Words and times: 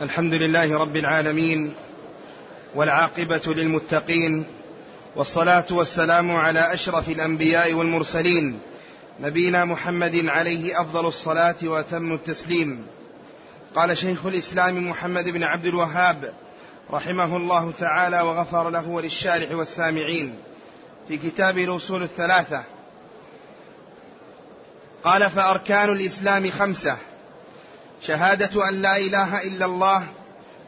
الحمد 0.00 0.34
لله 0.34 0.78
رب 0.78 0.96
العالمين 0.96 1.74
والعاقبة 2.74 3.42
للمتقين 3.46 4.46
والصلاة 5.16 5.66
والسلام 5.70 6.36
على 6.36 6.74
أشرف 6.74 7.08
الأنبياء 7.08 7.72
والمرسلين 7.72 8.60
نبينا 9.20 9.64
محمد 9.64 10.26
عليه 10.26 10.80
أفضل 10.80 11.06
الصلاة 11.06 11.56
وأتم 11.64 12.12
التسليم. 12.12 12.86
قال 13.74 13.98
شيخ 13.98 14.26
الإسلام 14.26 14.90
محمد 14.90 15.28
بن 15.28 15.42
عبد 15.42 15.66
الوهاب 15.66 16.34
رحمه 16.90 17.36
الله 17.36 17.72
تعالى 17.78 18.20
وغفر 18.20 18.70
له 18.70 18.88
وللشارح 18.88 19.52
والسامعين 19.52 20.34
في 21.08 21.16
كتاب 21.16 21.58
الأصول 21.58 22.02
الثلاثة. 22.02 22.64
قال 25.04 25.30
فأركان 25.30 25.88
الإسلام 25.88 26.50
خمسة. 26.50 26.98
شهادة 28.02 28.68
أن 28.68 28.82
لا 28.82 28.96
إله 28.96 29.42
إلا 29.42 29.66
الله 29.66 30.06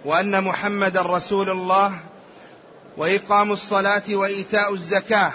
وأن 0.04 0.44
محمد 0.44 0.96
رسول 0.96 1.50
الله 1.50 1.92
وإقام 2.96 3.52
الصلاة 3.52 4.02
وإيتاء 4.14 4.74
الزكاة 4.74 5.32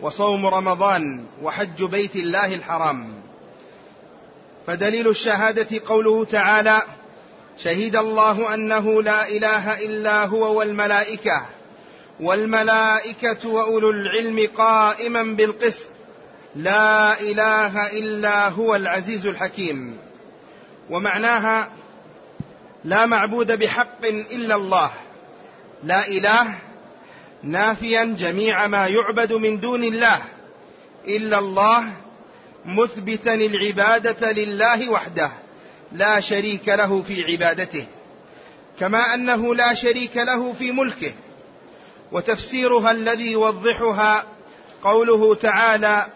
وصوم 0.00 0.46
رمضان 0.46 1.24
وحج 1.42 1.84
بيت 1.84 2.16
الله 2.16 2.54
الحرام. 2.54 3.08
فدليل 4.66 5.08
الشهادة 5.08 5.80
قوله 5.86 6.24
تعالى 6.24 6.82
شهد 7.58 7.96
الله 7.96 8.54
أنه 8.54 9.02
لا 9.02 9.28
إله 9.28 9.84
إلا 9.84 10.24
هو 10.24 10.58
والملائكة 10.58 11.46
والملائكة 12.20 13.48
وأولو 13.48 13.90
العلم 13.90 14.48
قائما 14.56 15.22
بالقسط 15.22 15.86
لا 16.56 17.20
إله 17.20 17.98
إلا 17.98 18.48
هو 18.48 18.76
العزيز 18.76 19.26
الحكيم. 19.26 20.05
ومعناها 20.90 21.70
لا 22.84 23.06
معبود 23.06 23.58
بحق 23.58 24.04
إلا 24.06 24.54
الله. 24.54 24.90
لا 25.84 26.08
إله 26.08 26.54
نافيا 27.42 28.04
جميع 28.18 28.66
ما 28.66 28.86
يعبد 28.86 29.32
من 29.32 29.60
دون 29.60 29.84
الله 29.84 30.22
إلا 31.08 31.38
الله 31.38 31.92
مثبتا 32.64 33.34
العبادة 33.34 34.32
لله 34.32 34.90
وحده 34.90 35.30
لا 35.92 36.20
شريك 36.20 36.68
له 36.68 37.02
في 37.02 37.24
عبادته 37.24 37.86
كما 38.80 39.14
أنه 39.14 39.54
لا 39.54 39.74
شريك 39.74 40.16
له 40.16 40.52
في 40.52 40.72
ملكه. 40.72 41.12
وتفسيرها 42.12 42.90
الذي 42.90 43.32
يوضحها 43.32 44.24
قوله 44.82 45.34
تعالى 45.34 46.06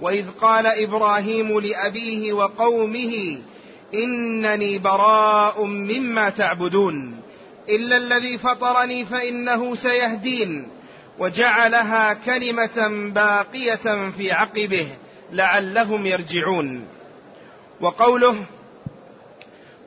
وإذ 0.00 0.30
قال 0.30 0.66
إبراهيم 0.66 1.60
لأبيه 1.60 2.32
وقومه 2.32 3.38
إنني 3.94 4.78
براء 4.78 5.64
مما 5.64 6.30
تعبدون. 6.30 7.20
إلا 7.68 7.96
الذي 7.96 8.38
فطرني 8.38 9.04
فإنه 9.04 9.76
سيهدين. 9.76 10.68
وجعلها 11.18 12.12
كلمة 12.12 13.10
باقية 13.14 14.10
في 14.10 14.32
عقبه 14.32 14.88
لعلهم 15.32 16.06
يرجعون. 16.06 16.84
وقوله 17.80 18.44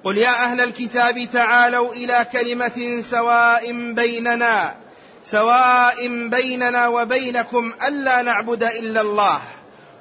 قل 0.04 0.18
يا 0.18 0.46
أهل 0.46 0.62
الكتاب 0.62 1.30
تعالوا 1.34 1.94
إلى 1.94 2.26
كلمة 2.32 3.04
سواء 3.10 3.94
بيننا 3.94 4.76
سواء 5.24 6.28
بيننا 6.28 6.88
وبينكم 6.88 7.74
ألا 7.88 8.22
نعبد 8.22 8.64
إلا 8.64 9.02
الله 9.02 9.42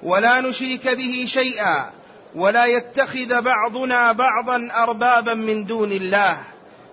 ولا 0.03 0.41
نشرك 0.41 0.89
به 0.89 1.25
شيئا. 1.29 1.91
ولا 2.35 2.67
يتخذ 2.67 3.43
بعضنا 3.43 4.13
بعضا 4.13 4.69
أربابا 4.73 5.35
من 5.35 5.65
دون 5.65 5.93
الله. 5.93 6.39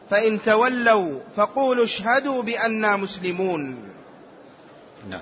فإن 0.10 0.42
تولوا 0.42 1.20
فقولوا 1.36 1.84
اشهدوا 1.84 2.44
بأننا 2.44 2.96
مسلمون. 2.96 3.90
نعم. 5.10 5.22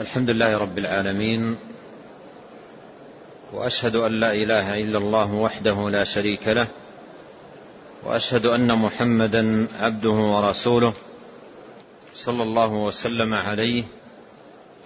الحمد 0.00 0.30
لله 0.30 0.58
رب 0.58 0.78
العالمين 0.78 1.56
وأشهد 3.52 3.96
أن 3.96 4.12
لا 4.12 4.32
إله 4.32 4.80
إلا 4.80 4.98
الله 4.98 5.34
وحده 5.34 5.90
لا 5.90 6.04
شريك 6.04 6.48
له 6.48 6.66
وأشهد 8.04 8.46
أن 8.46 8.78
محمدا 8.78 9.66
عبده 9.80 10.10
ورسوله 10.10 10.94
صلى 12.14 12.42
الله 12.42 12.72
وسلم 12.72 13.34
عليه 13.34 13.84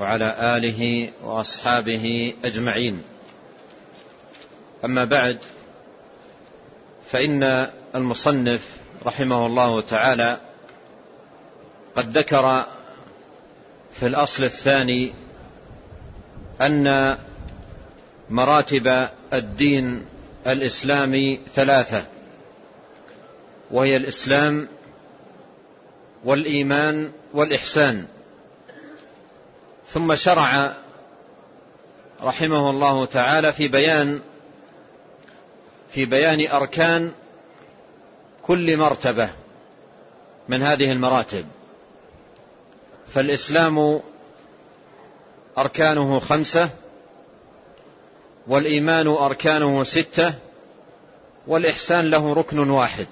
وعلى 0.01 0.57
آله 0.57 1.11
وأصحابه 1.25 2.35
أجمعين. 2.45 3.03
أما 4.85 5.05
بعد 5.05 5.39
فإن 7.11 7.69
المصنف 7.95 8.63
رحمه 9.07 9.47
الله 9.47 9.81
تعالى 9.81 10.41
قد 11.97 12.19
ذكر 12.19 12.67
في 13.93 14.07
الأصل 14.07 14.45
الثاني 14.45 15.13
أن 16.61 17.19
مراتب 18.31 19.09
الدين 19.33 20.07
الإسلامي 20.47 21.41
ثلاثة 21.55 22.05
وهي 23.71 23.97
الإسلام 23.97 24.69
والإيمان 26.25 27.11
والإحسان. 27.35 28.07
ثم 29.93 30.15
شرع 30.15 30.73
رحمه 32.23 32.71
الله 32.71 33.05
تعالى 33.05 33.53
في 33.53 33.69
بيان 33.69 34.21
في 35.91 36.05
بيان 36.05 36.51
أركان 36.51 37.13
كل 38.43 38.77
مرتبة 38.77 39.31
من 40.49 40.63
هذه 40.63 40.93
المراتب. 40.93 41.47
فالإسلام 43.15 44.01
أركانه 45.59 46.19
خمسة 46.21 46.71
والإيمان 48.47 49.07
أركانه 49.07 49.85
ستة 49.85 50.35
والإحسان 51.47 52.11
له 52.11 52.33
ركن 52.33 52.71
واحد. 52.71 53.07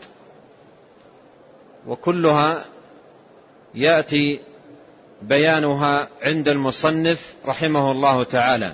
وكلها 1.86 2.64
يأتي 3.74 4.40
بيانها 5.22 6.08
عند 6.22 6.48
المصنف 6.48 7.34
رحمه 7.46 7.92
الله 7.92 8.24
تعالى. 8.24 8.72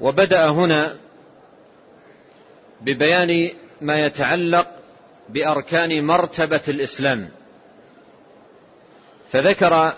وبدأ 0.00 0.48
هنا 0.48 0.96
ببيان 2.80 3.50
ما 3.80 4.06
يتعلق 4.06 4.66
بأركان 5.28 6.04
مرتبة 6.04 6.62
الإسلام. 6.68 7.28
فذكر 9.32 9.94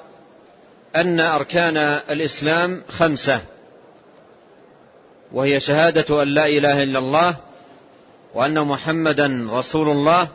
أن 0.97 1.20
أركان 1.20 1.76
الإسلام 2.10 2.82
خمسة. 2.88 3.42
وهي 5.32 5.60
شهادة 5.60 6.22
أن 6.22 6.28
لا 6.28 6.47
إله 6.47 6.82
إلا 6.82 6.98
الله 6.98 7.36
وأن 8.34 8.60
محمدا 8.66 9.48
رسول 9.50 9.88
الله 9.88 10.28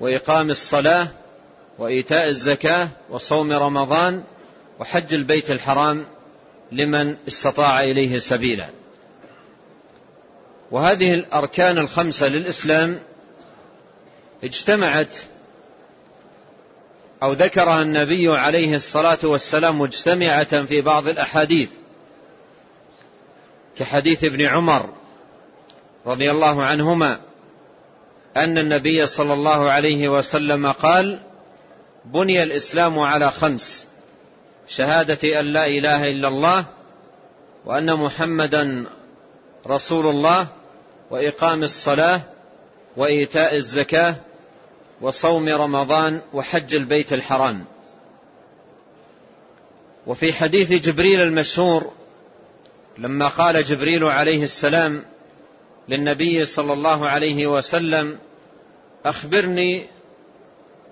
وإقام 0.00 0.50
الصلاة 0.50 1.08
وإيتاء 1.80 2.28
الزكاة 2.28 2.88
وصوم 3.10 3.52
رمضان 3.52 4.22
وحج 4.78 5.14
البيت 5.14 5.50
الحرام 5.50 6.06
لمن 6.72 7.16
استطاع 7.28 7.80
إليه 7.80 8.18
سبيلا. 8.18 8.68
وهذه 10.70 11.14
الأركان 11.14 11.78
الخمسة 11.78 12.28
للإسلام 12.28 12.98
اجتمعت 14.44 15.14
أو 17.22 17.32
ذكرها 17.32 17.82
النبي 17.82 18.28
عليه 18.28 18.74
الصلاة 18.74 19.18
والسلام 19.22 19.78
مجتمعة 19.80 20.64
في 20.64 20.80
بعض 20.80 21.08
الأحاديث 21.08 21.70
كحديث 23.76 24.24
ابن 24.24 24.46
عمر 24.46 24.88
رضي 26.06 26.30
الله 26.30 26.62
عنهما 26.62 27.20
أن 28.36 28.58
النبي 28.58 29.06
صلى 29.06 29.32
الله 29.32 29.70
عليه 29.70 30.08
وسلم 30.08 30.72
قال 30.72 31.29
بني 32.04 32.42
الإسلام 32.42 32.98
على 32.98 33.30
خمس 33.30 33.86
شهادة 34.68 35.40
أن 35.40 35.46
لا 35.46 35.66
إله 35.66 36.10
إلا 36.10 36.28
الله 36.28 36.64
وأن 37.64 37.94
محمدا 37.94 38.86
رسول 39.66 40.06
الله 40.06 40.46
وإقام 41.10 41.62
الصلاة 41.62 42.20
وإيتاء 42.96 43.56
الزكاة 43.56 44.14
وصوم 45.00 45.48
رمضان 45.48 46.20
وحج 46.32 46.74
البيت 46.74 47.12
الحرام. 47.12 47.64
وفي 50.06 50.32
حديث 50.32 50.72
جبريل 50.72 51.20
المشهور 51.20 51.92
لما 52.98 53.28
قال 53.28 53.64
جبريل 53.64 54.04
عليه 54.04 54.42
السلام 54.42 55.04
للنبي 55.88 56.44
صلى 56.44 56.72
الله 56.72 57.08
عليه 57.08 57.46
وسلم 57.46 58.18
أخبرني 59.04 59.86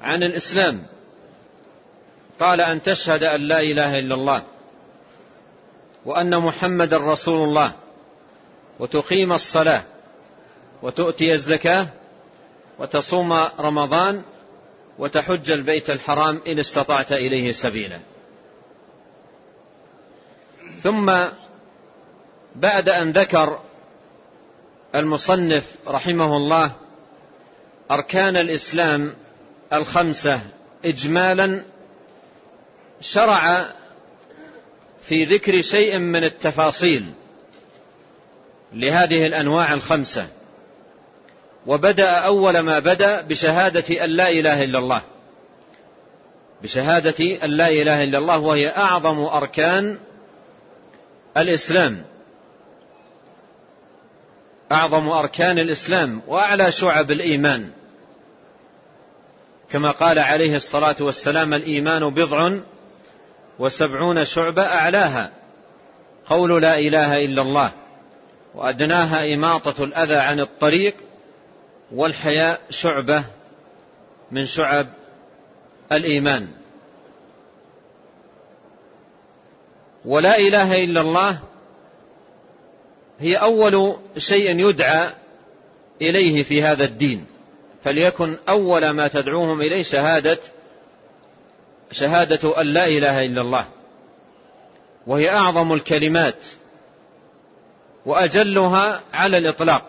عن 0.01 0.23
الإسلام. 0.23 0.83
قال 2.41 2.61
أن 2.61 2.83
تشهد 2.83 3.25
أن 3.25 3.41
لا 3.41 3.61
إله 3.61 3.99
إلا 3.99 4.15
الله 4.15 4.43
وأن 6.05 6.39
محمدا 6.39 6.97
رسول 6.97 7.49
الله 7.49 7.73
وتقيم 8.79 9.33
الصلاة 9.33 9.83
وتؤتي 10.83 11.35
الزكاة 11.35 11.87
وتصوم 12.79 13.33
رمضان 13.61 14.23
وتحج 14.99 15.51
البيت 15.51 15.91
الحرام 15.91 16.41
إن 16.47 16.59
استطعت 16.59 17.13
إليه 17.13 17.53
سبيلا. 17.53 17.99
ثم 20.83 21.13
بعد 22.57 22.89
أن 22.89 23.13
ذكر 23.13 23.61
المصنف 24.95 25.65
رحمه 25.89 26.37
الله 26.37 26.73
أركان 27.91 28.37
الإسلام 28.37 29.15
الخمسة 29.73 30.41
إجمالا 30.85 31.65
شرع 33.01 33.69
في 35.03 35.25
ذكر 35.25 35.61
شيء 35.61 35.99
من 35.99 36.25
التفاصيل 36.25 37.05
لهذه 38.73 39.27
الأنواع 39.27 39.75
الخمسة. 39.75 40.29
وبدأ 41.67 42.11
أول 42.11 42.59
ما 42.59 42.79
بدأ 42.79 43.21
بشهادة 43.21 44.05
أن 44.05 44.11
لا 44.11 44.29
إله 44.29 44.65
إلا 44.65 44.79
الله. 44.79 45.03
بشهادة 46.63 47.45
أن 47.45 47.51
لا 47.51 47.69
إله 47.69 48.05
إلا 48.05 48.19
الله 48.19 48.39
وهي 48.39 48.69
أعظم 48.69 49.19
أركان 49.21 49.99
الإسلام. 51.37 52.05
أعظم 54.73 55.09
أركان 55.09 55.59
الإسلام 55.59 56.23
وأعلى 56.27 56.73
شعب 56.73 57.11
الإيمان. 57.11 57.71
كما 59.71 59.91
قال 59.91 60.19
عليه 60.19 60.57
الصلاة 60.57 60.97
والسلام 61.01 61.55
الإيمان 61.55 62.15
بضع 62.15 62.59
وسبعون 63.59 64.25
شعبة 64.25 64.63
أعلاها. 64.63 65.31
قول 66.27 66.63
لا 66.63 66.79
إله 66.79 67.25
إلا 67.25 67.43
الله. 67.43 67.73
وأدناها 68.55 69.35
إماطة 69.35 69.85
الأذى 69.85 70.15
عن 70.15 70.41
الطريق 70.41 70.95
والحياء 71.93 72.61
شعبة 72.71 73.25
من 74.31 74.47
شعب 74.47 74.87
الإيمان. 75.93 76.49
ولا 80.05 80.39
إله 80.39 80.85
إلا 80.85 81.01
الله 81.01 81.41
هي 83.19 83.37
أول 83.37 83.97
شيء 84.19 84.69
يدعى 84.69 85.11
إليه 86.03 86.43
في 86.43 86.63
هذا 86.63 86.85
الدين. 86.85 87.27
فليكن 87.85 88.37
أول 88.49 88.91
ما 88.91 89.09
تدعوهم 89.09 89.61
إليه 89.61 89.83
شهادة 89.83 90.39
شهادة 91.91 92.61
أن 92.61 92.67
لا 92.67 92.87
إله 92.87 93.25
إلا 93.27 93.41
الله. 93.41 93.67
وهي 95.07 95.31
أعظم 95.31 95.73
الكلمات. 95.73 96.45
وأجلها 98.07 99.01
على 99.13 99.39
الإطلاق. 99.39 99.83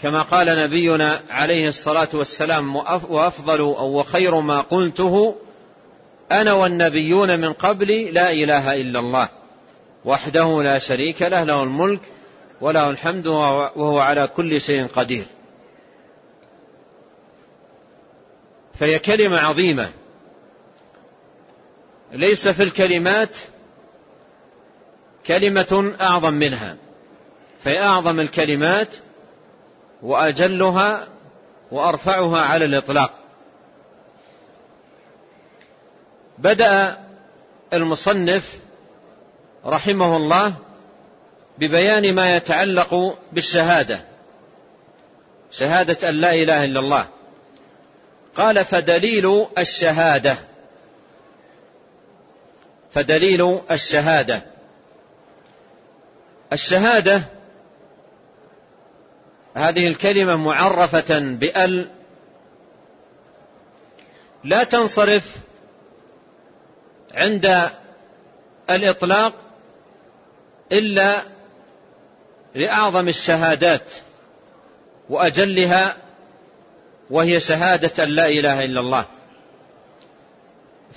كما 0.00 0.22
قال 0.22 0.46
نبينا 0.46 1.20
عليه 1.30 1.68
الصلاة 1.68 2.08
والسلام 2.14 2.76
وأفضل 3.08 3.60
أو 3.60 3.98
وخير 3.98 4.40
ما 4.40 4.60
قلته 4.60 5.36
أنا 6.32 6.52
والنبيون 6.52 7.40
من 7.40 7.52
قبلي 7.52 8.10
لا 8.10 8.30
إله 8.30 8.74
إلا 8.74 8.98
الله. 8.98 9.28
وحده 10.04 10.62
لا 10.62 10.78
شريك 10.78 11.22
له 11.22 11.44
له 11.44 11.62
الملك 11.62 12.00
وله 12.60 12.90
الحمد 12.90 13.26
وهو 13.26 13.98
على 13.98 14.26
كل 14.26 14.60
شيء 14.60 14.86
قدير. 14.86 15.24
فهي 18.74 18.98
كلمة 18.98 19.38
عظيمة. 19.38 19.92
ليس 22.12 22.48
في 22.48 22.62
الكلمات 22.62 23.36
كلمة 25.26 25.94
أعظم 26.00 26.34
منها. 26.34 26.76
فهي 27.64 27.82
أعظم 27.82 28.20
الكلمات 28.20 28.96
وأجلها 30.02 31.08
وأرفعها 31.70 32.40
على 32.40 32.64
الإطلاق. 32.64 33.12
بدأ 36.38 36.98
المصنف 37.72 38.58
رحمه 39.66 40.16
الله 40.16 40.54
ببيان 41.58 42.14
ما 42.14 42.36
يتعلق 42.36 43.18
بالشهادة. 43.32 44.00
شهادة 45.50 46.08
أن 46.08 46.14
لا 46.14 46.34
إله 46.34 46.64
إلا 46.64 46.80
الله. 46.80 47.06
قال 48.36 48.64
فدليل 48.64 49.46
الشهادة. 49.58 50.38
فدليل 52.92 53.60
الشهادة. 53.70 54.42
الشهادة 56.52 57.24
هذه 59.54 59.88
الكلمة 59.88 60.36
معرفة 60.36 61.18
بأل. 61.18 61.90
لا 64.44 64.64
تنصرف 64.64 65.24
عند 67.14 67.70
الإطلاق 68.70 69.34
إلا 70.72 71.22
لأعظم 72.54 73.08
الشهادات 73.08 73.94
وأجلها 75.08 75.96
وهي 77.10 77.40
شهادة 77.40 78.04
لا 78.04 78.28
إله 78.28 78.64
إلا 78.64 78.80
الله. 78.80 79.04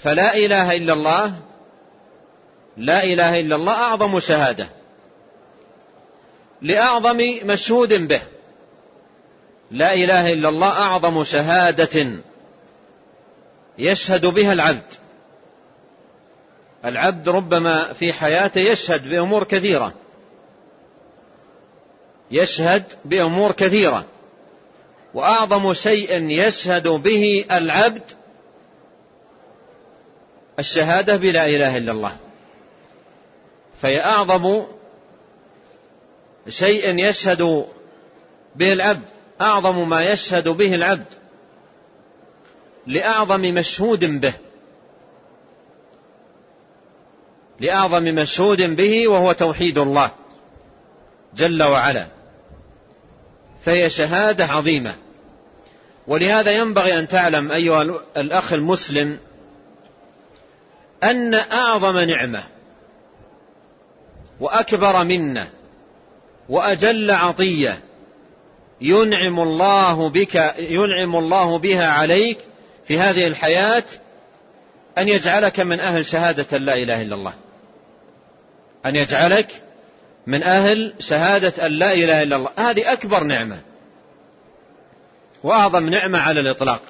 فلا 0.03 0.35
إله 0.35 0.75
إلا 0.75 0.93
الله 0.93 1.35
لا 2.77 3.03
إله 3.03 3.39
إلا 3.39 3.55
الله 3.55 3.73
أعظم 3.73 4.19
شهادة. 4.19 4.67
لأعظم 6.61 7.17
مشهود 7.43 7.93
به. 8.07 8.21
لا 9.71 9.93
إله 9.93 10.33
إلا 10.33 10.49
الله 10.49 10.69
أعظم 10.69 11.23
شهادة 11.23 12.21
يشهد 13.77 14.25
بها 14.25 14.53
العبد. 14.53 14.93
العبد 16.85 17.29
ربما 17.29 17.93
في 17.93 18.13
حياته 18.13 18.61
يشهد 18.61 19.09
بأمور 19.09 19.43
كثيرة. 19.43 19.93
يشهد 22.31 22.83
بأمور 23.05 23.51
كثيرة. 23.51 24.05
وأعظم 25.15 25.73
شيء 25.73 26.29
يشهد 26.29 26.87
به 26.87 27.45
العبد 27.51 28.03
الشهادة 30.59 31.17
بلا 31.17 31.45
إله 31.45 31.77
إلا 31.77 31.91
الله. 31.91 32.17
فهي 33.81 34.03
أعظم 34.03 34.65
شيء 36.49 36.99
يشهد 36.99 37.65
به 38.55 38.73
العبد 38.73 39.05
أعظم 39.41 39.89
ما 39.89 40.03
يشهد 40.03 40.47
به 40.47 40.75
العبد 40.75 41.13
لأعظم 42.87 43.41
مشهود 43.41 44.05
به. 44.21 44.33
لأعظم 47.59 48.03
مشهود 48.03 48.61
به 48.61 49.07
وهو 49.07 49.31
توحيد 49.31 49.77
الله 49.77 50.11
جل 51.35 51.63
وعلا. 51.63 52.07
فهي 53.65 53.89
شهادة 53.89 54.45
عظيمة. 54.45 55.04
ولهذا 56.07 56.51
ينبغي 56.51 56.99
أن 56.99 57.07
تعلم 57.07 57.51
أيها 57.51 57.81
الأخ 58.17 58.53
المسلم 58.53 59.17
أن 61.03 61.33
أعظم 61.33 61.97
نعمة 61.97 62.43
وأكبر 64.39 65.03
منة 65.03 65.47
وأجل 66.49 67.11
عطية 67.11 67.79
ينعم 68.81 69.39
الله 69.39 70.09
بك 70.09 70.53
ينعم 70.59 71.15
الله 71.15 71.57
بها 71.57 71.87
عليك 71.87 72.37
في 72.87 72.99
هذه 72.99 73.27
الحياة 73.27 73.83
أن 74.97 75.07
يجعلك 75.07 75.59
من 75.59 75.79
أهل 75.79 76.05
شهادة 76.05 76.57
لا 76.57 76.75
إله 76.75 77.01
إلا 77.01 77.15
الله. 77.15 77.33
أن 78.85 78.95
يجعلك 78.95 79.61
من 80.27 80.43
أهل 80.43 80.93
شهادة 80.99 81.65
أن 81.65 81.71
لا 81.71 81.93
إله 81.93 82.23
إلا 82.23 82.35
الله. 82.35 82.49
هذه 82.57 82.93
أكبر 82.93 83.23
نعمة. 83.23 83.57
وأعظم 85.45 85.89
نعمة 85.89 86.19
على 86.19 86.39
الإطلاق. 86.39 86.81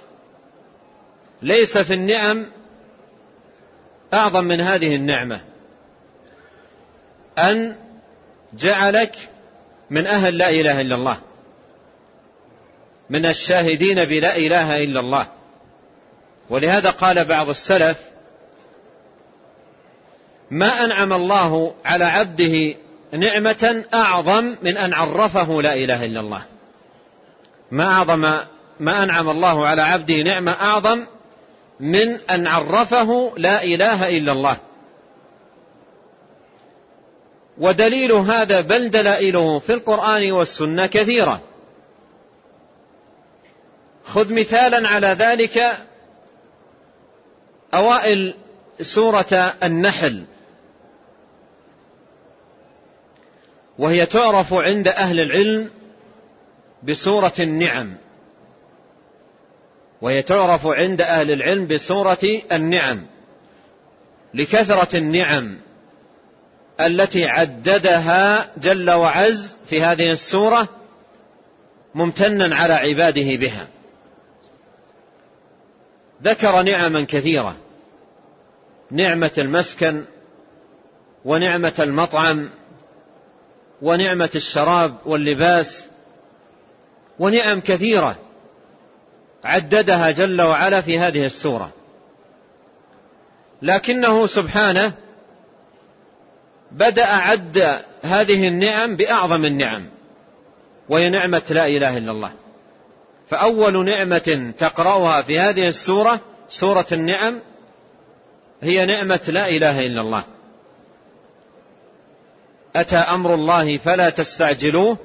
ليس 1.41 1.77
في 1.77 1.93
النعم 1.93 2.45
أعظم 4.13 4.43
من 4.43 4.61
هذه 4.61 4.95
النعمة. 4.95 5.41
أن 7.37 7.75
جعلك 8.53 9.15
من 9.89 10.07
أهل 10.07 10.37
لا 10.37 10.49
إله 10.49 10.81
إلا 10.81 10.95
الله. 10.95 11.17
من 13.09 13.25
الشاهدين 13.25 14.05
بلا 14.05 14.37
إله 14.37 14.83
إلا 14.83 14.99
الله. 14.99 15.27
ولهذا 16.49 16.89
قال 16.89 17.25
بعض 17.25 17.49
السلف 17.49 17.97
ما 20.51 20.85
أنعم 20.85 21.13
الله 21.13 21.75
على 21.85 22.05
عبده 22.05 22.75
نعمة 23.11 23.85
أعظم 23.93 24.55
من 24.61 24.77
أن 24.77 24.93
عرفه 24.93 25.61
لا 25.61 25.73
إله 25.73 26.05
إلا 26.05 26.19
الله. 26.19 26.54
ما 27.71 27.83
أعظم 27.83 28.21
ما 28.79 29.03
أنعم 29.03 29.29
الله 29.29 29.67
على 29.67 29.81
عبده 29.81 30.21
نعمة 30.21 30.51
أعظم 30.51 31.05
من 31.79 32.19
أن 32.29 32.47
عرفه 32.47 33.33
لا 33.37 33.63
إله 33.63 34.17
إلا 34.17 34.31
الله. 34.31 34.57
ودليل 37.57 38.11
هذا 38.11 38.61
بل 38.61 38.89
دلائله 38.89 39.59
في 39.59 39.73
القرآن 39.73 40.31
والسنة 40.31 40.85
كثيرة. 40.85 41.41
خذ 44.03 44.33
مثالا 44.33 44.87
على 44.87 45.07
ذلك 45.07 45.77
أوائل 47.73 48.35
سورة 48.81 49.53
النحل. 49.63 50.23
وهي 53.79 54.05
تعرف 54.05 54.53
عند 54.53 54.87
أهل 54.87 55.19
العلم 55.19 55.71
بسورة 56.87 57.33
النعم. 57.39 57.93
وهي 60.01 60.21
تعرف 60.21 60.67
عند 60.67 61.01
أهل 61.01 61.31
العلم 61.31 61.67
بسورة 61.67 62.41
النعم. 62.51 63.05
لكثرة 64.33 64.97
النعم 64.97 65.59
التي 66.81 67.25
عددها 67.25 68.51
جل 68.57 68.91
وعز 68.91 69.55
في 69.69 69.81
هذه 69.81 70.11
السورة 70.11 70.67
ممتنا 71.95 72.55
على 72.55 72.73
عباده 72.73 73.35
بها. 73.35 73.67
ذكر 76.23 76.61
نعما 76.61 77.05
كثيرة. 77.09 77.57
نعمة 78.91 79.31
المسكن 79.37 80.05
ونعمة 81.25 81.73
المطعم 81.79 82.49
ونعمة 83.81 84.29
الشراب 84.35 84.95
واللباس 85.05 85.85
ونعم 87.19 87.59
كثيرة 87.59 88.17
عددها 89.43 90.11
جل 90.11 90.41
وعلا 90.41 90.81
في 90.81 90.99
هذه 90.99 91.21
السورة. 91.21 91.71
لكنه 93.61 94.25
سبحانه 94.25 94.93
بدأ 96.71 97.05
عد 97.05 97.81
هذه 98.03 98.47
النعم 98.47 98.95
بأعظم 98.95 99.45
النعم 99.45 99.89
وهي 100.89 101.09
نعمة 101.09 101.43
لا 101.49 101.67
إله 101.67 101.97
إلا 101.97 102.11
الله. 102.11 102.31
فأول 103.29 103.85
نعمة 103.85 104.53
تقرأها 104.57 105.21
في 105.21 105.39
هذه 105.39 105.67
السورة 105.67 106.19
سورة 106.49 106.85
النعم 106.91 107.39
هي 108.61 108.85
نعمة 108.85 109.21
لا 109.27 109.49
إله 109.49 109.85
إلا 109.85 110.01
الله. 110.01 110.23
أتى 112.75 112.95
أمر 112.95 113.33
الله 113.33 113.77
فلا 113.77 114.09
تستعجلوه 114.09 114.97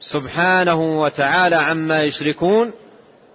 سبحانه 0.00 1.00
وتعالى 1.00 1.56
عما 1.56 2.02
يشركون 2.02 2.72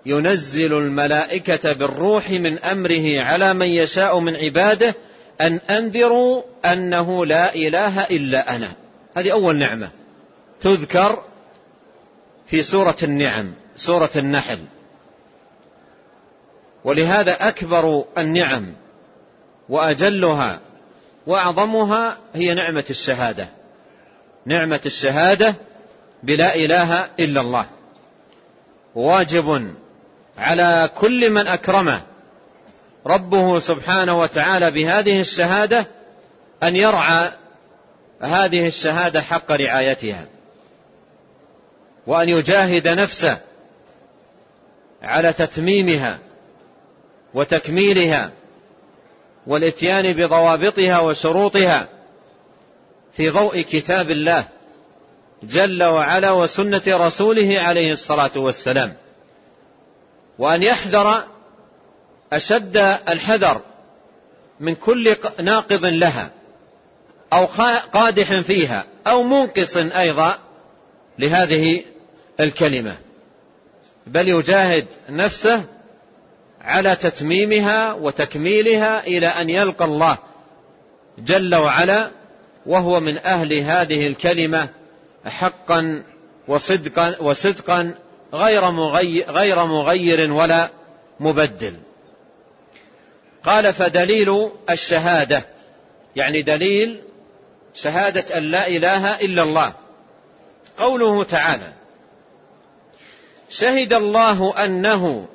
ينزل 0.05 0.73
الملائكة 0.73 1.73
بالروح 1.73 2.29
من 2.29 2.59
أمره 2.59 3.21
على 3.21 3.53
من 3.53 3.67
يشاء 3.67 4.19
من 4.19 4.35
عباده 4.35 4.95
أن 5.41 5.57
أنذروا 5.57 6.43
أنه 6.65 7.25
لا 7.25 7.55
إله 7.55 8.03
إلا 8.03 8.55
أنا. 8.55 8.71
هذه 9.15 9.31
أول 9.31 9.55
نعمة 9.55 9.89
تذكر 10.61 11.23
في 12.47 12.63
سورة 12.63 12.97
النعم 13.03 13.53
سورة 13.75 14.11
النحل. 14.15 14.59
ولهذا 16.83 17.47
أكبر 17.47 18.05
النعم 18.17 18.73
وأجلها 19.69 20.59
وأعظمها 21.27 22.17
هي 22.33 22.53
نعمة 22.53 22.85
الشهادة. 22.89 23.49
نعمة 24.45 24.81
الشهادة 24.85 25.55
بلا 26.23 26.55
إله 26.55 27.07
إلا 27.19 27.41
الله. 27.41 27.65
واجب 28.95 29.75
على 30.37 30.89
كل 30.97 31.29
من 31.29 31.47
أكرمه 31.47 32.01
ربه 33.05 33.59
سبحانه 33.59 34.19
وتعالى 34.19 34.71
بهذه 34.71 35.19
الشهادة 35.19 35.85
أن 36.63 36.75
يرعى 36.75 37.31
هذه 38.21 38.67
الشهادة 38.67 39.21
حق 39.21 39.51
رعايتها. 39.51 40.25
وأن 42.07 42.29
يجاهد 42.29 42.87
نفسه 42.87 43.37
على 45.03 45.33
تتميمها 45.33 46.19
وتكميلها 47.33 48.31
والإتيان 49.47 50.13
بضوابطها 50.13 50.99
وشروطها 50.99 51.87
في 53.13 53.29
ضوء 53.29 53.61
كتاب 53.61 54.11
الله. 54.11 54.45
جل 55.43 55.83
وعلا 55.83 56.31
وسنة 56.31 56.81
رسوله 56.87 57.61
عليه 57.61 57.91
الصلاة 57.91 58.31
والسلام. 58.35 58.93
وأن 60.39 60.63
يحذر 60.63 61.23
أشد 62.33 62.77
الحذر 63.09 63.61
من 64.59 64.75
كل 64.75 65.15
ناقض 65.39 65.85
لها 65.85 66.31
أو 67.33 67.45
قادح 67.93 68.39
فيها 68.39 68.85
أو 69.07 69.23
منقص 69.23 69.77
أيضا 69.77 70.37
لهذه 71.19 71.83
الكلمة. 72.39 72.97
بل 74.07 74.29
يجاهد 74.29 74.85
نفسه 75.09 75.63
على 76.61 76.95
تتميمها 76.95 77.93
وتكميلها 77.93 79.07
إلى 79.07 79.27
أن 79.27 79.49
يلقى 79.49 79.85
الله 79.85 80.17
جل 81.19 81.55
وعلا 81.55 82.11
وهو 82.65 82.99
من 82.99 83.17
أهل 83.17 83.53
هذه 83.53 84.07
الكلمة 84.07 84.69
حقا 85.25 86.03
وصدقا, 86.47 87.15
وصدقا 87.19 87.95
غير 88.33 88.71
مغير, 88.71 89.31
غير 89.31 89.65
مغير 89.65 90.31
ولا 90.33 90.69
مبدل. 91.19 91.73
قال 93.43 93.73
فدليل 93.73 94.49
الشهادة 94.69 95.45
يعني 96.15 96.41
دليل 96.41 96.99
شهادة 97.75 98.37
أن 98.37 98.43
لا 98.43 98.67
إله 98.67 99.21
إلا 99.21 99.43
الله. 99.43 99.73
قوله 100.77 101.23
تعالى 101.23 101.73
شهد 103.49 103.93
الله 103.93 104.65
أنه 104.65 105.27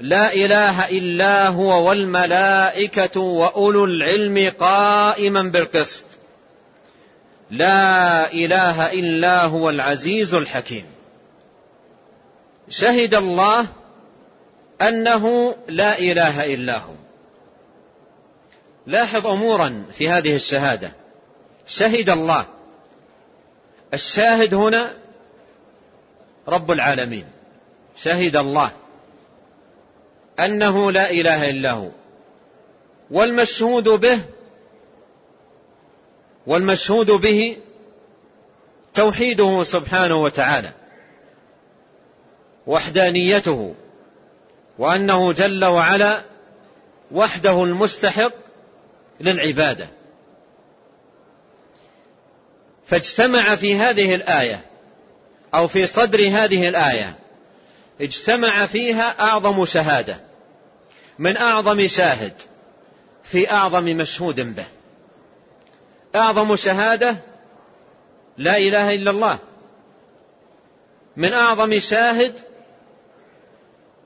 لا 0.00 0.34
إله 0.34 0.88
إلا 0.88 1.48
هو 1.48 1.88
والملائكة 1.88 3.20
وأولو 3.20 3.84
العلم 3.84 4.52
قائما 4.60 5.42
بالقسط. 5.42 6.04
لا 7.56 8.32
إله 8.32 8.92
إلا 8.92 9.44
هو 9.44 9.70
العزيز 9.70 10.34
الحكيم. 10.34 10.86
شهد 12.68 13.14
الله 13.14 13.66
أنه 14.82 15.54
لا 15.68 15.98
إله 15.98 16.54
إلا 16.54 16.78
هو. 16.78 16.94
لاحظ 18.86 19.26
أمورا 19.26 19.86
في 19.92 20.08
هذه 20.08 20.34
الشهادة. 20.34 20.92
شهد 21.66 22.10
الله. 22.10 22.46
الشاهد 23.94 24.54
هنا 24.54 24.92
رب 26.48 26.70
العالمين. 26.70 27.26
شهد 27.96 28.36
الله. 28.36 28.70
أنه 30.40 30.92
لا 30.92 31.10
إله 31.10 31.50
إلا 31.50 31.70
هو. 31.70 31.88
والمشهود 33.10 33.88
به 33.88 34.20
والمشهود 36.46 37.10
به 37.10 37.56
توحيده 38.94 39.64
سبحانه 39.64 40.16
وتعالى 40.16 40.72
وحدانيته 42.66 43.74
وأنه 44.78 45.32
جل 45.32 45.64
وعلا 45.64 46.22
وحده 47.12 47.64
المستحق 47.64 48.32
للعبادة. 49.20 49.88
فاجتمع 52.86 53.56
في 53.56 53.76
هذه 53.76 54.14
الآية 54.14 54.60
أو 55.54 55.68
في 55.68 55.86
صدر 55.86 56.28
هذه 56.28 56.68
الآية 56.68 57.14
اجتمع 58.00 58.66
فيها 58.66 59.20
أعظم 59.20 59.64
شهادة 59.64 60.20
من 61.18 61.36
أعظم 61.36 61.86
شاهد 61.86 62.32
في 63.24 63.50
أعظم 63.50 63.84
مشهود 63.84 64.40
به. 64.40 64.66
أعظم 66.14 66.56
شهادة 66.56 67.16
لا 68.38 68.56
إله 68.56 68.94
إلا 68.94 69.10
الله. 69.10 69.38
من 71.16 71.32
أعظم 71.32 71.78
شاهد 71.78 72.34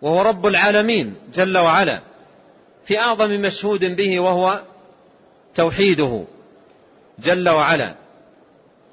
وهو 0.02 0.22
رب 0.22 0.46
العالمين 0.46 1.16
جل 1.34 1.58
وعلا 1.58 2.00
في 2.84 2.98
أعظم 2.98 3.30
مشهود 3.30 3.96
به 3.96 4.20
وهو 4.20 4.62
توحيده 5.54 6.24
جل 7.18 7.48
وعلا 7.48 7.94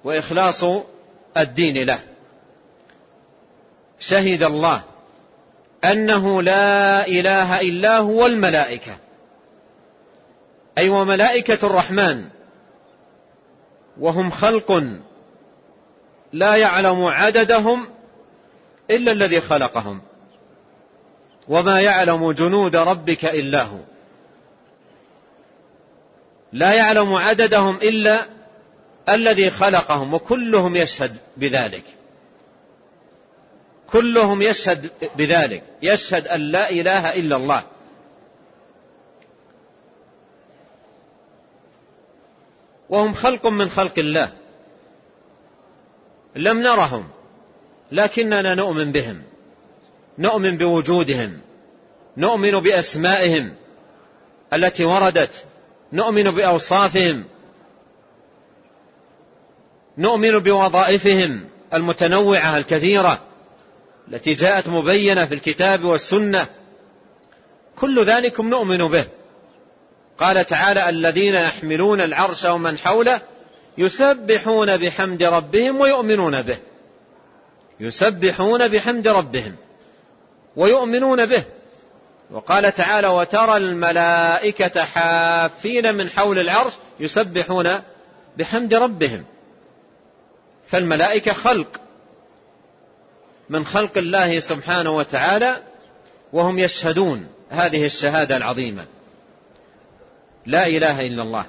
وإخلاص 0.04 0.64
الدين 1.38 1.86
له. 1.86 2.00
شهد 4.00 4.44
الله 4.44 4.84
أنه 5.84 6.42
لا 6.42 7.08
إله 7.08 7.62
إلا 7.62 7.98
هو 7.98 8.26
الملائكة. 8.26 8.98
أي 10.78 10.90
وملائكة 10.90 11.68
الرحمن. 11.68 12.35
وهم 14.00 14.32
خلق 14.32 14.84
لا 16.34 16.56
يعلم 16.56 17.04
عددهم 17.04 17.88
إلا 18.92 19.12
الذي 19.12 19.42
خلقهم. 19.42 20.02
وما 21.48 21.82
يعلم 21.82 22.32
جنود 22.32 22.76
ربك 22.76 23.26
إلا 23.26 23.64
هو. 23.64 23.80
لا 26.54 26.74
يعلم 26.74 27.14
عددهم 27.14 27.76
إلا 27.76 28.26
الذي 29.10 29.50
خلقهم 29.50 30.14
وكلهم 30.14 30.76
يشهد 30.76 31.16
بذلك. 31.38 31.84
كلهم 33.90 34.42
يشهد 34.42 34.92
بذلك. 35.16 35.64
يشهد 35.82 36.28
أن 36.28 36.42
لا 36.42 36.70
إله 36.70 37.14
إلا 37.14 37.36
الله. 37.36 37.64
وهم 42.90 43.14
خلق 43.14 43.48
من 43.48 43.70
خلق 43.70 44.00
الله. 44.00 44.32
لم 46.36 46.60
نرهم 46.60 47.08
لكننا 47.92 48.56
نؤمن 48.56 48.92
بهم 48.92 49.22
نؤمن 50.20 50.58
بوجودهم 50.58 51.42
نؤمن 52.18 52.52
بأسمائهم 52.52 53.54
التي 54.54 54.86
وردت 54.86 55.46
نؤمن 55.94 56.32
بأوصافهم 56.32 57.26
نؤمن 59.98 60.40
بوظائفهم 60.40 61.50
المتنوعة 61.74 62.58
الكثيرة 62.58 63.22
التي 64.08 64.34
جاءت 64.34 64.68
مبينة 64.68 65.26
في 65.26 65.34
الكتاب 65.34 65.84
والسنة. 65.84 66.48
كل 67.76 68.06
ذلك 68.06 68.40
نؤمن 68.40 68.78
به. 68.78 69.08
قال 70.20 70.46
تعالى 70.46 70.90
الذين 70.90 71.36
يحملون 71.36 72.02
العرش 72.02 72.46
ومن 72.46 72.78
حوله 72.78 73.22
يسبحون 73.78 74.78
بحمد 74.78 75.24
ربهم 75.24 75.82
ويؤمنون 75.82 76.42
به. 76.42 76.58
يسبحون 77.80 78.68
بحمد 78.68 79.08
ربهم 79.08 79.56
ويؤمنون 80.56 81.26
به. 81.26 81.44
وقال 82.32 82.72
تعالى 82.72 83.08
وترى 83.08 83.58
الملائكة 83.58 84.86
حافين 84.86 85.96
من 85.96 86.10
حول 86.10 86.40
العرش 86.40 86.74
يسبحون 87.00 87.82
بحمد 88.38 88.74
ربهم. 88.74 89.26
فالملائكة 90.68 91.34
خلق 91.34 91.80
من 93.50 93.66
خلق 93.66 93.98
الله 93.98 94.40
سبحانه 94.40 94.96
وتعالى 94.96 95.58
وهم 96.34 96.60
يشهدون. 96.60 97.28
هذه 97.50 97.86
الشهادة 97.86 98.38
العظيمة. 98.38 98.86
لا 100.46 100.68
إله 100.68 101.08
إلا 101.08 101.24
الله. 101.24 101.46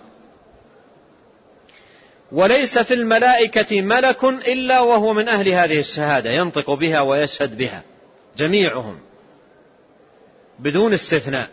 وليس 2.32 2.78
في 2.78 2.94
الملائكة 2.94 3.82
ملك 3.82 4.24
إلا 4.24 4.80
وهو 4.80 5.12
من 5.12 5.28
أهل 5.28 5.48
هذه 5.48 5.78
الشهادة 5.78 6.30
ينطق 6.30 6.70
بها 6.70 7.00
ويشهد 7.00 7.56
بها 7.58 7.82
جميعهم 8.36 8.98
بدون 10.58 10.94
استثناء. 10.94 11.48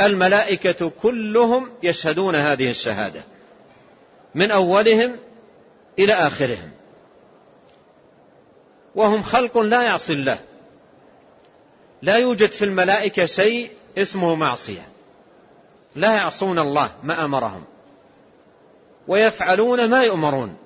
الملائكة 0.00 0.90
كلهم 1.02 1.70
يشهدون 1.82 2.36
هذه 2.36 2.68
الشهادة 2.68 3.22
من 4.34 4.50
أولهم 4.50 5.16
إلى 5.98 6.12
آخرهم. 6.12 6.70
وهم 8.94 9.22
خلق 9.22 9.58
لا 9.58 9.82
يعصي 9.82 10.12
الله. 10.12 10.38
لا 12.02 12.16
يوجد 12.16 12.50
في 12.50 12.64
الملائكة 12.64 13.26
شيء 13.26 13.70
اسمه 13.98 14.34
معصية. 14.34 14.95
لا 15.96 16.12
يعصون 16.16 16.58
الله 16.58 16.90
ما 17.02 17.24
أمرهم. 17.24 17.64
ويفعلون 19.08 19.90
ما 19.90 20.02
يؤمرون. 20.02 20.56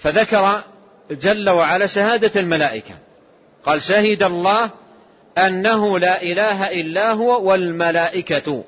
فذكر 0.00 0.62
جل 1.10 1.50
وعلا 1.50 1.86
شهادة 1.86 2.40
الملائكة. 2.40 2.94
قال 3.64 3.82
شهد 3.82 4.22
الله 4.22 4.70
أنه 5.38 5.98
لا 5.98 6.22
إله 6.22 6.80
إلا 6.80 7.12
هو 7.12 7.50
والملائكة. 7.50 8.64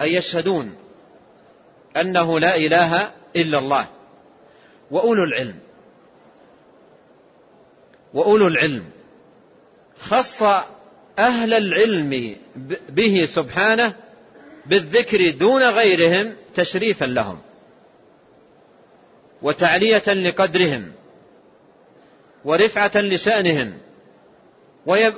أي 0.00 0.14
يشهدون 0.14 0.74
أنه 1.96 2.40
لا 2.40 2.56
إله 2.56 3.10
إلا 3.36 3.58
الله. 3.58 3.86
وأولو 4.90 5.24
العلم. 5.24 5.58
وأولو 8.14 8.46
العلم. 8.46 8.84
خص 10.00 10.42
أهل 11.18 11.54
العلم 11.54 12.36
به 12.88 13.22
سبحانه 13.34 13.94
بالذكر 14.66 15.30
دون 15.30 15.62
غيرهم 15.62 16.36
تشريفا 16.54 17.04
لهم 17.04 17.38
وتعلية 19.42 20.08
لقدرهم 20.08 20.92
ورفعة 22.44 22.92
لشأنهم 22.94 23.78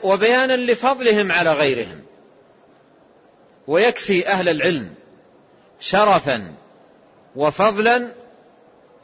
وبيانا 0.03 0.57
لفضلهم 0.57 1.33
على 1.33 1.53
غيرهم 1.53 2.03
ويكفي 3.67 4.29
أهل 4.29 4.49
العلم 4.49 4.91
شرفا 5.81 6.55
وفضلا 7.37 8.13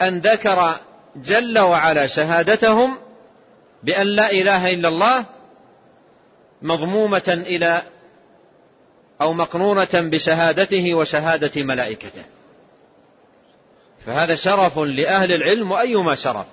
أن 0.03 0.19
ذكر 0.19 0.77
جل 1.17 1.59
وعلا 1.59 2.07
شهادتهم 2.07 2.99
بأن 3.83 4.07
لا 4.07 4.31
إله 4.31 4.75
إلا 4.75 4.89
الله 4.89 5.27
مضمومة 6.65 7.43
إلى 7.47 7.83
أو 9.21 9.33
مقرونة 9.33 9.89
بشهادته 9.95 10.95
وشهادة 10.95 11.63
ملائكته. 11.63 12.25
فهذا 14.07 14.35
شرف 14.35 14.79
لأهل 14.79 15.33
العلم 15.33 15.71
وأيما 15.71 16.15
شرف. 16.15 16.47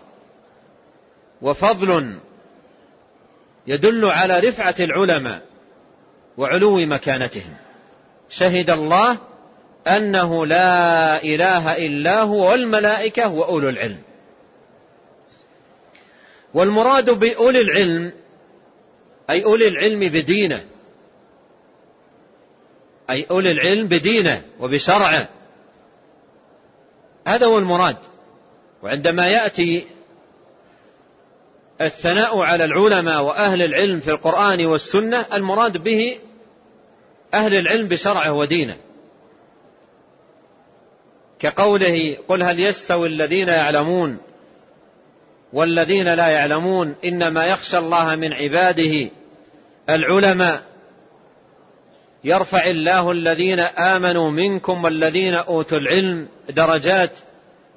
وفضل 1.41 2.19
يدل 3.67 4.05
على 4.05 4.39
رفعة 4.39 4.75
العلماء 4.79 5.41
وعلو 6.37 6.79
مكانتهم. 6.79 7.53
شهد 8.29 8.69
الله 8.69 9.17
أنه 9.87 10.45
لا 10.45 11.23
إله 11.23 11.77
إلا 11.77 12.21
هو 12.21 12.51
والملائكة 12.51 13.33
وأولو 13.33 13.69
العلم. 13.69 14.01
والمراد 16.53 17.09
بأولي 17.09 17.61
العلم 17.61 18.20
أي 19.31 19.43
أولي 19.43 19.67
العلم 19.67 19.99
بدينه. 19.99 20.63
أي 23.09 23.25
أولي 23.31 23.51
العلم 23.51 23.87
بدينه 23.87 24.41
وبشرعه. 24.59 25.29
هذا 27.27 27.45
هو 27.45 27.57
المراد. 27.57 27.97
وعندما 28.83 29.27
يأتي 29.27 29.87
الثناء 31.81 32.39
على 32.39 32.65
العلماء 32.65 33.23
وأهل 33.23 33.61
العلم 33.61 33.99
في 33.99 34.11
القرآن 34.11 34.65
والسنة 34.65 35.25
المراد 35.33 35.77
به 35.77 36.19
أهل 37.33 37.53
العلم 37.53 37.87
بشرعه 37.87 38.33
ودينه. 38.33 38.77
كقوله 41.39 42.17
قل 42.27 42.43
هل 42.43 42.59
يستوي 42.59 43.07
الذين 43.07 43.47
يعلمون 43.47 44.17
والذين 45.53 46.13
لا 46.13 46.27
يعلمون 46.27 46.95
إنما 47.05 47.45
يخشى 47.45 47.77
الله 47.77 48.15
من 48.15 48.33
عباده 48.33 49.09
العلماء 49.89 50.63
يرفع 52.23 52.65
الله 52.65 53.11
الذين 53.11 53.59
آمنوا 53.59 54.31
منكم 54.31 54.83
والذين 54.83 55.35
أوتوا 55.35 55.77
العلم 55.77 56.27
درجات 56.49 57.11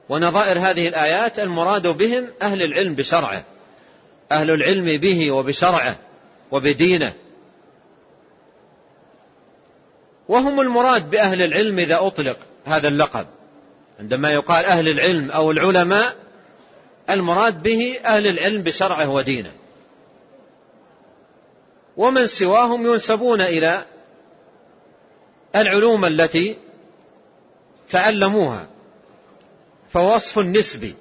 ونظائر 0.09 0.59
هذه 0.59 0.89
الآيات 0.89 1.39
المراد 1.39 1.87
بهم 1.87 2.29
أهل 2.43 2.63
العلم 2.63 2.95
بشرعه 2.95 3.45
أهل 4.33 4.51
العلم 4.51 5.01
به 5.01 5.31
وبشرعه 5.31 5.99
وبدينه. 6.51 7.13
وهم 10.29 10.61
المراد 10.61 11.11
بأهل 11.11 11.43
العلم 11.43 11.79
إذا 11.79 11.99
أطلق 12.07 12.37
هذا 12.65 12.89
اللقب. 12.89 13.27
عندما 14.01 14.31
يقال 14.31 14.65
أهل 14.65 14.89
العلم 14.89 15.31
أو 15.31 15.51
العلماء 15.51 16.17
المراد 17.11 17.63
به 17.63 17.99
أهل 18.05 18.27
العلم 18.27 18.63
بشرعه 18.63 19.11
ودينه. 19.11 19.51
ومن 21.97 22.27
سواهم 22.27 22.87
ينسبون 22.87 23.41
إلى 23.41 23.85
العلوم 25.57 26.05
التي 26.05 26.57
تعلموها 27.91 28.67
فوصف 29.93 30.39
نسبي 30.39 30.95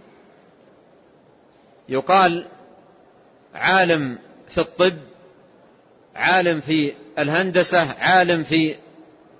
يقال 1.89 2.45
عالم 3.55 4.19
في 4.49 4.57
الطب 4.57 4.97
عالم 6.15 6.61
في 6.61 6.93
الهندسة 7.19 7.91
عالم 7.99 8.43
في 8.43 8.75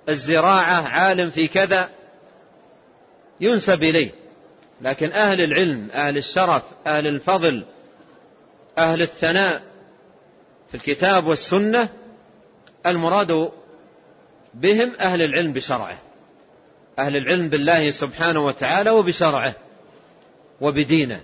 الزراعة 0.08 0.88
عالم 0.88 1.30
في 1.30 1.48
كذا 1.48 1.90
ينسب 3.40 3.82
إليه. 3.82 4.10
لكن 4.80 5.12
أهل 5.12 5.40
العلم 5.40 5.90
أهل 5.90 6.16
الشرف 6.16 6.62
أهل 6.86 7.06
الفضل 7.06 7.64
أهل 8.78 9.02
الثناء 9.02 9.62
في 10.74 10.80
الكتاب 10.88 11.26
والسنة 11.26 11.88
المراد 12.86 13.50
بهم 14.54 14.94
أهل 15.00 15.22
العلم 15.22 15.52
بشرعه. 15.52 15.98
أهل 16.98 17.16
العلم 17.16 17.48
بالله 17.48 17.90
سبحانه 17.90 18.46
وتعالى 18.46 18.90
وبشرعه 18.90 19.54
وبدينه. 20.60 21.20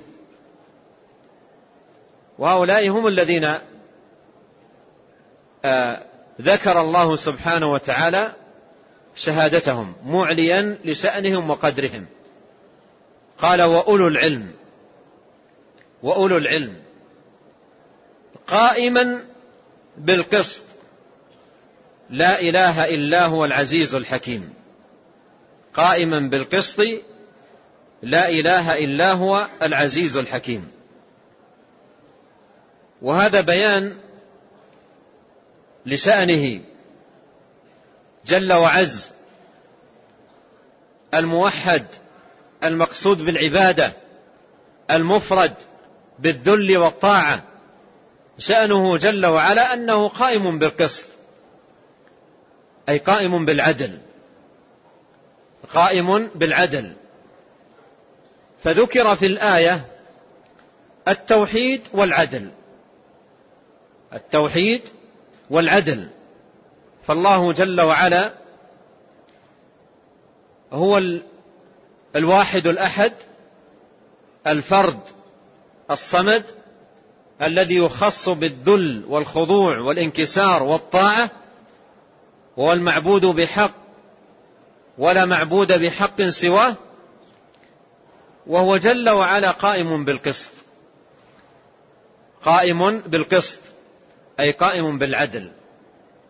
وهؤلاء 2.38 2.88
هم 2.88 3.06
الذين 3.06 3.58
آه 5.64 6.02
ذكر 6.40 6.80
الله 6.80 7.16
سبحانه 7.16 7.72
وتعالى 7.72 8.32
شهادتهم 9.16 9.94
معليا 10.04 10.78
لشأنهم 10.84 11.50
وقدرهم. 11.50 12.06
قال 13.38 13.62
وأولو 13.62 14.08
العلم 14.08 14.50
وأولو 16.02 16.36
العلم 16.36 16.76
قائما 18.46 19.29
بالقسط. 19.96 20.60
لا 22.10 22.40
إله 22.40 22.84
إلا 22.84 23.26
هو 23.26 23.44
العزيز 23.44 23.94
الحكيم. 23.94 24.54
قائما 25.74 26.20
بالقسط 26.20 26.80
لا 28.02 28.28
إله 28.28 28.78
إلا 28.78 29.12
هو 29.12 29.48
العزيز 29.62 30.16
الحكيم. 30.16 30.68
وهذا 33.02 33.40
بيان 33.40 33.96
لشأنه 35.86 36.60
جل 38.26 38.52
وعز 38.52 39.10
الموحد 41.14 41.86
المقصود 42.64 43.18
بالعبادة 43.18 43.92
المفرد 44.90 45.54
بالذل 46.18 46.76
والطاعة. 46.76 47.49
شأنه 48.40 48.96
جل 48.96 49.26
وعلا 49.26 49.74
أنه 49.74 50.08
قائم 50.08 50.58
بالقسط 50.58 51.04
أي 52.88 52.98
قائم 52.98 53.44
بالعدل 53.44 53.98
قائم 55.74 56.28
بالعدل. 56.28 56.92
فذكر 58.62 59.16
في 59.16 59.26
الآية 59.26 59.84
التوحيد 61.08 61.82
والعدل 61.92 62.50
التوحيد 64.12 64.82
والعدل. 65.50 66.08
فالله 67.02 67.52
جل 67.52 67.80
وعلا 67.80 68.32
هو 70.72 71.02
الواحد 72.16 72.66
الأحد 72.66 73.12
الفرد 74.46 75.00
الصمد 75.90 76.44
الذي 77.42 77.76
يخص 77.76 78.28
بالذل 78.28 79.04
والخضوع 79.08 79.78
والانكسار 79.78 80.62
والطاعة 80.62 81.30
وهو 82.56 82.72
المعبود 82.72 83.26
بحق 83.26 83.74
ولا 84.98 85.24
معبود 85.24 85.72
بحق 85.72 86.22
سواه 86.22 86.76
وهو 88.46 88.76
جل 88.76 89.10
وعلا 89.10 89.50
قائم 89.50 90.04
بالقسط. 90.04 90.50
قائم 92.42 93.00
بالقسط 93.00 93.60
أي 94.40 94.50
قائم 94.50 94.98
بالعدل 94.98 95.50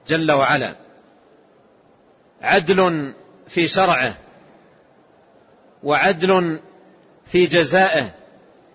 جل 0.09 0.33
وعلا. 0.33 0.77
عدل 2.42 3.12
في 3.49 3.68
شرعه 3.68 4.18
وعدل 5.83 6.61
في 7.27 7.46
جزائه 7.46 8.14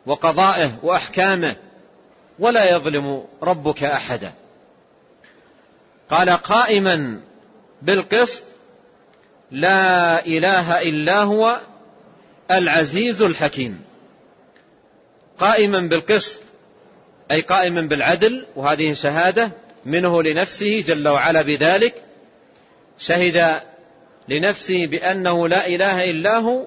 وقضائه 0.05 0.79
وأحكامه 0.83 1.55
ولا 2.39 2.75
يظلم 2.75 3.23
ربك 3.43 3.83
أحدا. 3.83 4.33
قال 6.09 6.29
قائما 6.29 7.21
بالقسط 7.81 8.43
لا 9.51 10.25
إله 10.25 10.81
إلا 10.81 11.23
هو 11.23 11.59
العزيز 12.51 13.21
الحكيم. 13.21 13.81
قائما 15.39 15.79
بالقسط 15.79 16.41
أي 17.31 17.41
قائما 17.41 17.81
بالعدل 17.81 18.45
وهذه 18.55 18.93
شهادة 18.93 19.51
منه 19.85 20.23
لنفسه 20.23 20.81
جل 20.87 21.07
وعلا 21.07 21.41
بذلك. 21.41 22.03
شهد 22.97 23.61
لنفسه 24.29 24.85
بأنه 24.85 25.47
لا 25.47 25.67
إله 25.67 26.09
إلا 26.09 26.37
هو 26.37 26.65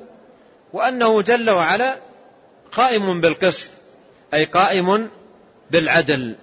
وأنه 0.72 1.22
جل 1.22 1.50
وعلا 1.50 1.96
قائم 2.72 3.20
بالقسط 3.20 3.70
أي 4.34 4.44
قائم 4.44 5.08
بالعدل. 5.70 6.36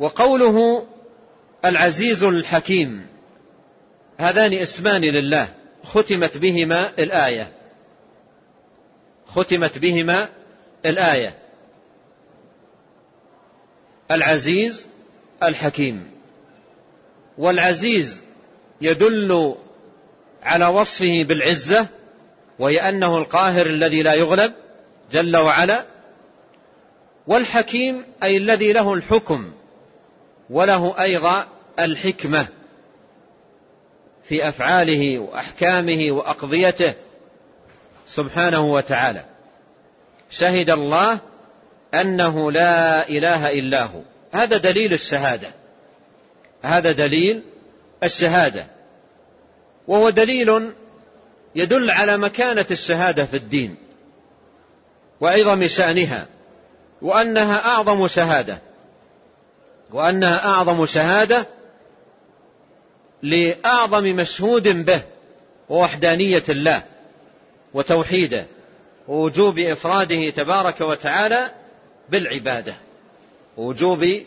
وقوله 0.00 0.86
العزيز 1.64 2.22
الحكيم 2.24 3.06
هذان 4.18 4.54
اسمان 4.54 5.00
لله 5.00 5.48
ختمت 5.84 6.36
بهما 6.38 6.98
الآية. 6.98 7.52
ختمت 9.26 9.78
بهما 9.78 10.28
الآية. 10.86 11.38
العزيز 14.10 14.86
الحكيم. 15.42 16.10
والعزيز 17.38 18.22
يدل 18.80 19.54
على 20.42 20.66
وصفه 20.66 21.24
بالعزة 21.28 21.88
وهي 22.62 22.88
أنه 22.88 23.18
القاهر 23.18 23.66
الذي 23.66 24.02
لا 24.02 24.14
يغلب 24.14 24.52
جل 25.12 25.36
وعلا 25.36 25.84
والحكيم 27.26 28.04
أي 28.22 28.36
الذي 28.36 28.72
له 28.72 28.94
الحكم 28.94 29.52
وله 30.50 31.02
أيضا 31.02 31.46
الحكمة 31.78 32.46
في 34.24 34.48
أفعاله 34.48 35.18
وأحكامه 35.18 36.12
وأقضيته 36.12 36.94
سبحانه 38.06 38.64
وتعالى. 38.64 39.24
شهد 40.30 40.70
الله 40.70 41.20
أنه 41.94 42.52
لا 42.52 43.08
إله 43.08 43.50
إلا 43.58 43.84
هو. 43.84 44.00
هذا 44.32 44.56
دليل 44.56 44.92
الشهادة. 44.92 45.50
هذا 46.62 46.92
دليل 46.92 47.42
الشهادة. 48.02 48.66
وهو 49.88 50.10
دليل 50.10 50.72
يدل 51.54 51.90
على 51.90 52.16
مكانة 52.16 52.66
الشهادة 52.70 53.24
في 53.24 53.36
الدين 53.36 53.76
وعظم 55.20 55.66
شأنها 55.66 56.26
وأنها 57.02 57.66
أعظم 57.66 58.06
شهادة 58.06 58.58
وأنها 59.92 60.46
أعظم 60.46 60.86
شهادة 60.86 61.46
لأعظم 63.22 64.04
مشهود 64.04 64.68
به 64.68 65.02
ووحدانية 65.68 66.44
الله 66.48 66.82
وتوحيده 67.74 68.46
ووجوب 69.08 69.58
إفراده 69.58 70.30
تبارك 70.30 70.80
وتعالى 70.80 71.50
بالعبادة. 72.08 72.74
وجوب 73.56 74.20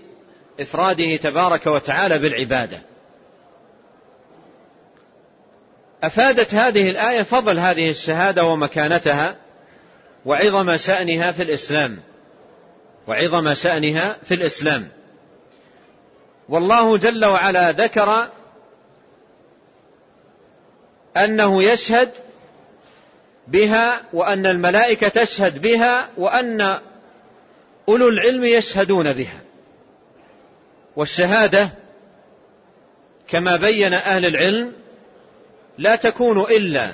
إفراده 0.60 1.16
تبارك 1.16 1.68
وتعالى 1.68 2.20
بالعبادة. 2.20 2.82
أفادت 6.04 6.54
هذه 6.54 6.90
الآية 6.90 7.24
فضل 7.24 7.60
هذه 7.60 7.90
الشهادة 7.90 8.44
ومكانتها 8.46 9.36
وعظم 10.26 10.78
شأنها 10.78 11.32
في 11.32 11.44
الإسلام. 11.44 12.00
وعظم 13.08 13.54
شأنها 13.54 14.16
في 14.28 14.34
الإسلام. 14.34 14.88
والله 16.50 16.98
جل 16.98 17.26
وعلا 17.26 17.72
ذكر 17.72 18.28
أنه 21.18 21.64
يشهد 21.64 22.12
بها 23.48 24.02
وأن 24.14 24.46
الملائكة 24.46 25.08
تشهد 25.08 25.62
بها 25.62 26.10
وأن 26.18 26.80
أولو 27.90 28.10
العلم 28.10 28.46
يشهدون 28.46 29.14
بها. 29.14 29.42
والشهادة 30.96 31.70
كما 33.28 33.56
بين 33.56 33.94
أهل 33.94 34.26
العلم 34.26 34.72
لا 35.78 35.96
تكون 35.96 36.40
إلا 36.40 36.94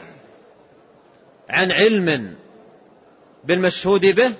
عن 1.49 1.71
علم 1.71 2.35
بالمشهود 3.43 4.05
به 4.05 4.33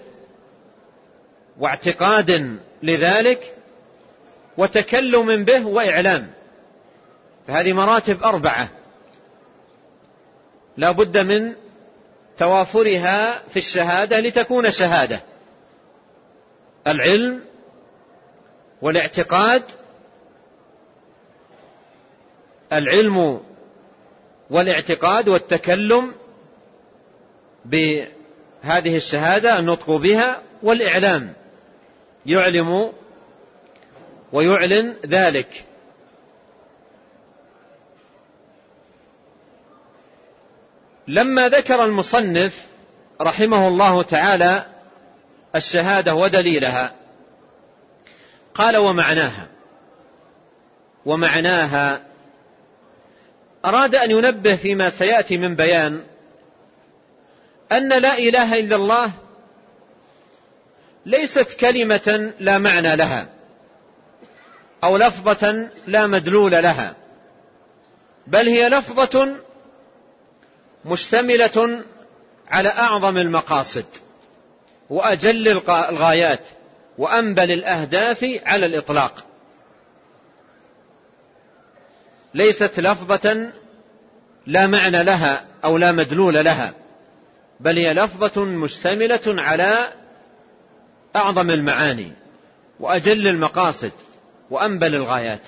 واعتقاد 1.59 2.59
لذلك 2.83 3.55
وتكلم 4.57 5.43
به 5.45 5.65
وإعلام. 5.67 6.31
فهذه 7.47 7.73
مراتب 7.73 8.23
أربعة. 8.23 8.69
لا 10.77 10.91
بد 10.91 11.17
من 11.17 11.53
توافرها 12.37 13.39
في 13.49 13.57
الشهادة 13.57 14.19
لتكون 14.19 14.71
شهادة. 14.71 15.21
العلم 16.87 17.41
والاعتقاد 18.81 19.63
العلم 22.73 23.41
والاعتقاد 24.51 25.29
والتكلم 25.29 26.13
بهذه 27.65 28.95
الشهادة 28.95 29.59
النطق 29.59 29.91
بها 29.91 30.41
والإعلام 30.63 31.33
يعلم 32.25 32.93
ويعلن 34.33 34.95
ذلك. 35.05 35.65
لما 41.07 41.49
ذكر 41.49 41.83
المصنف 41.83 42.65
رحمه 43.21 43.67
الله 43.67 44.03
تعالى 44.03 44.65
الشهادة 45.55 46.15
ودليلها 46.15 46.93
قال 48.53 48.77
ومعناها 48.77 49.47
ومعناها 51.05 52.10
أراد 53.65 53.95
أن 53.95 54.11
ينبه 54.11 54.55
فيما 54.55 54.89
سيأتي 54.89 55.37
من 55.37 55.55
بيان 55.55 56.03
أن 57.71 57.89
لا 57.89 58.17
إله 58.17 58.59
إلا 58.59 58.75
الله 58.75 59.11
ليست 61.05 61.47
كلمة 61.59 62.33
لا 62.39 62.57
معنى 62.57 62.95
لها 62.95 63.27
أو 64.83 64.97
لفظة 64.97 65.69
لا 65.87 66.07
مدلول 66.07 66.51
لها 66.51 66.95
بل 68.27 68.47
هي 68.49 68.69
لفظة 68.69 69.35
مشتملة 70.85 71.83
على 72.47 72.69
أعظم 72.69 73.17
المقاصد 73.17 73.85
وأجل 74.89 75.47
الغايات 75.69 76.39
وأنبل 76.97 77.51
الأهداف 77.51 78.39
على 78.45 78.65
الإطلاق. 78.65 79.25
ليست 82.33 82.79
لفظة 82.79 83.51
لا 84.47 84.67
معنى 84.67 85.03
لها 85.03 85.45
أو 85.63 85.77
لا 85.77 85.91
مدلول 85.91 86.33
لها 86.33 86.73
بل 87.59 87.79
هي 87.79 87.93
لفظة 87.93 88.43
مشتملة 88.43 89.21
على 89.27 89.93
أعظم 91.15 91.49
المعاني 91.49 92.11
وأجل 92.79 93.27
المقاصد 93.27 93.91
وأنبل 94.49 94.95
الغايات. 94.95 95.47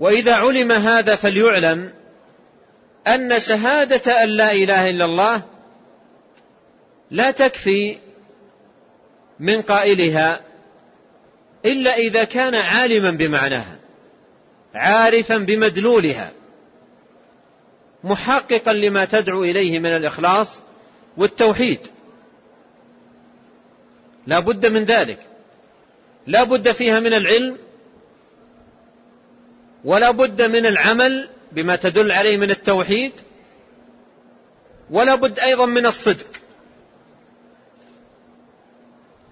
وإذا 0.00 0.34
علم 0.34 0.72
هذا 0.72 1.16
فليعلم 1.16 1.92
أن 3.06 3.40
شهادة 3.40 4.24
أن 4.24 4.28
لا 4.28 4.52
إله 4.52 4.90
إلا 4.90 5.04
الله 5.04 5.42
لا 7.10 7.30
تكفي 7.30 7.98
من 9.40 9.62
قائلها 9.62 10.40
إلا 11.64 11.96
إذا 11.96 12.24
كان 12.24 12.54
عالما 12.54 13.10
بمعناها 13.10 13.78
عارفا 14.74 15.36
بمدلولها 15.38 16.32
محققا 18.04 18.72
لما 18.72 19.04
تدعو 19.04 19.44
إليه 19.44 19.78
من 19.78 19.96
الإخلاص 19.96 20.60
والتوحيد. 21.16 21.78
لا 24.26 24.38
بد 24.38 24.66
من 24.66 24.84
ذلك. 24.84 25.18
لا 26.26 26.44
بد 26.44 26.72
فيها 26.72 27.00
من 27.00 27.14
العلم 27.14 27.58
ولا 29.84 30.10
بد 30.10 30.42
من 30.42 30.66
العمل 30.66 31.28
بما 31.52 31.76
تدل 31.76 32.12
عليه 32.12 32.36
من 32.36 32.50
التوحيد 32.50 33.12
ولا 34.90 35.14
بد 35.14 35.38
أيضا 35.38 35.66
من 35.66 35.86
الصدق 35.86 36.26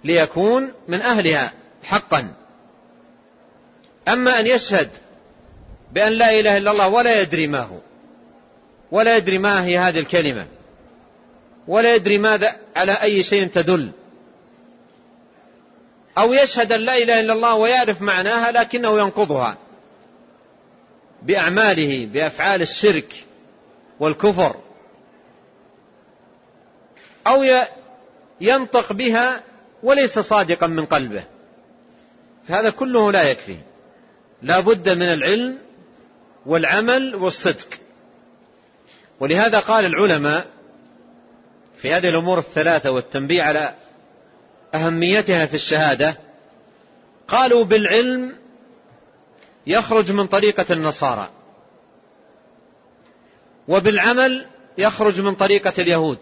ليكون 0.05 0.73
من 0.89 1.03
أهلها. 1.03 1.53
حقا. 1.87 2.35
أما 4.09 4.41
أن 4.41 4.47
يشهد 4.47 4.91
بأن 5.93 6.13
لا 6.13 6.41
إله 6.41 6.57
إلا 6.57 6.71
الله 6.71 6.89
ولا 6.89 7.21
يدري 7.23 7.47
ما 7.47 7.61
هو 7.61 7.79
ولا 8.91 9.17
يدري 9.17 9.39
ما 9.39 9.65
هي 9.65 9.79
هذه 9.79 9.99
الكلمة 9.99 10.47
ولا 11.69 11.95
يدري 11.95 12.19
ماذا 12.19 12.57
على 12.77 12.93
أي 12.93 13.23
شيء 13.23 13.47
تدل. 13.47 13.91
أو 16.19 16.33
يشهد 16.33 16.73
أن 16.73 16.81
لا 16.81 16.97
إله 16.97 17.21
إلا 17.21 17.33
الله 17.33 17.55
ويعرف 17.55 18.03
معناها 18.03 18.53
لكنه 18.53 18.99
ينقضها 18.99 19.59
بأعماله 21.23 22.07
بأفعال 22.07 22.63
الشرك 22.63 23.25
والكفر. 24.01 24.57
أو 27.27 27.45
ينطق 28.41 28.93
بها 28.93 29.43
وليس 29.83 30.19
صادقا 30.19 30.67
من 30.67 30.87
قلبه. 30.87 31.36
فهذا 32.49 32.71
كله 32.71 33.13
لا 33.13 33.23
يكفي. 33.23 33.57
لا 34.43 34.61
بد 34.61 34.89
من 34.89 35.03
العلم 35.13 35.59
والعمل 36.47 37.15
والصدق. 37.15 37.69
ولهذا 39.21 39.61
قال 39.61 39.85
العلماء 39.85 40.47
في 41.77 41.93
هذه 41.93 42.09
الأمور 42.09 42.39
الثلاثة 42.39 42.91
والتنبيه 42.91 43.43
على 43.43 43.75
أهميتها 44.75 45.47
في 45.47 45.55
الشهادة 45.55 46.17
قالوا 47.29 47.65
بالعلم 47.65 48.37
يخرج 49.67 50.13
من 50.13 50.27
طريقة 50.27 50.73
النصارى 50.73 51.29
وبالعمل 53.69 54.47
يخرج 54.79 55.21
من 55.21 55.35
طريقة 55.35 55.73
اليهود 55.79 56.19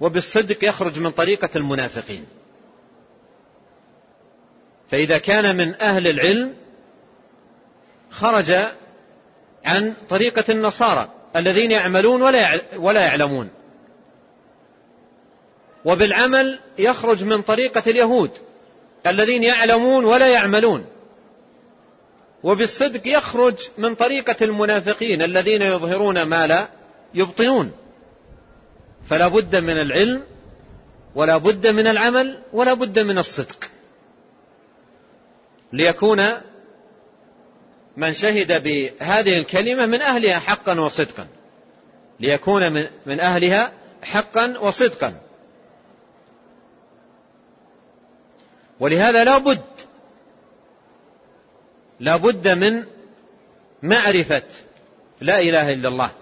وبالصدق 0.00 0.64
يخرج 0.64 0.98
من 0.98 1.10
طريقة 1.10 1.50
المنافقين. 1.56 2.26
فإذا 4.90 5.18
كان 5.18 5.56
من 5.56 5.74
أهل 5.80 6.08
العلم 6.08 6.54
خرج 8.10 8.52
عن 9.64 9.94
طريقة 10.08 10.44
النصارى 10.48 11.08
الذين 11.36 11.70
يعملون 11.70 12.22
ولا 12.76 13.00
يعلمون. 13.06 13.50
وبالعمل 15.84 16.58
يخرج 16.78 17.24
من 17.24 17.42
طريقة 17.42 17.82
اليهود 17.86 18.30
الذين 19.06 19.42
يعلمون 19.42 20.04
ولا 20.04 20.28
يعملون. 20.28 20.86
وبالصدق 22.42 23.00
يخرج 23.04 23.56
من 23.78 23.94
طريقة 23.94 24.36
المنافقين 24.44 25.22
الذين 25.22 25.62
يظهرون 25.62 26.22
ما 26.22 26.46
لا 26.46 26.68
يبطنون. 27.14 27.72
فلا 29.08 29.28
بد 29.28 29.56
من 29.56 29.80
العلم 29.80 30.22
ولا 31.14 31.36
بد 31.36 31.66
من 31.66 31.86
العمل 31.86 32.38
ولا 32.52 32.74
بد 32.74 32.98
من 32.98 33.18
الصدق. 33.18 33.69
ليكون 35.72 36.22
من 37.96 38.12
شهد 38.12 38.62
بهذه 38.62 39.38
الكلمة 39.38 39.86
من 39.86 40.02
أهلها 40.02 40.38
حقا 40.38 40.80
وصدقا. 40.80 41.26
ليكون 42.20 42.72
من 43.06 43.20
أهلها 43.20 43.72
حقا 44.02 44.58
وصدقا. 44.58 45.14
ولهذا 48.80 49.24
لا 49.24 49.38
بد 49.38 49.64
لا 52.00 52.16
بد 52.16 52.48
من 52.48 52.84
معرفة 53.82 54.42
لا 55.20 55.38
إله 55.40 55.72
إلا 55.72 55.88
الله. 55.88 56.12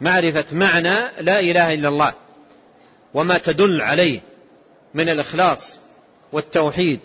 معرفة 0.00 0.44
معنى 0.52 1.22
لا 1.22 1.40
إله 1.40 1.74
إلا 1.74 1.88
الله. 1.88 2.14
وما 3.14 3.38
تدل 3.38 3.82
عليه 3.82 4.20
من 4.94 5.08
الإخلاص 5.08 5.78
والتوحيد. 6.32 7.00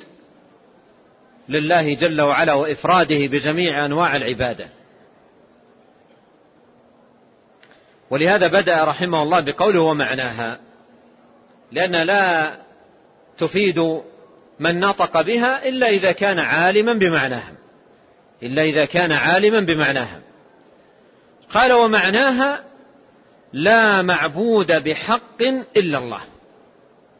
لله 1.49 1.93
جل 1.93 2.21
وعلا 2.21 2.53
وإفراده 2.53 3.27
بجميع 3.27 3.85
أنواع 3.85 4.15
العبادة. 4.15 4.69
ولهذا 8.09 8.47
بدأ 8.47 8.83
رحمه 8.83 9.23
الله 9.23 9.39
بقوله 9.39 9.81
ومعناها 9.81 10.59
لأن 11.71 11.95
لا 11.95 12.51
تفيد 13.37 13.79
من 14.59 14.79
نطق 14.79 15.21
بها 15.21 15.69
إلا 15.69 15.89
إذا 15.89 16.11
كان 16.11 16.39
عالما 16.39 16.93
بمعناها. 16.93 17.53
إلا 18.43 18.61
إذا 18.63 18.85
كان 18.85 19.11
عالما 19.11 19.59
بمعناها. 19.59 20.19
قال 21.53 21.73
ومعناها 21.73 22.63
لا 23.53 24.01
معبود 24.01 24.83
بحق 24.83 25.41
إلا 25.77 25.97
الله. 25.97 26.21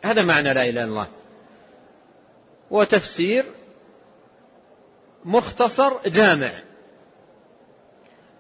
هذا 0.04 0.24
معنى 0.24 0.54
لا 0.54 0.64
إله 0.64 0.70
إلا 0.70 0.84
الله. 0.84 1.08
وتفسير 2.72 3.46
مختصر 5.26 6.10
جامع. 6.10 6.52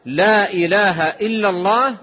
لا 0.06 0.54
إله 0.54 1.04
إلا 1.04 1.50
الله 1.50 1.96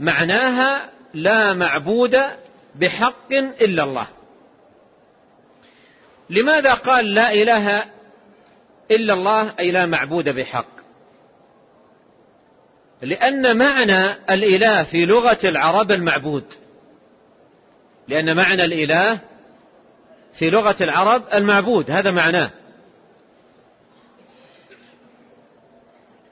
معناها 0.00 0.90
لا 1.14 1.54
معبود 1.54 2.20
بحق 2.74 3.32
إلا 3.32 3.84
الله. 3.84 4.06
لماذا 6.30 6.74
قال 6.74 7.14
لا 7.14 7.32
إله 7.32 7.84
إلا 8.90 9.12
الله؟ 9.12 9.54
أي 9.58 9.70
لا 9.70 9.86
معبود 9.86 10.24
بحق. 10.28 10.80
لأن 13.02 13.58
معنى 13.58 14.12
الإله 14.30 14.84
في 14.84 15.06
لغة 15.06 15.38
العرب 15.44 15.90
المعبود. 15.90 16.44
لأن 18.08 18.36
معنى 18.36 18.64
الإله 18.64 19.20
في 20.34 20.50
لغة 20.50 20.76
العرب 20.80 21.22
المعبود. 21.34 21.90
هذا 21.90 22.10
معناه. 22.10 22.50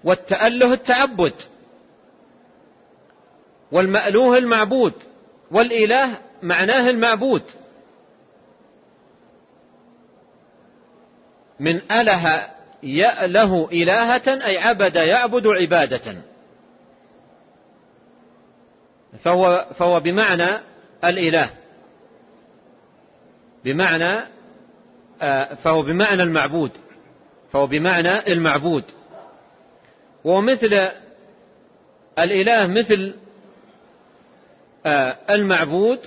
والتأله 0.05 0.73
التعبد 0.73 1.35
والمألوه 3.73 4.39
المعبود 4.39 4.93
والإله 5.51 6.19
معناه 6.43 6.91
المعبود. 6.91 7.43
من 11.61 11.93
أله 11.93 12.49
يأله 12.83 13.69
إلهة 13.73 14.47
أي 14.47 14.59
عبد 14.59 14.97
يعبد 14.97 15.47
عبادة. 15.47 16.17
فهو, 19.19 19.67
فهو 19.75 20.01
بمعنى 20.01 20.61
الإله. 21.05 21.51
بمعنى 23.65 24.29
آه، 25.23 25.55
فهو 25.55 25.83
بمعنى 25.83 26.23
المعبود. 26.23 26.71
فهو 27.53 27.67
بمعنى 27.67 28.33
المعبود. 28.33 28.85
ومثل 30.25 30.89
الإله 32.19 32.67
مثل 32.67 33.15
آه، 34.87 35.17
المعبود 35.31 35.99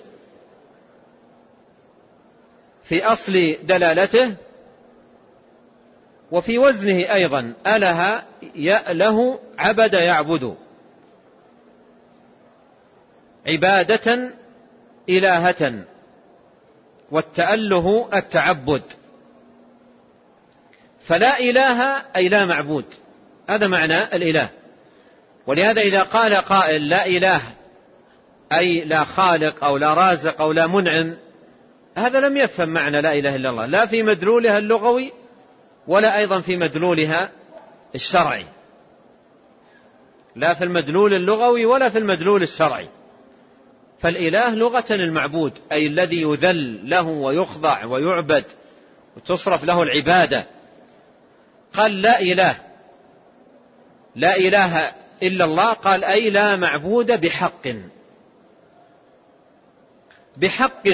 في 2.84 3.06
أصل 3.06 3.58
دلالته 3.64 4.36
وفي 6.32 6.58
وزنه 6.58 7.14
أيضا 7.14 7.54
أله 7.68 8.24
يأله 8.56 9.40
عبد 9.58 9.94
يعبد. 9.94 10.58
عبادة 13.48 14.32
إلهة 15.10 15.86
والتأله 17.12 18.10
التعبد. 18.14 18.84
فلا 21.08 21.40
إله 21.40 21.98
أي 22.16 22.30
لا 22.30 22.46
معبود. 22.46 22.86
هذا 23.50 23.68
معنى 23.68 24.04
الإله. 24.04 24.50
ولهذا 25.48 25.82
إذا 25.82 26.04
قال 26.04 26.36
قائل 26.36 26.90
لا 26.90 27.06
إله 27.06 27.42
أي 28.54 28.86
لا 28.86 29.04
خالق 29.04 29.64
أو 29.64 29.78
لا 29.78 29.94
رازق 29.94 30.42
أو 30.42 30.52
لا 30.52 30.68
منعم 30.68 31.18
هذا 31.98 32.20
لم 32.20 32.38
يفهم 32.38 32.70
معنى 32.70 33.02
لا 33.02 33.10
إله 33.10 33.36
إلا 33.36 33.50
الله. 33.50 33.66
لا 33.66 33.86
في 33.86 34.04
مدلولها 34.04 34.58
اللغوي 34.58 35.12
ولا 35.88 36.18
أيضا 36.18 36.42
في 36.42 36.58
مدلولها 36.58 37.30
الشرعي. 37.96 38.46
لا 40.36 40.54
في 40.54 40.64
المدلول 40.64 41.14
اللغوي 41.14 41.66
ولا 41.66 41.90
في 41.90 41.98
المدلول 41.98 42.42
الشرعي. 42.42 42.90
فالإله 44.00 44.56
لغة 44.56 44.86
المعبود 44.92 45.54
أي 45.72 45.88
الذي 45.88 46.22
يذل 46.22 46.90
له 46.90 47.08
ويخضع 47.08 47.86
ويعبد 47.86 48.44
وتصرف 49.18 49.64
له 49.64 49.84
العبادة. 49.84 50.46
قال 51.74 52.02
لا 52.02 52.20
إله 52.20 52.71
لا 54.16 54.36
إله 54.36 54.94
إلا 55.24 55.46
الله 55.46 55.74
قال 55.74 56.04
أي 56.04 56.30
لا 56.30 56.56
معبود 56.56 57.22
بحق. 57.22 57.68
بحق. 60.38 60.88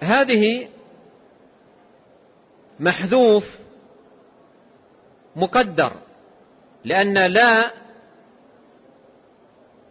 هذه 0.00 0.68
محذوف 2.80 3.44
مقدر 5.36 5.92
لأن 6.84 7.18
لا 7.18 7.70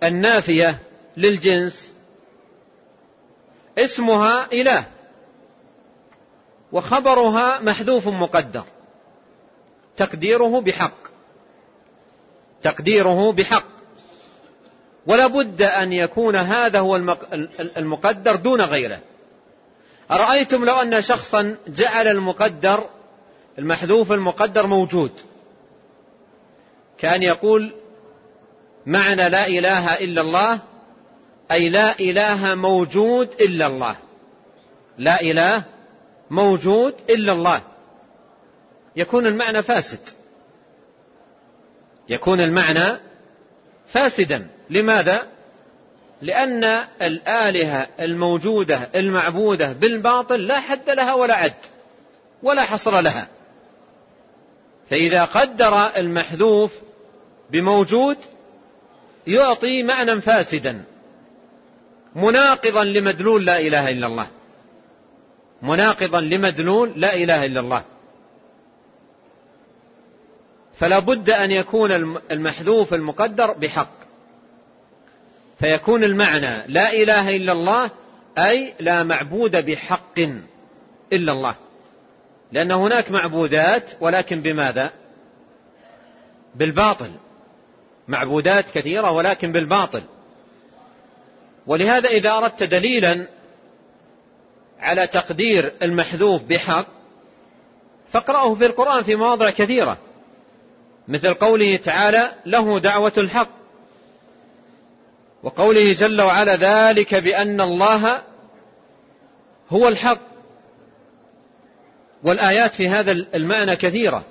النافية 0.04 0.80
للجنس 1.18 1.92
اسمها 3.78 4.52
إله 4.54 4.88
وخبرها 6.72 7.60
محذوف 7.60 8.08
مقدر. 8.08 8.66
تقديره 9.98 10.62
بحق. 10.62 11.08
تقديره 12.64 13.32
بحق. 13.32 13.66
ولا 15.08 15.28
بد 15.28 15.62
أن 15.62 15.94
يكون 15.94 16.36
هذا 16.36 16.80
هو 16.80 16.96
المقدر 17.78 18.36
دون 18.36 18.62
غيره. 18.62 19.00
أرأيتم 20.12 20.66
لو 20.66 20.76
أن 20.76 21.02
شخصا 21.02 21.56
جعل 21.68 22.08
المقدر 22.08 22.90
المحذوف 23.60 24.12
المقدر 24.12 24.68
موجود؟ 24.68 25.12
كان 26.98 27.24
يقول 27.24 27.74
معنى 28.86 29.30
لا 29.30 29.48
إله 29.48 29.94
إلا 29.94 30.22
الله 30.22 30.60
أي 31.52 31.70
لا 31.70 32.00
إله 32.00 32.56
موجود 32.56 33.30
إلا 33.42 33.68
الله. 33.68 33.98
لا 34.98 35.22
إله 35.22 35.64
موجود 36.30 36.94
إلا 37.10 37.34
الله. 37.34 37.62
يكون 38.98 39.28
المعنى 39.28 39.64
فاسد. 39.64 40.00
يكون 42.10 42.42
المعنى 42.42 42.98
فاسدا. 43.88 44.48
لماذا؟ 44.70 45.28
لأن 46.22 46.64
الآلهة 47.02 47.88
الموجودة 48.00 48.90
المعبودة 48.96 49.74
بالباطل 49.74 50.48
لا 50.48 50.60
حد 50.60 50.90
لها 50.90 51.14
ولا 51.14 51.36
عد 51.36 51.54
ولا 52.44 52.62
حصر 52.62 53.02
لها. 53.02 53.28
فإذا 54.90 55.26
قدر 55.26 55.98
المحذوف 55.98 56.74
بموجود 57.52 58.18
يعطي 59.28 59.84
معنى 59.84 60.22
فاسدا 60.22 60.84
مناقضا 62.16 62.84
لمدلول 62.84 63.46
لا 63.46 63.60
إله 63.60 63.90
إلا 63.90 64.08
الله. 64.08 64.28
مناقضا 65.62 66.22
لمدلول 66.22 66.94
لا 66.96 67.16
إله 67.16 67.46
إلا 67.46 67.60
الله. 67.60 67.84
فلا 70.80 71.00
بد 71.00 71.30
أن 71.30 71.52
يكون 71.52 71.92
المحذوف 72.32 72.94
المقدر 72.94 73.52
بحق. 73.52 73.98
فيكون 75.60 76.04
المعنى 76.04 76.68
لا 76.68 76.94
إله 76.94 77.36
إلا 77.36 77.52
الله 77.52 77.92
أي 78.38 78.74
لا 78.80 79.04
معبود 79.04 79.56
بحق 79.56 80.20
إلا 81.14 81.32
الله. 81.32 81.56
لأن 82.52 82.72
هناك 82.72 83.12
معبودات 83.12 83.92
ولكن 84.02 84.42
بماذا؟ 84.42 84.92
بالباطل. 86.56 87.12
معبودات 88.08 88.72
كثيرة 88.72 89.12
ولكن 89.12 89.52
بالباطل. 89.52 90.04
ولهذا 91.68 92.10
إذا 92.10 92.38
أردت 92.38 92.64
دليلا 92.64 93.28
على 94.80 95.08
تقدير 95.08 95.74
المحذوف 95.82 96.44
بحق 96.44 96.88
فاقرأه 98.12 98.56
في 98.56 98.66
القرآن 98.66 99.04
في 99.04 99.16
مواضع 99.16 99.50
كثيرة. 99.50 99.98
مثل 101.08 101.34
قوله 101.34 101.76
تعالى 101.76 102.32
له 102.46 102.80
دعوة 102.80 103.14
الحق 103.18 103.50
وقوله 105.44 105.94
جل 105.94 106.22
وعلا 106.22 106.56
ذلك 106.56 107.16
بأن 107.16 107.62
الله 107.62 108.22
هو 109.70 109.88
الحق. 109.88 110.22
والآيات 112.24 112.74
في 112.74 112.90
هذا 112.90 113.12
المعنى 113.12 113.76
كثيرة. 113.76 114.24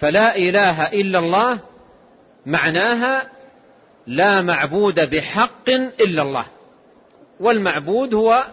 فلا 0.00 0.36
إله 0.36 0.86
إلا 0.86 1.18
الله 1.18 1.60
معناها 2.46 3.30
لا 4.06 4.42
معبود 4.42 5.10
بحق 5.10 5.68
إلا 6.00 6.22
الله 6.22 6.46
والمعبود 7.40 8.14
هو 8.14 8.44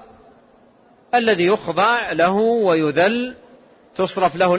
الذي 1.15 1.45
يخضع 1.45 2.11
له 2.11 2.33
ويذل 2.33 3.35
تصرف 3.97 4.35
له 4.35 4.55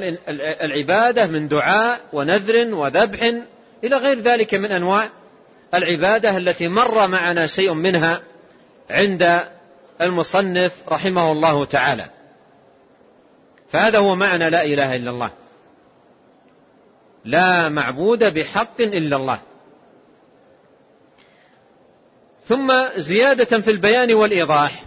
العبادة 0.64 1.26
من 1.26 1.48
دعاء 1.48 2.00
ونذر 2.12 2.74
وذبح 2.74 3.20
إلى 3.84 3.96
غير 3.96 4.20
ذلك 4.20 4.54
من 4.54 4.72
أنواع 4.72 5.10
العبادة 5.74 6.36
التي 6.36 6.68
مر 6.68 7.06
معنا 7.06 7.46
شيء 7.46 7.72
منها 7.72 8.20
عند 8.90 9.40
المصنف 10.00 10.72
رحمه 10.88 11.32
الله 11.32 11.64
تعالى. 11.64 12.04
فهذا 13.70 13.98
هو 13.98 14.14
معنى 14.14 14.50
لا 14.50 14.64
إله 14.64 14.96
إلا 14.96 15.10
الله. 15.10 15.30
لا 17.24 17.68
معبود 17.68 18.24
بحق 18.24 18.80
إلا 18.80 19.16
الله. 19.16 19.38
ثم 22.46 22.72
زيادة 22.96 23.60
في 23.60 23.70
البيان 23.70 24.14
والإيضاح. 24.14 24.84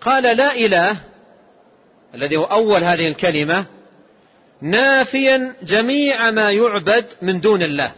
قال 0.00 0.36
لا 0.36 0.54
إله 0.54 0.96
الذي 2.14 2.36
هو 2.36 2.44
أول 2.44 2.84
هذه 2.84 3.08
الكلمة 3.08 3.66
نافيا 4.62 5.54
جميع 5.62 6.30
ما 6.30 6.50
يعبد 6.50 7.06
من 7.22 7.40
دون 7.40 7.62
الله. 7.62 7.92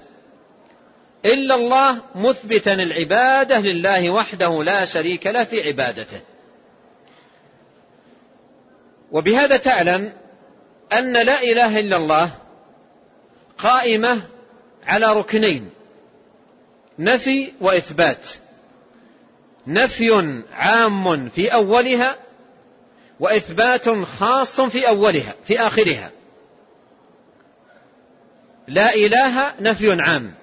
إلا 1.25 1.55
الله 1.55 2.03
مثبتا 2.15 2.73
العبادة 2.73 3.59
لله 3.59 4.11
وحده 4.11 4.63
لا 4.63 4.85
شريك 4.85 5.27
له 5.27 5.45
في 5.45 5.69
عبادته. 5.69 6.21
وبهذا 9.13 9.57
تعلم 9.57 10.13
أن 10.93 11.13
لا 11.13 11.43
إله 11.43 11.81
إلا 11.81 11.97
الله 11.97 12.33
قائمة 13.59 14.23
على 14.87 15.13
ركنين 15.13 15.71
نفي 16.99 17.53
وإثبات. 17.61 18.29
نفي 19.67 20.43
عام 20.53 21.29
في 21.29 21.55
أولها 21.55 22.17
وإثبات 23.23 23.89
خاص 23.89 24.61
في 24.61 24.89
أولها 24.89 25.35
في 25.45 25.61
آخرها. 25.61 26.11
لا 28.69 28.95
إله 28.95 29.61
نفي 29.61 30.03
عام. 30.03 30.35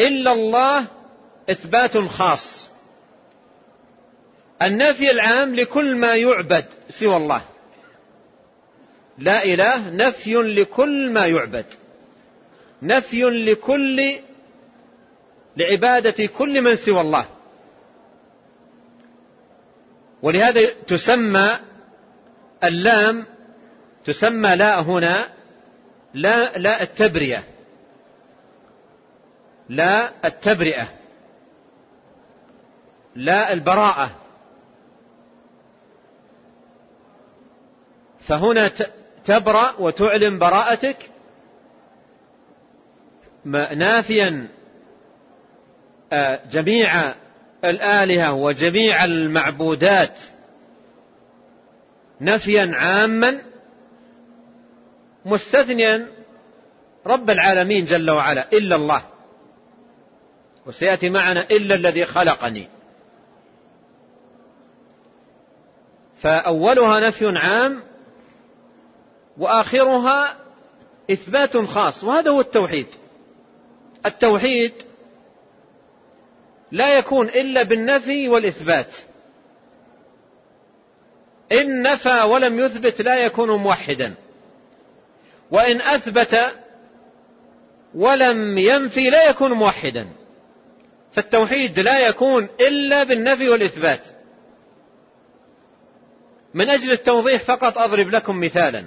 إلا 0.00 0.32
الله 0.32 0.86
إثبات 1.50 1.98
خاص. 1.98 2.70
النفي 4.62 5.10
العام 5.10 5.54
لكل 5.54 5.96
ما 5.96 6.16
يعبد 6.16 6.64
سوى 6.88 7.16
الله. 7.16 7.42
لا 9.18 9.44
إله 9.44 9.90
نفي 9.90 10.34
لكل 10.34 11.10
ما 11.10 11.26
يعبد. 11.26 11.66
نفي 12.82 13.22
لكل 13.22 14.18
لعبادة 15.56 16.26
كل 16.26 16.60
من 16.60 16.76
سوى 16.76 17.00
الله. 17.00 17.26
ولهذا 20.22 20.66
تسمى 20.86 21.58
اللام 22.64 23.26
تسمى 24.04 24.56
لا 24.56 24.80
هنا 24.80 25.28
لا 26.14 26.58
لا 26.58 26.82
التبرئة. 26.82 27.44
لا 29.68 30.26
التبرئة. 30.26 30.88
لا 33.16 33.52
البراءة. 33.52 34.10
فهنا 38.20 38.70
تبرأ 39.24 39.74
وتعلن 39.78 40.38
براءتك. 40.38 41.10
نافيا 43.76 44.48
آه، 46.12 46.40
جميع 46.50 47.14
الآلهة 47.64 48.34
وجميع 48.34 49.04
المعبودات 49.04 50.18
نفيا 52.20 52.70
عاما 52.74 53.42
مستثنيا 55.24 56.08
رب 57.06 57.30
العالمين 57.30 57.84
جل 57.84 58.10
وعلا 58.10 58.52
إلا 58.52 58.76
الله. 58.76 59.02
وسيأتي 60.66 61.10
معنا 61.10 61.46
إلا 61.50 61.74
الذي 61.74 62.04
خلقني. 62.04 62.68
فأولها 66.20 67.00
نفي 67.08 67.38
عام 67.38 67.82
وآخرها 69.38 70.36
إثبات 71.10 71.56
خاص 71.56 72.04
وهذا 72.04 72.30
هو 72.30 72.40
التوحيد. 72.40 72.86
التوحيد 74.06 74.72
لا 76.72 76.98
يكون 76.98 77.28
إلا 77.28 77.62
بالنفي 77.62 78.28
والإثبات. 78.28 78.94
إن 81.52 81.82
نفى 81.82 82.22
ولم 82.22 82.60
يثبت 82.60 83.00
لا 83.00 83.24
يكون 83.24 83.50
موحدا. 83.50 84.14
وإن 85.50 85.80
أثبت 85.80 86.36
ولم 87.94 88.58
ينفي 88.58 89.10
لا 89.10 89.30
يكون 89.30 89.52
موحدا. 89.52 90.08
فالتوحيد 91.12 91.78
لا 91.78 92.08
يكون 92.08 92.48
إلا 92.60 93.04
بالنفي 93.04 93.48
والإثبات. 93.48 94.00
من 96.54 96.70
أجل 96.70 96.92
التوضيح 96.92 97.42
فقط 97.42 97.78
أضرب 97.78 98.08
لكم 98.08 98.40
مثالا. 98.40 98.84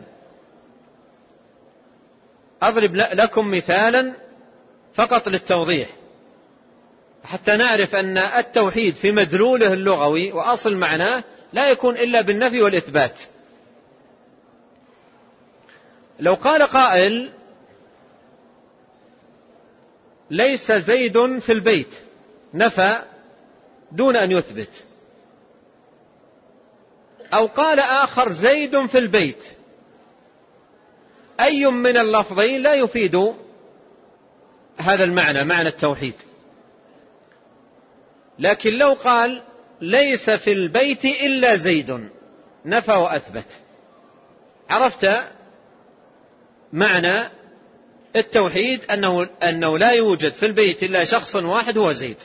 أضرب 2.61 2.95
لكم 2.95 3.51
مثالا 3.51 4.13
فقط 4.93 5.29
للتوضيح. 5.29 5.89
حتى 7.23 7.57
نعرف 7.57 7.95
أن 7.95 8.17
التوحيد 8.17 8.95
في 8.95 9.11
مدلوله 9.11 9.73
اللغوي 9.73 10.31
وأصل 10.31 10.75
معناه 10.75 11.23
لا 11.53 11.69
يكون 11.69 11.97
إلا 11.97 12.21
بالنفي 12.21 12.61
والإثبات. 12.61 13.19
لو 16.19 16.33
قال 16.33 16.63
قائل 16.63 17.31
ليس 20.29 20.71
زيد 20.71 21.39
في 21.39 21.51
البيت 21.51 21.93
نفى 22.53 23.01
دون 23.91 24.15
أن 24.15 24.31
يثبت. 24.31 24.83
أو 27.33 27.45
قال 27.45 27.79
آخر 27.79 28.31
زيد 28.31 28.85
في 28.85 28.97
البيت. 28.97 29.43
أي 31.39 31.65
من 31.65 31.97
اللفظين 31.97 32.61
لا 32.61 32.73
يفيد 32.73 33.15
هذا 34.77 35.03
المعنى 35.03 35.43
معنى 35.43 35.69
التوحيد. 35.69 36.15
لكن 38.39 38.69
لو 38.69 38.93
قال 38.93 39.41
ليس 39.81 40.29
في 40.29 40.51
البيت 40.51 41.05
إلا 41.05 41.55
زيد. 41.55 42.09
نفى 42.65 42.91
وأثبت. 42.91 43.45
عرفت 44.69 45.07
معنى 46.73 47.29
التوحيد؟ 48.15 48.91
أنه, 48.91 49.29
أنه 49.43 49.77
لا 49.77 49.91
يوجد 49.91 50.33
في 50.33 50.45
البيت 50.45 50.83
إلا 50.83 51.03
شخص 51.03 51.35
واحد 51.35 51.77
هو 51.77 51.91
زيد. 51.91 52.17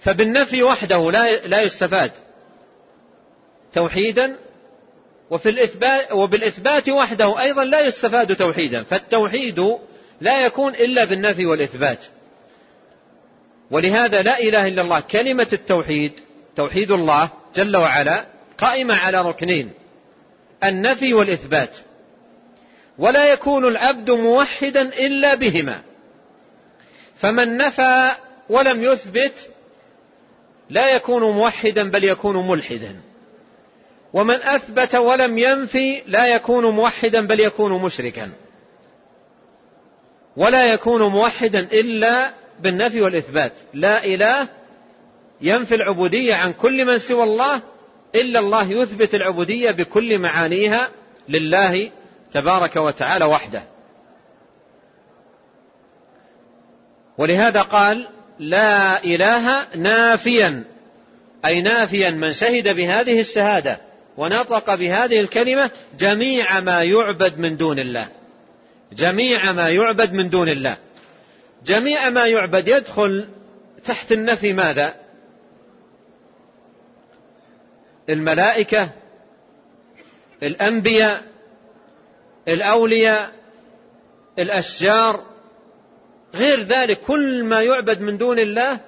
فبالنفي 0.00 0.62
وحده 0.62 1.10
لا, 1.10 1.46
لا 1.46 1.62
يستفاد. 1.62 2.12
توحيدا 3.72 4.36
وفي 5.30 5.48
الإثبات 5.48 6.12
وبالإثبات 6.12 6.88
وحده 6.88 7.42
أيضا 7.42 7.64
لا 7.64 7.80
يستفاد 7.80 8.36
توحيدا. 8.36 8.82
فالتوحيد 8.82 9.60
لا 10.20 10.46
يكون 10.46 10.74
إلا 10.74 11.04
بالنفي 11.04 11.46
والإثبات. 11.46 12.04
ولهذا 13.70 14.22
لا 14.22 14.38
إله 14.38 14.68
إلا 14.68 14.82
الله 14.82 15.00
كلمة 15.00 15.48
التوحيد 15.52 16.12
توحيد 16.56 16.90
الله 16.90 17.30
جل 17.54 17.76
وعلا 17.76 18.24
قائمة 18.58 18.94
على 18.94 19.22
ركنين 19.22 19.72
النفي 20.64 21.14
والإثبات 21.14 21.78
ولا 22.98 23.32
يكون 23.32 23.64
العبد 23.64 24.10
موحدا 24.10 24.82
إلا 24.82 25.34
بهما 25.34 25.82
فمن 27.16 27.56
نفى 27.56 28.10
ولم 28.48 28.82
يثبت 28.82 29.50
لا 30.70 30.94
يكون 30.94 31.22
موحدا 31.22 31.90
بل 31.90 32.04
يكون 32.04 32.48
ملحدا 32.48 32.96
ومن 34.12 34.34
أثبت 34.34 34.94
ولم 34.94 35.38
ينفي 35.38 36.02
لا 36.06 36.26
يكون 36.26 36.66
موحدا 36.66 37.26
بل 37.26 37.40
يكون 37.40 37.82
مشركا 37.82 38.30
ولا 40.36 40.72
يكون 40.72 41.02
موحدا 41.02 41.60
إلا 41.72 42.30
بالنفي 42.62 43.00
والإثبات. 43.00 43.52
لا 43.74 44.04
إله 44.04 44.48
ينفي 45.40 45.74
العبودية 45.74 46.34
عن 46.34 46.52
كل 46.52 46.84
من 46.84 46.98
سوى 46.98 47.22
الله 47.22 47.62
إلا 48.14 48.38
الله 48.38 48.72
يثبت 48.72 49.14
العبودية 49.14 49.70
بكل 49.70 50.18
معانيها 50.18 50.88
لله 51.28 51.90
تبارك 52.32 52.76
وتعالى 52.76 53.24
وحده. 53.24 53.62
ولهذا 57.18 57.62
قال 57.62 58.06
لا 58.38 59.04
إله 59.04 59.66
نافيا. 59.76 60.64
أي 61.44 61.62
نافيا 61.62 62.10
من 62.10 62.32
شهد 62.32 62.76
بهذه 62.76 63.20
الشهادة 63.20 63.78
ونطق 64.16 64.74
بهذه 64.74 65.20
الكلمة 65.20 65.70
جميع 65.98 66.60
ما 66.60 66.82
يعبد 66.82 67.38
من 67.38 67.56
دون 67.56 67.78
الله. 67.78 68.08
جميع 68.92 69.52
ما 69.52 69.68
يعبد 69.68 70.12
من 70.12 70.30
دون 70.30 70.48
الله. 70.48 70.76
جميع 71.66 72.10
ما 72.10 72.26
يعبد 72.26 72.68
يدخل 72.68 73.28
تحت 73.84 74.12
النفي 74.12 74.52
ماذا؟ 74.52 74.94
الملائكة 78.08 78.90
الأنبياء 80.42 81.22
الأولياء 82.48 83.30
الأشجار 84.38 85.24
غير 86.34 86.60
ذلك 86.60 87.00
كل 87.00 87.44
ما 87.44 87.62
يعبد 87.62 88.00
من 88.00 88.16
دون 88.16 88.38
الله 88.38 88.80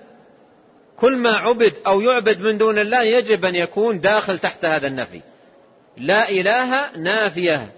كل 0.97 1.17
ما 1.17 1.31
عبد 1.31 1.73
أو 1.87 2.01
يعبد 2.01 2.41
من 2.41 2.59
دون 2.59 2.79
الله 2.79 3.03
يجب 3.03 3.45
أن 3.45 3.55
يكون 3.55 4.01
داخل 4.01 4.39
تحت 4.39 4.65
هذا 4.65 4.87
النفي. 4.87 5.21
لا 5.97 6.29
إله 6.29 6.97
نافية 6.97 7.73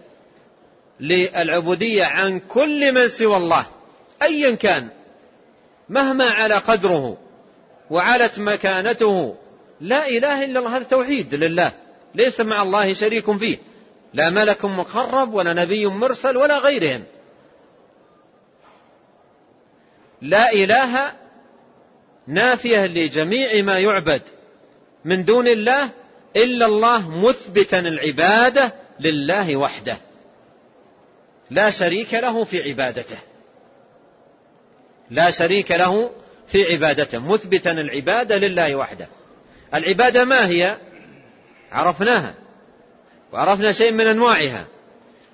للعبودية 1.00 2.04
عن 2.04 2.38
كل 2.38 2.92
من 2.92 3.08
سوى 3.08 3.36
الله. 3.36 3.66
أيا 4.24 4.54
كان 4.54 4.88
مهما 5.88 6.30
على 6.30 6.54
قدره 6.54 7.18
وعلت 7.90 8.38
مكانته 8.38 9.36
لا 9.80 10.08
إله 10.08 10.44
إلا 10.44 10.58
الله 10.58 10.76
هذا 10.76 10.84
توحيد 10.84 11.34
لله 11.34 11.72
ليس 12.14 12.40
مع 12.40 12.62
الله 12.62 12.92
شريك 12.92 13.36
فيه 13.36 13.58
لا 14.14 14.30
ملك 14.30 14.64
مقرب 14.64 15.34
ولا 15.34 15.52
نبي 15.52 15.86
مرسل 15.86 16.36
ولا 16.36 16.58
غيرهم. 16.58 17.04
لا 20.22 20.52
إله 20.52 21.12
نافية 22.26 22.86
لجميع 22.86 23.62
ما 23.62 23.78
يعبد 23.78 24.22
من 25.04 25.24
دون 25.24 25.48
الله 25.48 25.90
إلا 26.36 26.66
الله 26.66 27.08
مثبتا 27.08 27.78
العبادة 27.78 28.72
لله 29.00 29.56
وحده 29.56 29.98
لا 31.50 31.70
شريك 31.70 32.14
له 32.14 32.44
في 32.44 32.62
عبادته. 32.62 33.18
لا 35.10 35.30
شريك 35.30 35.70
له 35.70 36.10
في 36.46 36.72
عبادته 36.72 37.18
مثبتا 37.18 37.70
العبادة 37.70 38.36
لله 38.36 38.74
وحده. 38.76 39.08
العبادة 39.74 40.24
ما 40.24 40.46
هي؟ 40.46 40.76
عرفناها 41.72 42.34
وعرفنا 43.32 43.72
شيء 43.72 43.92
من 43.92 44.06
أنواعها. 44.06 44.66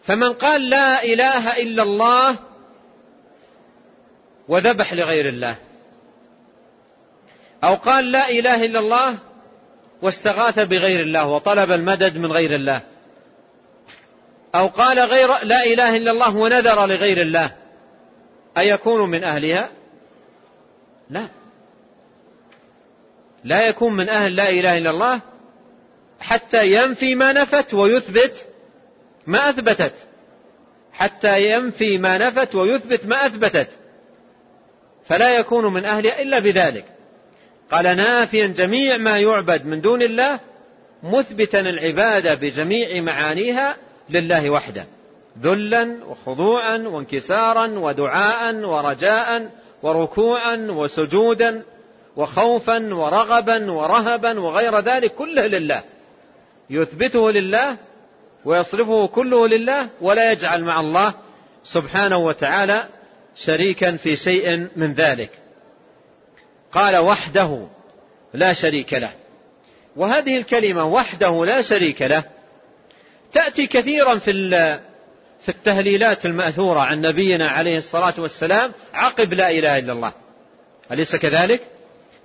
فمن 0.03 0.33
قال 0.33 0.71
لا 0.71 1.05
إله 1.05 1.57
إلا 1.57 1.83
الله 1.83 2.37
وذبح 4.49 4.95
لغير 4.95 5.29
الله 5.29 5.57
أو 7.65 7.75
قال 7.75 8.13
لا 8.13 8.29
إله 8.29 8.65
إلا 8.65 8.79
الله 8.79 9.19
واستغاث 10.03 10.59
بغير 10.59 11.01
الله 11.01 11.27
وطلب 11.27 11.71
المدد 11.71 12.17
من 12.17 12.33
غير 12.33 12.55
الله 12.55 12.83
أو 14.55 14.67
قال 14.67 15.01
غير 15.01 15.29
لا 15.29 15.65
إله 15.65 15.97
إلا 15.97 16.11
الله 16.11 16.37
ونذر 16.37 16.87
لغير 16.87 17.23
الله 17.23 17.51
أيكون 18.59 19.11
من 19.11 19.25
أهلها؟ 19.25 19.71
لا. 21.11 21.29
لا 23.45 23.69
يكون 23.69 23.97
من 23.97 24.09
أهل 24.09 24.37
لا 24.37 24.51
إله 24.51 24.79
إلا 24.79 24.91
الله 24.91 25.21
حتى 26.21 26.73
ينفي 26.73 27.15
ما 27.15 27.33
نفت 27.33 27.75
ويثبت 27.75 28.47
ما 29.27 29.51
أثبتت. 29.51 29.95
حتى 30.93 31.41
ينفي 31.41 31.99
ما 31.99 32.19
نفت 32.19 32.55
ويثبت 32.55 33.07
ما 33.07 33.27
أثبتت. 33.27 33.69
فلا 35.07 35.39
يكون 35.39 35.73
من 35.73 35.85
أهلها 35.85 36.23
إلا 36.23 36.39
بذلك. 36.39 36.85
قال 37.71 37.97
نافيا 37.97 38.47
جميع 38.47 38.97
ما 38.97 39.19
يعبد 39.19 39.67
من 39.67 39.81
دون 39.81 40.03
الله 40.03 40.41
مثبتا 41.03 41.61
العبادة 41.61 42.35
بجميع 42.35 43.03
معانيها 43.03 43.77
لله 44.11 44.51
وحده. 44.51 44.87
ذلا 45.39 46.05
وخضوعا 46.05 46.77
وانكسارا 46.77 47.79
ودعاء 47.79 48.55
ورجاء 48.55 49.51
وركوعا 49.83 50.57
وسجودا 50.71 51.63
وخوفا 52.17 52.95
ورغبا 52.95 53.71
ورهبا 53.71 54.41
وغير 54.41 54.81
ذلك 54.81 55.15
كله 55.15 55.47
لله. 55.47 55.83
يثبته 56.71 57.31
لله 57.31 57.77
ويصرفه 58.45 59.07
كله 59.07 59.49
لله 59.49 59.89
ولا 60.01 60.33
يجعل 60.33 60.65
مع 60.65 60.81
الله 60.81 61.15
سبحانه 61.65 62.19
وتعالى 62.19 62.89
شريكا 63.37 63.97
في 63.97 64.17
شيء 64.17 64.69
من 64.77 64.93
ذلك. 64.93 65.31
قال 66.73 66.97
وحده 66.97 67.67
لا 68.35 68.53
شريك 68.53 68.95
له. 68.95 69.13
وهذه 69.97 70.37
الكلمة 70.37 70.87
وحده 70.87 71.45
لا 71.45 71.63
شريك 71.63 72.03
له 72.03 72.25
تأتي 73.33 73.67
كثيرا 73.67 74.19
في 74.19 74.31
في 75.43 75.49
التهليلات 75.49 76.27
المأثورة 76.27 76.81
عن 76.81 77.01
نبينا 77.01 77.49
عليه 77.49 77.77
الصلاة 77.77 78.15
والسلام 78.19 78.73
عقب 78.93 79.35
لا 79.35 79.51
إله 79.51 79.79
إلا 79.79 79.93
الله 79.93 80.13
أليس 80.93 81.17
كذلك؟ 81.17 81.61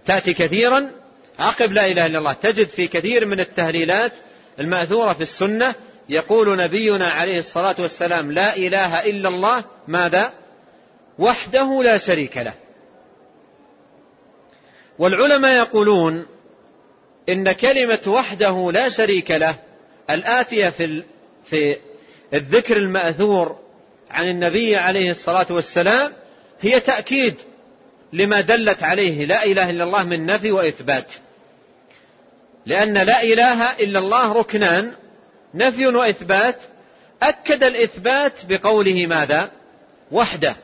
تأتي 0.05 0.33
كثيرا 0.33 0.91
عقب 1.39 1.71
لا 1.71 1.85
إله 1.85 2.05
إلا 2.05 2.17
الله 2.17 2.33
تجد 2.33 2.67
في 2.67 2.87
كثير 2.87 3.25
من 3.25 3.39
التهليلات 3.39 4.11
المأثورة 4.59 5.13
في 5.13 5.21
السنة 5.21 5.75
يقول 6.09 6.57
نبينا 6.57 7.09
عليه 7.09 7.39
الصلاة 7.39 7.75
والسلام 7.79 8.31
لا 8.31 8.57
إله 8.57 9.05
إلا 9.05 9.29
الله 9.29 9.63
ماذا؟ 9.87 10.33
وحده 11.19 11.83
لا 11.83 11.97
شريك 11.97 12.37
له 12.37 12.53
والعلماء 14.99 15.57
يقولون 15.57 16.25
إن 17.29 17.51
كلمة 17.51 18.01
وحده 18.07 18.71
لا 18.71 18.89
شريك 18.89 19.31
له 19.31 19.59
الآتية 20.09 20.69
في 20.69 21.03
في 21.45 21.75
الذكر 22.35 22.77
المأثور 22.77 23.59
عن 24.11 24.27
النبي 24.27 24.75
عليه 24.75 25.09
الصلاة 25.09 25.47
والسلام 25.49 26.11
هي 26.61 26.79
تأكيد 26.79 27.35
لما 28.13 28.41
دلت 28.41 28.83
عليه 28.83 29.25
لا 29.25 29.43
إله 29.43 29.69
إلا 29.69 29.83
الله 29.83 30.03
من 30.03 30.25
نفي 30.25 30.51
وإثبات. 30.51 31.13
لأن 32.65 32.93
لا 32.93 33.23
إله 33.23 33.71
إلا 33.71 33.99
الله 33.99 34.33
ركنان 34.33 34.91
نفي 35.53 35.87
وإثبات 35.87 36.55
أكد 37.23 37.63
الإثبات 37.63 38.33
بقوله 38.49 39.05
ماذا؟ 39.05 39.51
وحده 40.11 40.55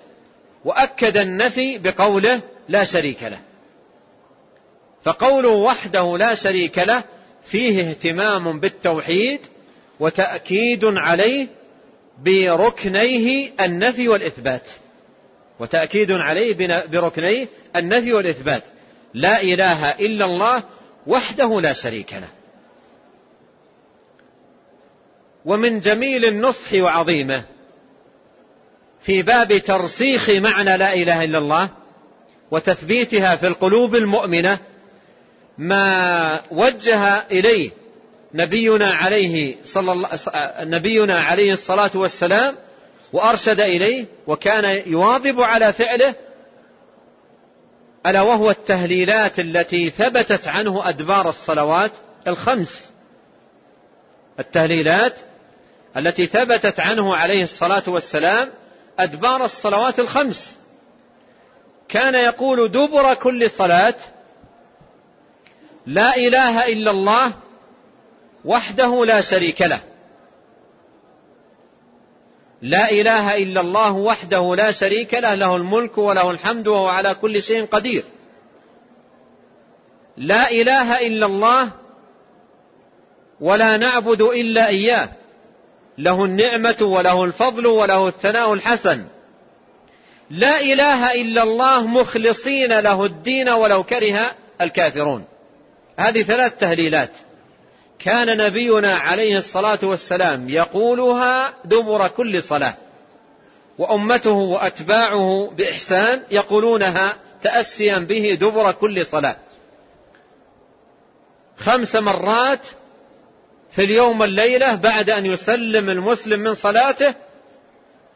وأكد 0.65 1.17
النفي 1.17 1.78
بقوله 1.78 2.41
لا 2.69 2.84
شريك 2.84 3.24
له. 3.24 3.39
فقوله 5.03 5.49
وحده 5.49 6.17
لا 6.17 6.36
شريك 6.36 6.78
له 6.78 7.03
فيه 7.45 7.89
اهتمام 7.89 8.59
بالتوحيد 8.59 9.39
وتأكيد 9.99 10.86
عليه 10.86 11.47
بركنيه 12.26 13.51
النفي 13.61 14.07
والإثبات. 14.07 14.67
وتأكيد 15.59 16.11
عليه 16.11 16.55
بركنيه 16.88 17.47
النفي 17.76 18.13
والإثبات. 18.13 18.63
لا 19.13 19.41
إله 19.41 19.89
إلا 19.89 20.26
الله 20.26 20.63
وحده 21.07 21.61
لا 21.61 21.74
شريك 21.74 22.13
له. 22.13 22.30
ومن 25.45 25.80
جميل 25.80 26.26
النصح 26.26 26.74
وعظيمه. 26.74 27.43
في 29.01 29.22
باب 29.22 29.57
ترسيخ 29.57 30.30
معنى 30.30 30.78
لا 30.78 30.93
إله 30.93 31.24
إلا 31.24 31.38
الله 31.38 31.69
وتثبيتها 32.51 33.36
في 33.36 33.47
القلوب 33.47 33.95
المؤمنة 33.95 34.59
ما 35.57 36.41
وجه 36.51 37.17
إليه 37.17 37.72
نبينا 38.34 38.91
عليه 38.91 39.55
صلى 39.65 39.91
الله 39.91 40.09
نبينا 40.59 41.19
عليه 41.19 41.53
الصلاة 41.53 41.91
والسلام 41.95 42.55
وأرشد 43.13 43.59
إليه 43.59 44.05
وكان 44.27 44.84
يواظب 44.86 45.41
على 45.41 45.73
فعله 45.73 46.15
ألا 48.05 48.21
وهو 48.21 48.51
التهليلات 48.51 49.39
التي 49.39 49.89
ثبتت 49.89 50.47
عنه 50.47 50.89
أدبار 50.89 51.29
الصلوات 51.29 51.91
الخمس. 52.27 52.84
التهليلات 54.39 55.13
التي 55.97 56.27
ثبتت 56.27 56.79
عنه 56.79 57.15
عليه 57.15 57.43
الصلاة 57.43 57.84
والسلام 57.88 58.49
أدبار 58.99 59.45
الصلوات 59.45 59.99
الخمس. 59.99 60.55
كان 61.89 62.15
يقول 62.15 62.71
دبر 62.71 63.13
كل 63.13 63.49
صلاة 63.49 63.95
لا 65.86 66.15
إله 66.15 66.67
إلا 66.67 66.91
الله 66.91 67.34
وحده 68.46 69.06
لا 69.06 69.22
شريك 69.22 69.62
له. 69.62 69.80
لا 72.62 72.92
إله 72.92 73.38
إلا 73.38 73.62
الله 73.62 73.92
وحده 73.92 74.56
لا 74.56 74.72
شريك 74.72 75.14
له. 75.14 75.36
له 75.36 75.56
الملك 75.56 75.98
وله 75.98 76.32
الحمد 76.32 76.68
وهو 76.68 76.88
على 76.88 77.14
كل 77.14 77.42
شيء 77.42 77.66
قدير. 77.66 78.04
لا 80.18 80.52
إله 80.52 81.08
إلا 81.08 81.26
الله 81.26 81.70
ولا 83.42 83.78
نعبد 83.78 84.22
إلا 84.22 84.68
إياه. 84.68 85.10
له 85.98 86.26
النعمة 86.26 86.78
وله 86.82 87.24
الفضل 87.24 87.68
وله 87.68 88.08
الثناء 88.08 88.54
الحسن. 88.54 89.06
لا 90.30 90.60
إله 90.60 91.22
إلا 91.22 91.44
الله 91.44 91.88
مخلصين 91.88 92.80
له 92.80 93.06
الدين 93.06 93.50
ولو 93.50 93.84
كره 93.84 94.32
الكافرون. 94.62 95.26
هذه 95.98 96.24
ثلاث 96.24 96.58
تهليلات. 96.58 97.12
كان 98.02 98.38
نبينا 98.38 98.95
عليه 98.95 99.38
الصلاة 99.38 99.80
والسلام 99.84 100.49
يقولها 100.49 101.54
دبر 101.66 102.08
كل 102.08 102.43
صلاة. 102.43 102.74
وأمته 103.78 104.32
وأتباعه 104.32 105.52
بإحسان 105.58 106.22
يقولونها 106.32 107.16
تأسيا 107.43 107.99
به 107.99 108.38
دبر 108.41 108.72
كل 108.72 109.06
صلاة. 109.06 109.36
خمس 111.58 111.95
مرات 111.95 112.68
في 113.72 113.84
اليوم 113.84 114.24
الليلة 114.24 114.76
بعد 114.76 115.10
أن 115.10 115.26
يسلم 115.26 115.89
المسلم 115.89 116.39
من 116.39 116.54
صلاته 116.54 117.16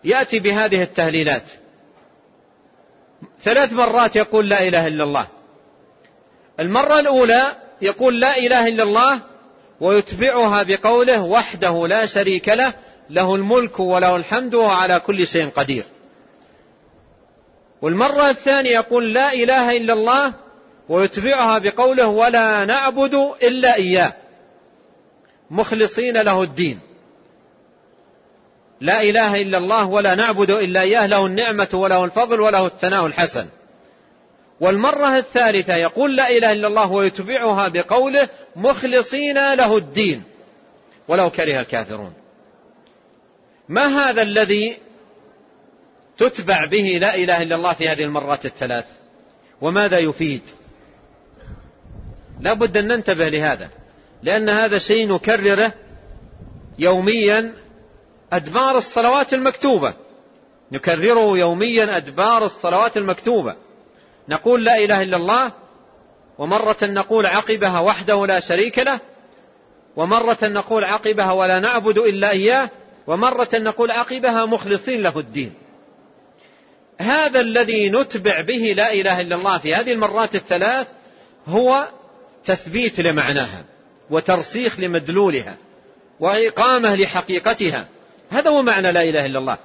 يأتي 0.03 0.39
بهذه 0.39 0.83
التهليلات. 0.83 1.49
ثلاث 3.43 3.73
مرات 3.73 4.15
يقول 4.15 4.49
لا 4.49 4.67
إله 4.67 4.87
إلا 4.87 5.03
الله. 5.03 5.27
المرة 6.59 6.99
الأولى 6.99 7.55
يقول 7.81 8.19
لا 8.19 8.37
إله 8.37 8.67
إلا 8.67 8.83
الله 8.83 9.21
ويتبعها 9.81 10.63
بقوله 10.63 11.21
وحده 11.21 11.87
لا 11.87 12.05
شريك 12.05 12.49
له 12.49 12.73
له 13.09 13.35
الملك 13.35 13.79
وله 13.79 14.15
الحمد 14.15 14.55
وهو 14.55 14.69
على 14.69 14.99
كل 14.99 15.27
شيء 15.27 15.49
قدير. 15.49 15.85
والمرة 17.81 18.29
الثانية 18.29 18.71
يقول 18.71 19.13
لا 19.13 19.33
إله 19.33 19.77
إلا 19.77 19.93
الله 19.93 20.33
ويتبعها 20.89 21.57
بقوله 21.57 22.07
ولا 22.07 22.65
نعبد 22.65 23.13
إلا 23.43 23.75
إياه. 23.75 24.13
مخلصين 25.51 26.21
له 26.21 26.43
الدين. 26.43 26.79
لا 28.81 29.01
إله 29.01 29.41
إلا 29.41 29.57
الله 29.57 29.85
ولا 29.85 30.15
نعبد 30.15 30.49
إلا 30.49 30.81
إياه 30.81 31.05
له 31.05 31.25
النعمة 31.25 31.69
وله 31.73 32.05
الفضل 32.05 32.41
وله 32.41 32.65
الثناء 32.65 33.05
الحسن. 33.05 33.45
والمرة 34.59 35.17
الثالثة 35.17 35.75
يقول 35.75 36.15
لا 36.15 36.29
إله 36.29 36.51
إلا 36.51 36.67
الله 36.67 36.91
ويتبعها 36.91 37.67
بقوله 37.67 38.29
مخلصين 38.55 39.53
له 39.53 39.77
الدين 39.77 40.23
ولو 41.07 41.29
كره 41.29 41.59
الكافرون. 41.59 42.13
ما 43.69 43.85
هذا 43.87 44.21
الذي 44.21 44.77
تتبع 46.17 46.65
به 46.65 46.97
لا 47.01 47.15
إله 47.15 47.43
إلا 47.43 47.55
الله 47.55 47.73
في 47.73 47.89
هذه 47.89 48.03
المرات 48.03 48.45
الثلاث؟ 48.45 48.85
وماذا 49.61 49.99
يفيد؟ 49.99 50.41
لا 52.39 52.53
بد 52.53 52.77
أن 52.77 52.87
ننتبه 52.87 53.29
لهذا 53.29 53.69
لأن 54.23 54.49
هذا 54.49 54.77
شيء 54.79 55.13
نكرره 55.13 55.73
يوميا 56.79 57.53
أدبار 58.33 58.77
الصلوات 58.77 59.33
المكتوبة. 59.33 59.93
نكرره 60.71 61.37
يوميا 61.37 61.97
أدبار 61.97 62.45
الصلوات 62.45 62.97
المكتوبة. 62.97 63.55
نقول 64.29 64.65
لا 64.65 64.77
إله 64.77 65.01
إلا 65.01 65.17
الله 65.17 65.51
ومرة 66.37 66.77
نقول 66.83 67.25
عقبها 67.25 67.79
وحده 67.79 68.25
لا 68.25 68.39
شريك 68.39 68.79
له 68.79 68.99
ومرة 69.95 70.37
نقول 70.43 70.83
عقبها 70.83 71.31
ولا 71.31 71.59
نعبد 71.59 71.97
إلا 71.97 72.31
إياه 72.31 72.69
ومرة 73.07 73.49
نقول 73.53 73.91
عقبها 73.91 74.45
مخلصين 74.45 75.01
له 75.01 75.19
الدين. 75.19 75.53
هذا 76.99 77.39
الذي 77.39 77.89
نتبع 77.89 78.41
به 78.41 78.73
لا 78.77 78.93
إله 78.93 79.21
إلا 79.21 79.35
الله 79.35 79.57
في 79.57 79.75
هذه 79.75 79.93
المرات 79.93 80.35
الثلاث 80.35 80.87
هو 81.47 81.87
تثبيت 82.45 82.99
لمعناها 82.99 83.65
وترسيخ 84.09 84.79
لمدلولها 84.79 85.55
وإقامة 86.19 86.95
لحقيقتها. 86.95 87.87
هذا 88.29 88.49
هو 88.49 88.61
معنى 88.61 88.91
لا 88.91 89.03
إله 89.03 89.25
إلا 89.25 89.39
الله. 89.39 89.57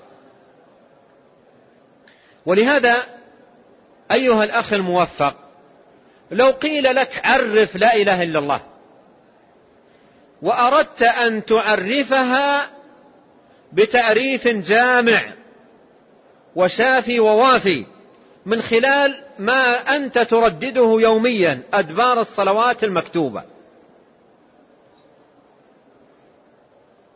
ولهذا 2.47 3.20
أيها 4.13 4.45
الأخ 4.45 4.73
الموفق 4.73 5.37
لو 6.31 6.51
قيل 6.51 6.95
لك 6.95 7.21
عرف 7.25 7.77
لا 7.77 7.95
إله 7.95 8.23
إلا 8.23 8.39
الله 8.39 8.61
وأردت 10.43 11.03
أن 11.03 11.45
تعرفها 11.45 12.71
بتعريف 13.73 14.49
جامع 14.49 15.23
وشافي 16.57 17.21
ووافي 17.21 17.87
من 18.47 18.63
خلال 18.63 19.23
ما 19.39 19.97
أنت 19.97 20.19
تردده 20.19 20.97
يوميا 21.01 21.63
أدبار 21.73 22.21
الصلوات 22.21 22.85
المكتوبة. 22.85 23.45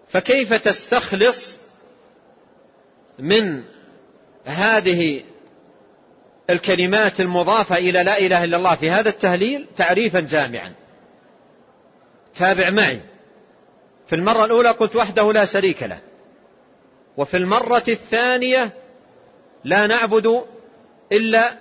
فكيف 0.09 0.53
تستخلص 0.55 1.57
من 3.19 3.65
هذه 4.45 5.23
الكلمات 6.51 7.21
المضافة 7.21 7.77
إلى 7.77 8.03
لا 8.03 8.19
إله 8.19 8.45
إلا 8.45 8.57
الله 8.57 8.75
في 8.75 8.91
هذا 8.91 9.09
التهليل 9.09 9.67
تعريفا 9.77 10.21
جامعا. 10.21 10.73
تابع 12.39 12.71
معي. 12.71 13.01
في 14.07 14.15
المرة 14.15 14.45
الأولى 14.45 14.71
قلت 14.71 14.97
وحده 14.97 15.33
لا 15.33 15.45
شريك 15.45 15.83
له. 15.83 16.01
وفي 17.17 17.37
المرة 17.37 17.85
الثانية 17.89 18.73
لا 19.65 19.87
نعبد 19.87 20.45
إلا 21.13 21.53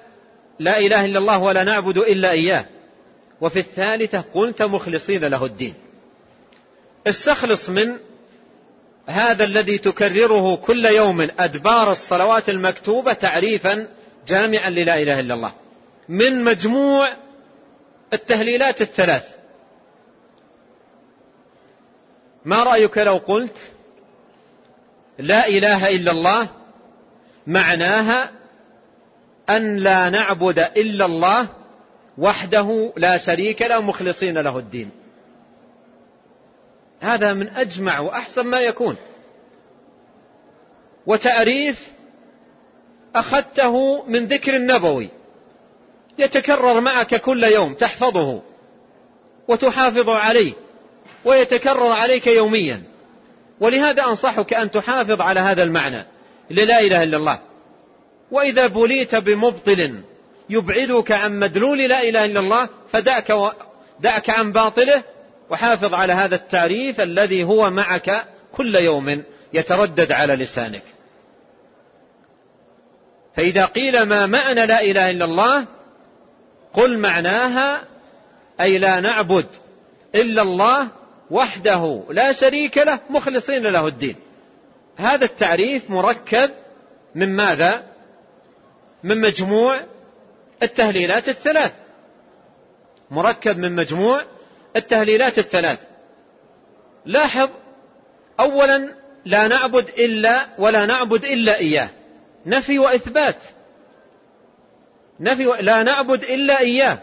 لا 0.59 0.77
إله 0.77 1.05
إلا 1.05 1.19
الله 1.19 1.39
ولا 1.39 1.63
نعبد 1.63 1.97
إلا 1.97 2.31
إياه. 2.31 2.65
وفي 3.41 3.59
الثالثة 3.59 4.23
قلت 4.33 4.61
مخلصين 4.61 5.25
له 5.25 5.45
الدين. 5.45 5.73
استخلص 7.07 7.69
من 7.69 7.97
هذا 9.07 9.43
الذي 9.43 9.77
تكرره 9.77 10.55
كل 10.55 10.85
يوم 10.85 11.27
أدبار 11.39 11.91
الصلوات 11.91 12.49
المكتوبة 12.49 13.13
تعريفا 13.13 13.87
جامعا 14.27 14.69
للا 14.69 15.01
إله 15.01 15.19
إلا 15.19 15.33
الله. 15.33 15.51
من 16.09 16.43
مجموع 16.43 17.13
التهليلات 18.13 18.81
الثلاث. 18.81 19.23
ما 22.45 22.63
رأيك 22.63 22.97
لو 22.97 23.17
قلت 23.17 23.57
لا 25.19 25.47
إله 25.47 25.89
إلا 25.89 26.11
الله 26.11 26.49
معناها 27.47 28.31
أن 29.49 29.77
لا 29.77 30.09
نعبد 30.09 30.59
إلا 30.59 31.05
الله 31.05 31.47
وحده 32.17 32.93
لا 32.97 33.17
شريك 33.17 33.61
له 33.61 33.81
مخلصين 33.81 34.37
له 34.37 34.59
الدين. 34.59 34.91
هذا 36.99 37.33
من 37.33 37.49
أجمع 37.49 37.99
وأحسن 37.99 38.41
ما 38.41 38.59
يكون. 38.59 38.95
وتعريف 41.05 41.91
أخذته 43.15 44.03
من 44.07 44.25
ذكر 44.27 44.55
النبوي. 44.55 45.09
يتكرر 46.17 46.81
معك 46.81 47.15
كل 47.15 47.43
يوم 47.43 47.73
تحفظه 47.73 48.41
وتحافظ 49.47 50.09
عليه 50.09 50.53
ويتكرر 51.25 51.91
عليك 51.91 52.27
يوميا. 52.27 52.83
ولهذا 53.59 54.03
أنصحك 54.03 54.53
أن 54.53 54.71
تحافظ 54.71 55.21
على 55.21 55.39
هذا 55.39 55.63
المعنى. 55.63 56.05
للا 56.49 56.79
إله 56.79 57.03
إلا 57.03 57.17
الله. 57.17 57.39
وإذا 58.31 58.67
بليت 58.67 59.15
بمبطل 59.15 60.03
يبعدك 60.49 61.11
عن 61.11 61.39
مدلول 61.39 61.79
لا 61.79 62.03
إله 62.03 62.25
إلا 62.25 62.39
الله 62.39 62.69
فدعك 62.91 63.29
و... 63.29 63.49
دعك 63.99 64.29
عن 64.29 64.51
باطله 64.51 65.03
وحافظ 65.49 65.93
على 65.93 66.13
هذا 66.13 66.35
التعريف 66.35 66.99
الذي 67.01 67.43
هو 67.43 67.69
معك 67.69 68.25
كل 68.51 68.75
يوم 68.75 69.23
يتردد 69.53 70.11
على 70.11 70.35
لسانك. 70.35 70.83
فإذا 73.35 73.65
قيل 73.65 74.03
ما 74.03 74.25
معنى 74.25 74.65
لا 74.65 74.81
إله 74.81 75.11
إلا 75.11 75.25
الله 75.25 75.65
قل 76.73 76.97
معناها 76.97 77.83
أي 78.61 78.77
لا 78.77 78.99
نعبد 78.99 79.45
إلا 80.15 80.41
الله 80.41 80.87
وحده 81.31 82.03
لا 82.09 82.31
شريك 82.31 82.77
له 82.77 82.99
مخلصين 83.09 83.63
له 83.63 83.87
الدين. 83.87 84.15
هذا 84.97 85.25
التعريف 85.25 85.89
مركب 85.89 86.49
من 87.15 87.35
ماذا؟ 87.35 87.83
من 89.03 89.21
مجموع 89.21 89.81
التهليلات 90.63 91.29
الثلاث. 91.29 91.71
مركب 93.11 93.57
من 93.57 93.75
مجموع 93.75 94.25
التهليلات 94.75 95.39
الثلاث. 95.39 95.79
لاحظ 97.05 97.49
اولا 98.39 98.89
لا 99.25 99.47
نعبد 99.47 99.89
إلا 99.89 100.47
ولا 100.57 100.85
نعبد 100.85 101.25
إلا 101.25 101.57
إياه. 101.57 101.89
نفي 102.45 102.79
وإثبات. 102.79 103.37
نفي 105.19 105.47
و... 105.47 105.55
لا 105.55 105.83
نعبد 105.83 106.23
إلا 106.23 106.59
إياه. 106.59 106.99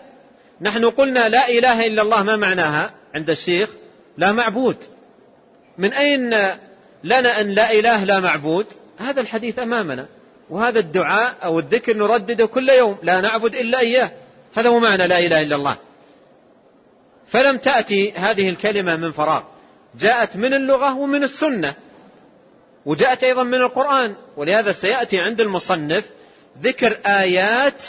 نحن 0.60 0.90
قلنا 0.90 1.28
لا 1.28 1.48
إله 1.48 1.86
إلا 1.86 2.02
الله 2.02 2.22
ما 2.22 2.36
معناها 2.36 2.90
عند 3.14 3.30
الشيخ؟ 3.30 3.70
لا 4.18 4.32
معبود. 4.32 4.76
من 5.78 5.92
أين 5.92 6.30
لنا 7.04 7.40
أن 7.40 7.50
لا 7.50 7.72
إله 7.72 8.04
لا 8.04 8.20
معبود؟ 8.20 8.66
هذا 8.98 9.20
الحديث 9.20 9.58
أمامنا. 9.58 10.06
وهذا 10.50 10.78
الدعاء 10.78 11.36
أو 11.44 11.58
الذكر 11.58 11.96
نردده 11.96 12.46
كل 12.46 12.68
يوم. 12.68 12.98
لا 13.02 13.20
نعبد 13.20 13.54
إلا 13.54 13.80
إياه. 13.80 14.10
هذا 14.54 14.68
هو 14.68 14.80
معنى 14.80 15.06
لا 15.06 15.18
إله 15.18 15.42
إلا 15.42 15.56
الله. 15.56 15.76
فلم 17.28 17.56
تأتي 17.56 18.12
هذه 18.12 18.48
الكلمة 18.48 18.96
من 18.96 19.12
فراغ. 19.12 19.42
جاءت 20.00 20.36
من 20.36 20.54
اللغة 20.54 20.96
ومن 20.96 21.24
السنة. 21.24 21.74
وجاءت 22.86 23.24
أيضا 23.24 23.42
من 23.42 23.54
القرآن. 23.54 24.16
ولهذا 24.36 24.72
سيأتي 24.72 25.20
عند 25.20 25.40
المصنف 25.40 26.10
ذكر 26.62 26.98
آيات 27.06 27.82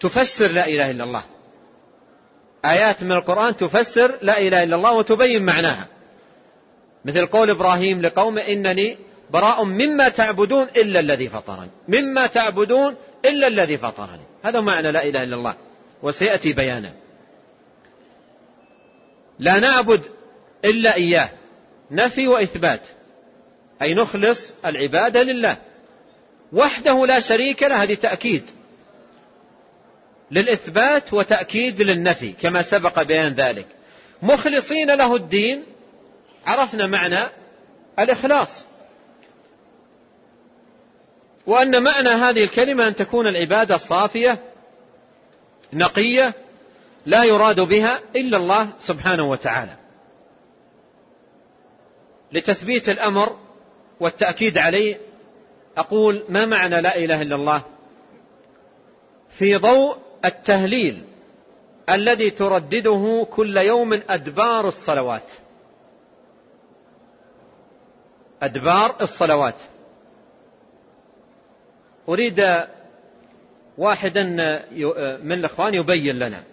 تفسر 0.00 0.50
لا 0.52 0.66
إله 0.66 0.90
إلا 0.90 1.04
الله. 1.04 1.24
آيات 2.64 3.02
من 3.02 3.12
القرآن 3.12 3.56
تفسر 3.56 4.18
لا 4.22 4.38
إله 4.38 4.62
إلا 4.62 4.76
الله 4.76 4.92
وتبين 4.92 5.44
معناها. 5.44 5.86
مثل 7.04 7.26
قول 7.26 7.50
إبراهيم 7.50 8.02
لقومه 8.02 8.40
إنني 8.40 8.98
براء 9.30 9.64
مما 9.64 10.08
تعبدون 10.08 10.68
إلا 10.76 11.00
الذي 11.00 11.28
فطرني. 11.28 11.70
مما 11.88 12.26
تعبدون 12.26 12.96
إلا 13.24 13.46
الذي 13.46 13.78
فطرني. 13.78 14.24
هذا 14.42 14.60
معنى 14.60 14.90
لا 14.92 15.02
إله 15.02 15.22
إلا 15.22 15.36
الله. 15.36 15.54
وسيأتي 16.02 16.52
بيانه. 16.52 16.94
لا 19.38 19.58
نعبد 19.58 20.00
إلا 20.64 20.94
إياه. 20.94 21.30
نفي 21.90 22.28
وإثبات. 22.28 22.80
أي 23.82 23.94
نخلص 23.94 24.52
العبادة 24.66 25.22
لله. 25.22 25.56
وحده 26.52 27.06
لا 27.06 27.20
شريك 27.20 27.62
له 27.62 27.82
هذه 27.82 27.94
تأكيد. 27.94 28.44
للإثبات 30.30 31.12
وتأكيد 31.12 31.82
للنفي 31.82 32.32
كما 32.32 32.62
سبق 32.62 33.02
بيان 33.02 33.32
ذلك. 33.32 33.66
مخلصين 34.22 34.90
له 34.90 35.16
الدين 35.16 35.64
عرفنا 36.46 36.86
معنى 36.86 37.28
الإخلاص. 37.98 38.64
وأن 41.46 41.82
معنى 41.82 42.08
هذه 42.08 42.44
الكلمة 42.44 42.88
أن 42.88 42.94
تكون 42.94 43.26
العبادة 43.26 43.76
صافية 43.76 44.38
نقية 45.72 46.34
لا 47.06 47.24
يراد 47.24 47.60
بها 47.60 48.00
إلا 48.16 48.36
الله 48.36 48.68
سبحانه 48.78 49.30
وتعالى. 49.30 49.76
لتثبيت 52.32 52.88
الأمر 52.88 53.36
والتأكيد 54.00 54.58
عليه 54.58 54.98
أقول 55.76 56.24
ما 56.28 56.46
معنى 56.46 56.80
لا 56.80 56.96
إله 56.96 57.22
إلا 57.22 57.36
الله؟ 57.36 57.64
في 59.38 59.56
ضوء 59.56 59.96
التهليل 60.24 61.04
الذي 61.90 62.30
تردده 62.30 63.26
كل 63.30 63.56
يوم 63.56 63.92
أدبار 64.08 64.68
الصلوات. 64.68 65.30
أدبار 68.42 68.96
الصلوات. 69.00 69.62
أريد 72.08 72.66
واحدا 73.78 74.22
من 75.22 75.32
الإخوان 75.32 75.74
يبين 75.74 76.18
لنا 76.18 76.44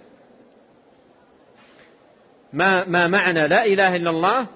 ما, 2.54 2.86
ما 2.86 3.08
معنى 3.08 3.48
لا 3.48 3.66
إله 3.66 3.96
إلا 3.96 4.10
الله 4.10 4.48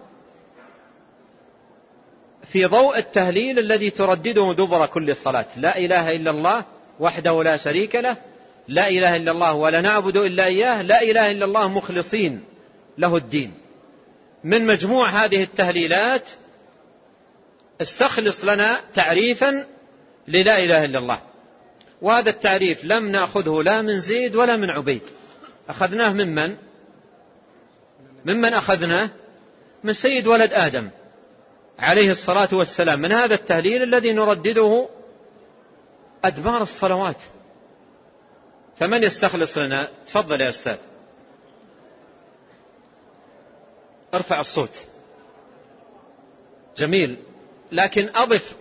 في 2.51 2.65
ضوء 2.65 2.97
التهليل 2.97 3.59
الذي 3.59 3.89
تردده 3.89 4.53
دبر 4.57 4.85
كل 4.85 5.15
صلاة 5.15 5.47
لا 5.57 5.77
إله 5.77 6.09
إلا 6.09 6.31
الله 6.31 6.65
وحده 6.99 7.43
لا 7.43 7.57
شريك 7.57 7.95
له. 7.95 8.17
لا 8.67 8.87
إله 8.87 9.15
إلا 9.15 9.31
الله 9.31 9.53
ولا 9.53 9.81
نعبد 9.81 10.17
إلا 10.17 10.45
إياه. 10.45 10.81
لا 10.81 11.01
إله 11.01 11.31
إلا 11.31 11.45
الله 11.45 11.67
مخلصين 11.67 12.43
له 12.97 13.15
الدين. 13.17 13.53
من 14.43 14.65
مجموع 14.65 15.09
هذه 15.09 15.43
التهليلات 15.43 16.29
استخلص 17.81 18.45
لنا 18.45 18.79
تعريفا 18.93 19.65
للا 20.27 20.63
إله 20.63 20.85
إلا 20.85 20.99
الله. 20.99 21.19
وهذا 22.01 22.29
التعريف 22.29 22.85
لم 22.85 23.11
نأخذه 23.11 23.63
لا 23.63 23.81
من 23.81 23.99
زيد 23.99 24.35
ولا 24.35 24.57
من 24.57 24.69
عبيد. 24.69 25.01
أخذناه 25.69 26.13
ممن 26.13 26.55
ممن 28.25 28.53
أخذناه؟ 28.53 29.09
من 29.83 29.93
سيد 29.93 30.27
ولد 30.27 30.53
آدم. 30.53 30.89
عليه 31.79 32.11
الصلاة 32.11 32.49
والسلام 32.53 32.99
من 32.99 33.11
هذا 33.11 33.35
التهليل 33.35 33.83
الذي 33.83 34.13
نردده 34.13 34.89
أدبار 36.23 36.61
الصلوات. 36.61 37.17
فمن 38.79 39.03
يستخلص 39.03 39.57
لنا؟ 39.57 39.87
تفضل 40.07 40.41
يا 40.41 40.49
أستاذ. 40.49 40.77
ارفع 44.13 44.39
الصوت. 44.39 44.85
جميل. 46.77 47.17
لكن 47.71 48.09
أضف 48.15 48.55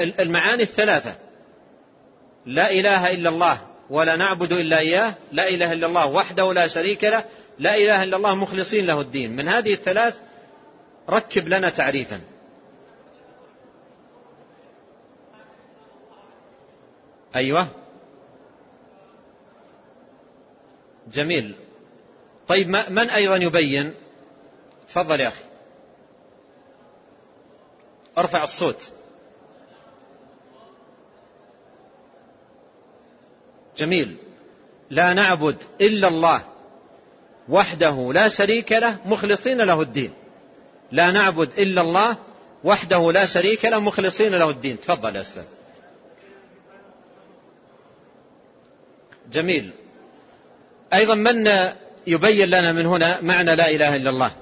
المعاني 0.00 0.62
الثلاثة. 0.62 1.14
لا 2.46 2.70
إله 2.70 3.10
إلا 3.10 3.28
الله 3.28 3.60
ولا 3.90 4.16
نعبد 4.16 4.52
إلا 4.52 4.78
إياه 4.78 5.14
لا 5.32 5.48
إله 5.48 5.72
إلا 5.72 5.86
الله 5.86 6.06
وحده 6.06 6.52
لا 6.52 6.68
شريك 6.68 7.04
له 7.04 7.24
لا 7.58 7.76
إله 7.76 8.02
إلا 8.02 8.16
الله 8.16 8.34
مخلصين 8.34 8.86
له 8.86 9.00
الدين. 9.00 9.36
من 9.36 9.48
هذه 9.48 9.74
الثلاث 9.74 10.14
ركب 11.10 11.48
لنا 11.48 11.70
تعريفا. 11.70 12.20
أيوة. 17.36 17.68
جميل. 21.12 21.54
طيب 22.48 22.68
من 22.68 23.10
أيضا 23.10 23.36
يبين؟ 23.36 23.94
تفضل 24.88 25.20
يا 25.20 25.28
أخي. 25.28 25.44
ارفع 28.18 28.44
الصوت. 28.44 28.90
جميل. 33.76 34.16
لا 34.90 35.14
نعبد 35.14 35.56
إلا 35.80 36.08
الله 36.08 36.44
وحده 37.48 38.12
لا 38.12 38.28
شريك 38.28 38.72
له 38.72 38.98
مخلصين 39.04 39.60
له 39.60 39.80
الدين. 39.80 40.19
لا 40.92 41.10
نعبد 41.10 41.52
إلا 41.58 41.80
الله 41.80 42.16
وحده 42.64 43.12
لا 43.12 43.26
شريك 43.26 43.64
له 43.64 43.80
مخلصين 43.80 44.34
له 44.34 44.50
الدين. 44.50 44.80
تفضل 44.80 45.16
يا 45.16 45.20
أستاذ. 45.20 45.44
جميل. 49.32 49.70
أيضا 50.94 51.14
من 51.14 51.48
يبين 52.06 52.48
لنا 52.48 52.72
من 52.72 52.86
هنا 52.86 53.20
معنى 53.20 53.56
لا 53.56 53.70
إله 53.70 53.96
إلا 53.96 54.10
الله؟ 54.10 54.32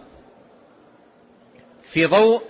في 1.90 2.07
ضوء 2.07 2.42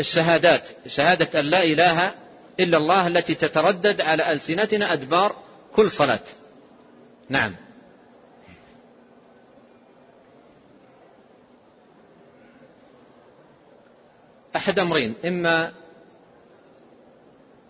الشهادات 0.00 0.68
شهادة 0.86 1.40
أن 1.40 1.50
لا 1.50 1.62
إله 1.62 2.14
إلا 2.60 2.76
الله 2.76 3.06
التي 3.06 3.34
تتردد 3.34 4.00
على 4.00 4.32
ألسنتنا 4.32 4.92
أدبار 4.92 5.36
كل 5.72 5.90
صلاة. 5.90 6.22
نعم. 7.28 7.63
أحد 14.56 14.78
أمرين 14.78 15.14
إما 15.24 15.72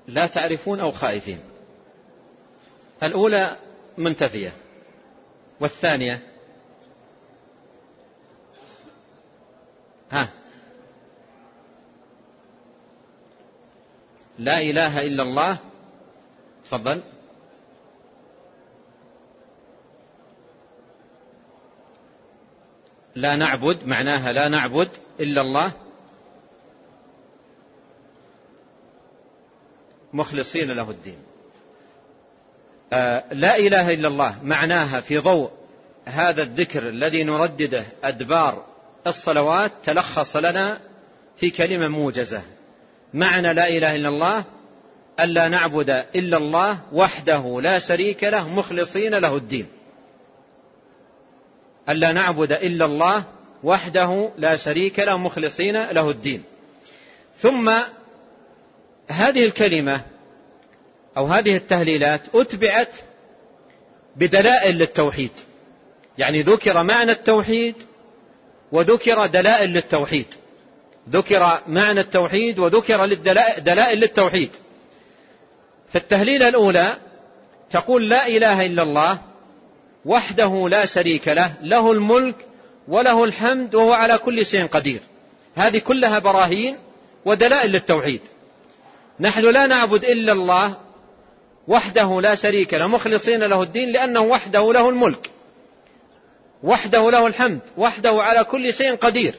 لا 0.07 0.27
تعرفون 0.27 0.81
أو 0.81 0.91
خائفين. 0.91 1.41
الأولى 3.03 3.57
منتفية 3.99 4.53
والثانية 5.61 6.23
ها 10.11 10.33
لا 14.39 14.59
إله 14.59 14.99
إلا 14.99 15.23
الله 15.23 15.59
تفضل. 16.65 17.03
لا 23.15 23.37
نعبد 23.37 23.87
معناها 23.87 24.33
لا 24.33 24.49
نعبد 24.49 24.89
إلا 25.21 25.41
الله. 25.41 25.84
مخلصين 30.15 30.71
له 30.71 30.91
الدين. 30.91 31.19
آه 32.93 33.25
لا 33.33 33.59
إله 33.59 33.95
إلا 33.95 34.09
الله 34.09 34.37
معناها 34.43 35.01
في 35.01 35.19
ضوء 35.19 35.51
هذا 36.05 36.43
الذكر 36.43 36.89
الذي 36.89 37.25
نردده 37.25 37.85
أدبار 38.05 38.65
الصلوات 39.07 39.73
تلخص 39.85 40.37
لنا 40.37 40.79
في 41.37 41.51
كلمة 41.51 41.89
موجزة. 41.89 42.43
معنى 43.15 43.55
لا 43.55 43.69
إله 43.69 43.97
إلا 43.97 44.09
الله 44.09 44.45
ألا 45.21 45.49
نعبد 45.49 45.91
إلا 45.91 46.37
الله 46.37 46.79
وحده 46.93 47.61
لا 47.61 47.79
شريك 47.79 48.25
له 48.25 48.49
مخلصين 48.49 49.15
له 49.15 49.37
الدين. 49.37 49.67
ألا 51.89 52.13
نعبد 52.13 52.53
إلا 52.53 52.85
الله 52.85 53.25
وحده 53.63 54.31
لا 54.39 54.57
شريك 54.57 54.99
له 54.99 55.17
مخلصين 55.17 55.85
له 55.85 56.11
الدين. 56.11 56.43
ثم 57.37 57.73
هذه 59.09 59.47
الكلمة 59.47 60.01
أو 61.17 61.27
هذه 61.27 61.57
التهليلات 61.57 62.21
أتبعت 62.35 62.91
بدلائل 64.17 64.79
للتوحيد. 64.79 65.31
يعني 66.19 66.43
ذكر 66.43 66.83
معنى 66.83 67.13
التوحيد 67.13 67.75
وذكر 68.73 69.27
دلائل 69.27 69.71
للتوحيد. 69.71 70.27
ذكر 71.11 71.61
معنى 71.67 72.01
التوحيد 72.01 72.59
وذكر 72.59 73.07
دلائل 73.59 73.99
للتوحيد. 73.99 74.51
في 75.89 75.99
التهليلة 75.99 76.49
الأولى 76.49 76.97
تقول 77.71 78.09
لا 78.11 78.27
إله 78.27 78.67
إلا 78.67 78.83
الله 78.83 79.19
وحده 80.05 80.69
لا 80.69 80.87
شريك 80.87 81.29
له 81.29 81.55
له 81.63 81.93
الملك 81.93 82.37
وله 82.89 83.25
الحمد 83.25 83.75
وهو 83.75 83.93
على 83.93 84.19
كل 84.19 84.47
شيء 84.47 84.67
قدير. 84.67 85.01
هذه 85.55 85.79
كلها 85.79 86.19
براهين 86.19 86.79
ودلائل 87.25 87.71
للتوحيد. 87.71 88.21
نحن 89.21 89.41
لا 89.41 89.67
نعبد 89.67 90.05
إلا 90.05 90.33
الله 90.33 90.77
وحده 91.69 92.21
لا 92.21 92.35
شريك 92.35 92.75
له 92.75 92.87
مخلصين 92.87 93.43
له 93.43 93.63
الدين 93.63 93.93
لأنه 93.93 94.21
وحده 94.21 94.73
له 94.73 94.89
الملك 94.89 95.31
وحده 96.63 97.11
له 97.11 97.27
الحمد 97.27 97.61
وحده 97.77 98.11
على 98.11 98.45
كل 98.45 98.75
شيء 98.75 98.95
قدير. 98.95 99.35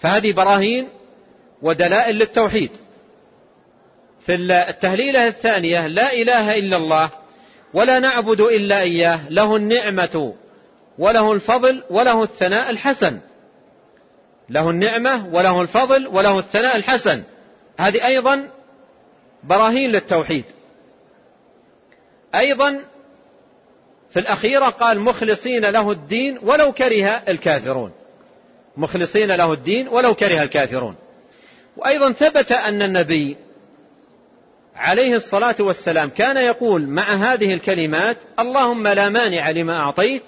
فهذه 0.00 0.32
براهين 0.32 0.88
ودلائل 1.62 2.16
للتوحيد. 2.16 2.70
في 4.26 4.34
التهليلة 4.34 5.26
الثانية 5.26 5.86
لا 5.86 6.12
إله 6.12 6.58
إلا 6.58 6.76
الله 6.76 7.10
ولا 7.74 7.98
نعبد 7.98 8.40
إلا 8.40 8.80
إياه 8.80 9.28
له 9.30 9.56
النعمة 9.56 10.34
وله 10.98 11.32
الفضل 11.32 11.82
وله 11.90 12.22
الثناء 12.22 12.70
الحسن. 12.70 13.20
له 14.50 14.70
النعمة 14.70 15.34
وله 15.34 15.62
الفضل 15.62 16.06
وله 16.06 16.38
الثناء 16.38 16.76
الحسن. 16.76 17.22
هذه 17.78 18.06
أيضا 18.06 18.57
براهين 19.44 19.90
للتوحيد. 19.90 20.44
أيضا 22.34 22.80
في 24.10 24.18
الأخيرة 24.18 24.68
قال 24.68 25.00
مخلصين 25.00 25.64
له 25.64 25.90
الدين 25.90 26.38
ولو 26.42 26.72
كره 26.72 27.22
الكافرون. 27.28 27.92
مخلصين 28.76 29.32
له 29.32 29.52
الدين 29.52 29.88
ولو 29.88 30.14
كره 30.14 30.42
الكافرون. 30.42 30.94
وأيضا 31.76 32.12
ثبت 32.12 32.52
أن 32.52 32.82
النبي 32.82 33.36
عليه 34.76 35.14
الصلاة 35.14 35.56
والسلام 35.60 36.08
كان 36.08 36.36
يقول 36.36 36.88
مع 36.88 37.02
هذه 37.02 37.54
الكلمات 37.54 38.16
اللهم 38.38 38.88
لا 38.88 39.08
مانع 39.08 39.50
لما 39.50 39.80
أعطيت 39.80 40.22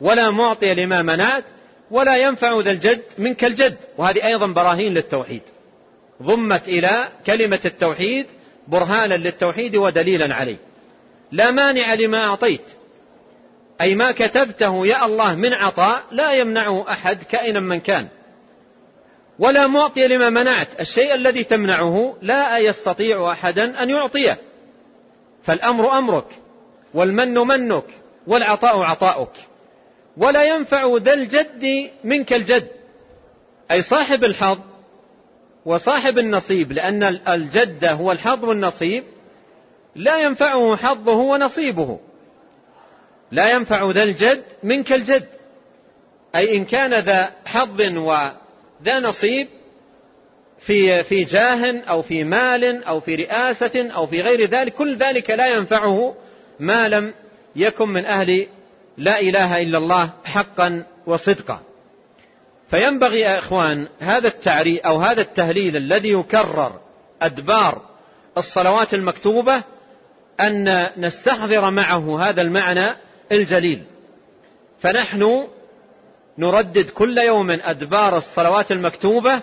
ولا 0.00 0.30
معطي 0.30 0.74
لما 0.74 1.02
منعت 1.02 1.44
ولا 1.90 2.16
ينفع 2.16 2.60
ذا 2.60 2.70
الجد 2.70 3.02
منك 3.18 3.44
الجد. 3.44 3.76
وهذه 3.98 4.26
أيضا 4.26 4.46
براهين 4.46 4.94
للتوحيد. 4.94 5.42
ضمت 6.22 6.68
إلى 6.68 7.08
كلمة 7.26 7.60
التوحيد 7.64 8.26
برهانا 8.68 9.14
للتوحيد 9.14 9.76
ودليلا 9.76 10.34
عليه. 10.34 10.56
لا 11.32 11.50
مانع 11.50 11.94
لما 11.94 12.24
أعطيت. 12.24 12.64
أي 13.80 13.94
ما 13.94 14.12
كتبته 14.12 14.86
يا 14.86 15.06
الله 15.06 15.34
من 15.34 15.52
عطاء 15.52 16.02
لا 16.10 16.32
يمنعه 16.32 16.90
أحد 16.90 17.22
كائنا 17.22 17.60
من 17.60 17.80
كان. 17.80 18.08
ولا 19.38 19.66
معطي 19.66 20.08
لما 20.08 20.30
منعت. 20.30 20.80
الشيء 20.80 21.14
الذي 21.14 21.44
تمنعه 21.44 22.16
لا 22.22 22.58
يستطيع 22.58 23.32
أحدا 23.32 23.82
أن 23.82 23.90
يعطيه. 23.90 24.38
فالأمر 25.44 25.98
أمرك 25.98 26.26
والمن 26.94 27.34
منك 27.34 27.84
والعطاء 28.26 28.80
عطاؤك. 28.80 29.32
ولا 30.16 30.44
ينفع 30.44 30.96
ذا 30.96 31.12
الجد 31.12 31.90
منك 32.04 32.32
الجد. 32.32 32.68
أي 33.70 33.82
صاحب 33.82 34.24
الحظ 34.24 34.58
وصاحب 35.66 36.18
النصيب 36.18 36.72
لأن 36.72 37.02
الجد 37.28 37.84
هو 37.84 38.12
الحظ 38.12 38.44
والنصيب 38.44 39.04
لا 39.94 40.16
ينفعه 40.16 40.76
حظه 40.76 41.16
ونصيبه. 41.16 42.00
لا 43.32 43.50
ينفع 43.50 43.90
ذا 43.90 44.02
الجد 44.02 44.44
منك 44.62 44.92
الجد. 44.92 45.28
أي 46.34 46.56
إن 46.56 46.64
كان 46.64 47.00
ذا 47.00 47.30
حظ 47.46 47.80
وذا 47.80 49.00
نصيب 49.00 49.48
في 50.60 51.04
في 51.04 51.24
جاه 51.24 51.80
أو 51.80 52.02
في 52.02 52.24
مال 52.24 52.84
أو 52.84 53.00
في 53.00 53.14
رئاسة 53.14 53.90
أو 53.94 54.06
في 54.06 54.20
غير 54.20 54.44
ذلك 54.44 54.74
كل 54.74 54.96
ذلك 54.96 55.30
لا 55.30 55.56
ينفعه 55.56 56.14
ما 56.60 56.88
لم 56.88 57.14
يكن 57.56 57.88
من 57.88 58.06
أهل 58.06 58.48
لا 58.96 59.20
إله 59.20 59.62
إلا 59.62 59.78
الله 59.78 60.10
حقا 60.24 60.86
وصدقا. 61.06 61.60
فينبغي 62.70 63.20
يا 63.20 63.38
إخوان 63.38 63.88
هذا 63.98 64.28
التعري 64.28 64.78
أو 64.78 64.98
هذا 64.98 65.20
التهليل 65.20 65.76
الذي 65.76 66.12
يكرر 66.12 66.80
أدبار 67.22 67.82
الصلوات 68.38 68.94
المكتوبة 68.94 69.62
أن 70.40 70.86
نستحضر 70.96 71.70
معه 71.70 72.20
هذا 72.28 72.42
المعنى 72.42 72.96
الجليل. 73.32 73.84
فنحن 74.80 75.48
نردد 76.38 76.90
كل 76.90 77.18
يوم 77.18 77.50
أدبار 77.50 78.16
الصلوات 78.16 78.72
المكتوبة 78.72 79.42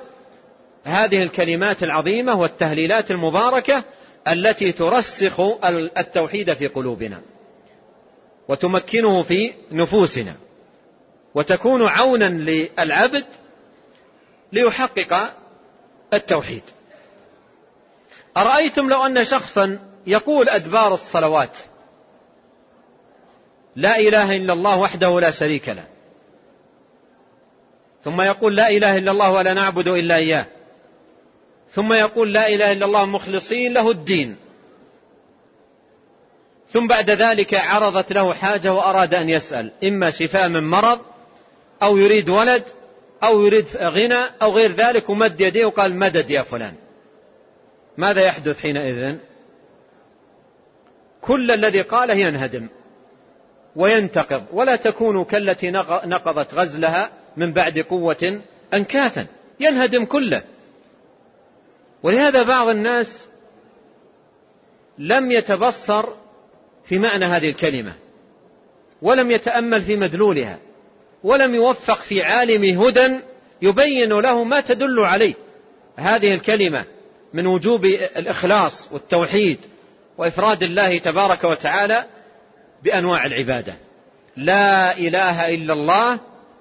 هذه 0.83 1.23
الكلمات 1.23 1.83
العظيمة 1.83 2.39
والتهليلات 2.39 3.11
المباركة 3.11 3.83
التي 4.27 4.71
ترسخ 4.71 5.39
التوحيد 5.97 6.53
في 6.53 6.67
قلوبنا 6.67 7.21
وتمكنه 8.47 9.23
في 9.23 9.53
نفوسنا. 9.71 10.35
وتكون 11.35 11.87
عونا 11.87 12.29
للعبد 12.29 13.25
ليحقق 14.51 15.33
التوحيد. 16.13 16.63
أرأيتم 18.37 18.89
لو 18.89 19.05
أن 19.05 19.25
شخصا 19.25 19.79
يقول 20.07 20.49
أدبار 20.49 20.93
الصلوات 20.93 21.57
لا 23.75 23.95
إله 23.95 24.37
إلا 24.37 24.53
الله 24.53 24.79
وحده 24.79 25.19
لا 25.19 25.31
شريك 25.31 25.69
له 25.69 25.85
ثم 28.03 28.21
يقول 28.21 28.55
لا 28.55 28.69
إله 28.69 28.97
إلا 28.97 29.11
الله 29.11 29.31
ولا 29.31 29.53
نعبد 29.53 29.87
إلا 29.87 30.15
إياه 30.15 30.45
ثم 31.69 31.93
يقول 31.93 32.33
لا 32.33 32.49
إله 32.49 32.71
إلا 32.71 32.85
الله 32.85 33.05
مخلصين 33.05 33.73
له 33.73 33.91
الدين 33.91 34.35
ثم 36.67 36.87
بعد 36.87 37.11
ذلك 37.11 37.53
عرضت 37.53 38.13
له 38.13 38.33
حاجة 38.33 38.73
وأراد 38.73 39.13
أن 39.13 39.29
يسأل 39.29 39.71
إما 39.83 40.11
شفاء 40.11 40.49
من 40.49 40.69
مرض 40.69 40.99
أو 41.83 41.97
يريد 41.97 42.29
ولد 42.29 42.63
أو 43.23 43.45
يريد 43.45 43.65
غنى 43.77 44.23
أو 44.41 44.51
غير 44.51 44.71
ذلك 44.71 45.09
ومد 45.09 45.41
يديه 45.41 45.65
وقال 45.65 45.95
مدد 45.95 46.29
يا 46.29 46.41
فلان. 46.41 46.73
ماذا 47.97 48.21
يحدث 48.21 48.59
حينئذ؟ 48.59 49.17
كل 51.21 51.51
الذي 51.51 51.81
قاله 51.81 52.13
ينهدم 52.13 52.69
وينتقض 53.75 54.43
ولا 54.51 54.75
تكون 54.75 55.23
كالتي 55.23 55.71
نقضت 56.05 56.53
غزلها 56.53 57.09
من 57.37 57.53
بعد 57.53 57.79
قوة 57.79 58.41
أنكاثا. 58.73 59.27
ينهدم 59.59 60.05
كله. 60.05 60.41
ولهذا 62.03 62.43
بعض 62.43 62.67
الناس 62.67 63.25
لم 64.97 65.31
يتبصر 65.31 66.05
في 66.85 66.97
معنى 66.97 67.25
هذه 67.25 67.49
الكلمة 67.49 67.93
ولم 69.01 69.31
يتأمل 69.31 69.81
في 69.81 69.95
مدلولها. 69.95 70.59
ولم 71.23 71.55
يوفق 71.55 72.01
في 72.01 72.23
عالم 72.23 72.81
هدى 72.81 73.19
يبين 73.61 74.09
له 74.09 74.43
ما 74.43 74.61
تدل 74.61 74.99
عليه. 74.99 75.33
هذه 75.97 76.31
الكلمة 76.31 76.85
من 77.33 77.47
وجوب 77.47 77.85
الإخلاص 77.85 78.89
والتوحيد 78.91 79.59
وإفراد 80.17 80.63
الله 80.63 80.97
تبارك 80.97 81.43
وتعالى 81.43 82.05
بأنواع 82.83 83.25
العبادة. 83.25 83.73
لا 84.37 84.97
إله 84.97 85.55
إلا 85.55 85.73
الله 85.73 86.19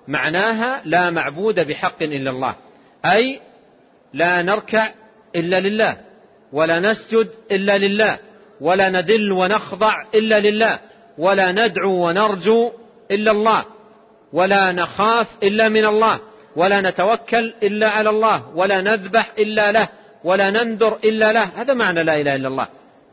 معناها 0.09 0.83
لا 0.85 1.11
معبود 1.11 1.61
بحق 1.61 2.03
إلا 2.03 2.31
الله. 2.31 2.55
أي 3.05 3.41
لا 4.15 4.43
نركع 4.43 4.91
إلا 5.37 5.61
لله 5.61 5.97
ولا 6.53 6.81
نسجد 6.81 7.29
إلا 7.51 7.79
لله 7.79 8.19
ولا 8.61 8.89
نذل 8.89 9.33
ونخضع 9.33 10.05
إلا 10.15 10.41
لله 10.41 10.79
ولا 11.19 11.53
ندعو 11.53 12.09
ونرجو 12.09 12.73
إلا 13.11 13.31
الله. 13.31 13.65
ولا 14.33 14.73
نخاف 14.73 15.27
إلا 15.43 15.69
من 15.69 15.87
الله 15.87 16.21
ولا 16.57 16.81
نتوكل 16.81 17.55
إلا 17.63 17.89
على 17.89 18.11
الله 18.11 18.49
ولا 18.55 18.81
نذبح 18.81 19.31
إلا 19.39 19.73
له 19.73 19.89
ولا 20.25 20.51
ننذر 20.51 20.99
إلا 21.05 21.33
له. 21.33 21.45
هذا 21.45 21.75
معنى 21.75 22.03
لا 22.03 22.15
إله 22.15 22.37
إلا 22.37 22.49
الله. 22.49 22.69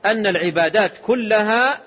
أن 0.06 0.28
العبادات 0.28 0.92
كلها 1.06 1.80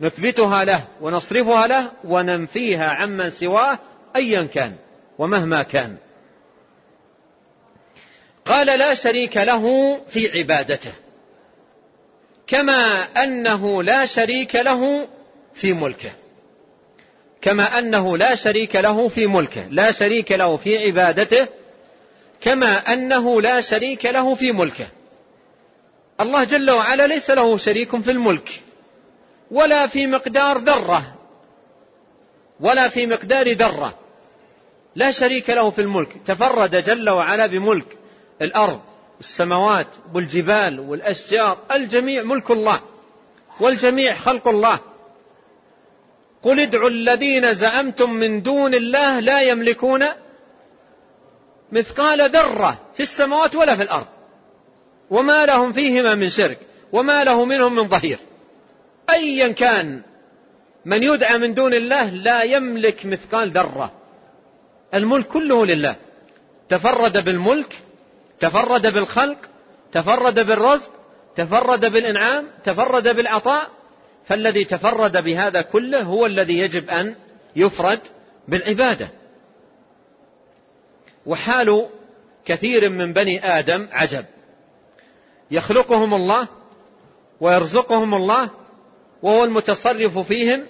نثبتها 0.00 0.64
له 0.64 0.84
ونصرفها 1.00 1.66
له 1.66 1.90
وننفيها 2.04 2.88
عمن 2.88 3.30
سواه 3.30 3.78
أيا 4.16 4.42
كان 4.42 4.76
ومهما 5.18 5.62
كان. 5.62 5.96
قال 8.46 8.66
لا 8.66 8.94
شريك 8.94 9.36
له 9.36 9.94
في 10.08 10.38
عبادته 10.38 10.92
كما 12.46 13.02
أنه 13.24 13.82
لا 13.82 14.06
شريك 14.06 14.56
له 14.56 15.08
في 15.54 15.72
ملكه. 15.72 16.12
كما 17.42 17.78
أنه 17.78 18.16
لا 18.16 18.34
شريك 18.34 18.76
له 18.76 19.08
في 19.08 19.26
ملكه 19.26 19.66
لا 19.70 19.92
شريك 19.92 20.32
له 20.32 20.56
في 20.56 20.78
عبادته 20.78 21.46
كما 22.40 22.76
أنه 22.92 23.40
لا 23.40 23.60
شريك 23.60 24.06
له 24.06 24.34
في 24.34 24.52
ملكه. 24.52 24.88
الله 26.20 26.44
جل 26.44 26.70
وعلا 26.70 27.06
ليس 27.06 27.30
له 27.30 27.56
شريك 27.56 27.96
في 27.96 28.10
الملك 28.10 28.62
ولا 29.50 29.86
في 29.86 30.06
مقدار 30.06 30.58
ذرة 30.58 31.14
ولا 32.60 32.88
في 32.88 33.06
مقدار 33.06 33.52
ذرة. 33.52 33.94
لا 34.96 35.10
شريك 35.10 35.50
له 35.50 35.70
في 35.70 35.80
الملك 35.80 36.16
تفرد 36.26 36.76
جل 36.84 37.10
وعلا 37.10 37.46
بملك 37.46 37.96
الأرض 38.42 38.80
والسماوات 39.16 39.86
والجبال 40.14 40.80
والأشجار 40.80 41.58
الجميع 41.72 42.22
ملك 42.22 42.50
الله 42.50 42.80
والجميع 43.60 44.14
خلق 44.14 44.48
الله. 44.48 44.80
قل 46.42 46.60
ادعوا 46.60 46.88
الذين 46.88 47.54
زعمتم 47.54 48.10
من 48.10 48.42
دون 48.42 48.74
الله 48.74 49.20
لا 49.20 49.40
يملكون 49.40 50.04
مثقال 51.72 52.30
ذرة 52.30 52.78
في 52.94 53.02
السماوات 53.02 53.54
ولا 53.54 53.76
في 53.76 53.82
الأرض. 53.82 54.06
وما 55.10 55.46
لهم 55.46 55.72
فيهما 55.72 56.14
من 56.14 56.30
شرك 56.30 56.58
وما 56.92 57.24
له 57.24 57.44
منهم 57.44 57.74
من 57.74 57.88
ظهير. 57.88 58.18
أيا 59.10 59.52
كان 59.52 60.02
من 60.84 61.02
يدعى 61.02 61.38
من 61.38 61.54
دون 61.54 61.74
الله 61.74 62.10
لا 62.10 62.42
يملك 62.42 63.06
مثقال 63.06 63.50
ذرة. 63.50 63.92
الملك 64.94 65.26
كله 65.26 65.66
لله. 65.66 65.96
تفرد 66.68 67.24
بالملك 67.24 67.78
تفرد 68.40 68.86
بالخلق 68.86 69.38
تفرد 69.92 70.46
بالرزق 70.46 70.90
تفرد 71.36 71.92
بالإنعام 71.92 72.46
تفرد 72.64 73.08
بالعطاء 73.08 73.68
فالذي 74.28 74.64
تفرد 74.64 75.24
بهذا 75.24 75.60
كله 75.60 76.02
هو 76.02 76.26
الذي 76.26 76.58
يجب 76.58 76.90
أن 76.90 77.16
يفرد 77.56 78.00
بالعبادة. 78.48 79.08
وحال 81.26 81.88
كثير 82.44 82.88
من 82.88 83.12
بني 83.12 83.58
آدم 83.58 83.88
عجب. 83.92 84.24
يخلقهم 85.50 86.14
الله 86.14 86.48
ويرزقهم 87.40 88.14
الله 88.14 88.50
وهو 89.22 89.44
المتصرف 89.44 90.18
فيهم 90.18 90.66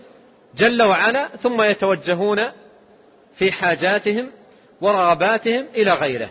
جل 0.56 0.82
وعلا 0.82 1.28
ثم 1.28 1.62
يتوجهون 1.62 2.38
في 3.34 3.52
حاجاتهم 3.52 4.30
ورغباتهم 4.80 5.66
إلى 5.74 5.92
غيره. 5.92 6.30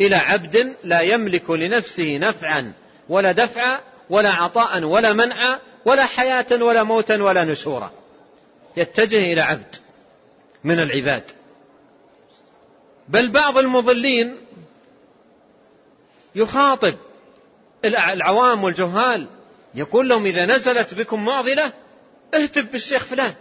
إلى 0.00 0.16
عبد 0.16 0.76
لا 0.84 1.00
يملك 1.00 1.50
لنفسه 1.50 2.18
نفعا 2.18 2.72
ولا 3.08 3.32
دفعا 3.32 3.80
ولا 4.10 4.30
عطاء 4.30 4.84
ولا 4.84 5.12
منعا 5.12 5.58
ولا 5.84 6.06
حياة 6.06 6.62
ولا 6.62 6.82
موتا 6.82 7.22
ولا 7.22 7.44
نشورا. 7.44 7.92
يتجه 8.76 9.18
إلى 9.18 9.40
عبد 9.40 9.76
من 10.64 10.80
العباد. 10.80 11.22
بل 13.08 13.28
بعض 13.28 13.58
المضلين 13.58 14.36
يخاطب 16.34 16.94
العوام 17.84 18.64
والجهال 18.64 19.26
يقول 19.74 20.08
لهم 20.08 20.26
إذا 20.26 20.46
نزلت 20.46 20.94
بكم 20.94 21.24
معضلة 21.24 21.72
اهتف 22.34 22.72
بالشيخ 22.72 23.04
فلان. 23.04 23.34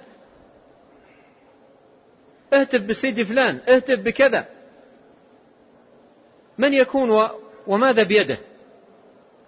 اهتف 2.53 2.81
بسيدي 2.81 3.25
فلان 3.25 3.61
اهتف 3.69 3.99
بكذا. 3.99 4.45
من 6.57 6.73
يكون 6.73 7.29
وماذا 7.67 8.03
بيده؟ 8.03 8.37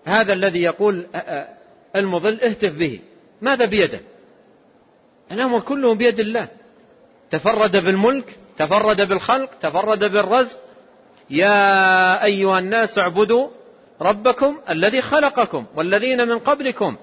هذا 0.08 0.34
الذي 0.34 0.62
يقول 0.62 1.08
المضل 1.96 2.42
اهتف 2.42 2.74
به. 2.74 3.00
ماذا 3.42 3.66
بيده؟ 3.66 4.00
الأمر 5.32 5.60
كله 5.60 5.96
بيد 5.96 6.20
الله. 6.20 6.48
تفرد 7.32 7.72
بالملك 7.78 8.38
تفرد 8.58 9.02
بالخلق 9.02 9.50
تفرد 9.62 10.12
بالرزق. 10.12 10.58
يا 11.30 12.24
أيها 12.24 12.60
الناس 12.60 12.98
اعبدوا 12.98 13.48
ربكم 14.02 14.58
الذي 14.70 15.02
خلقكم 15.02 15.66
والذين 15.76 16.28
من 16.28 16.40
قبلكم 16.40 16.98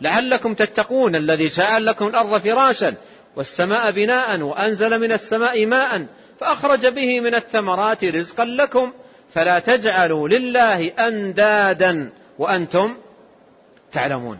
لعلكم 0.00 0.54
تتقون 0.54 1.16
الذي 1.16 1.48
جعل 1.48 1.86
لكم 1.86 2.06
الأرض 2.06 2.40
فراشا 2.40 2.94
والسماء 3.36 3.90
بناء 3.90 4.40
وأنزل 4.40 4.98
من 5.00 5.12
السماء 5.12 5.66
ماء 5.66 6.06
فأخرج 6.40 6.86
به 6.86 7.20
من 7.20 7.34
الثمرات 7.34 8.04
رزقا 8.04 8.44
لكم. 8.44 8.92
فلا 9.34 9.58
تجعلوا 9.58 10.28
لله 10.28 10.92
أندادا. 10.98 12.12
وأنتم 12.38 12.96
تعلمون. 13.92 14.38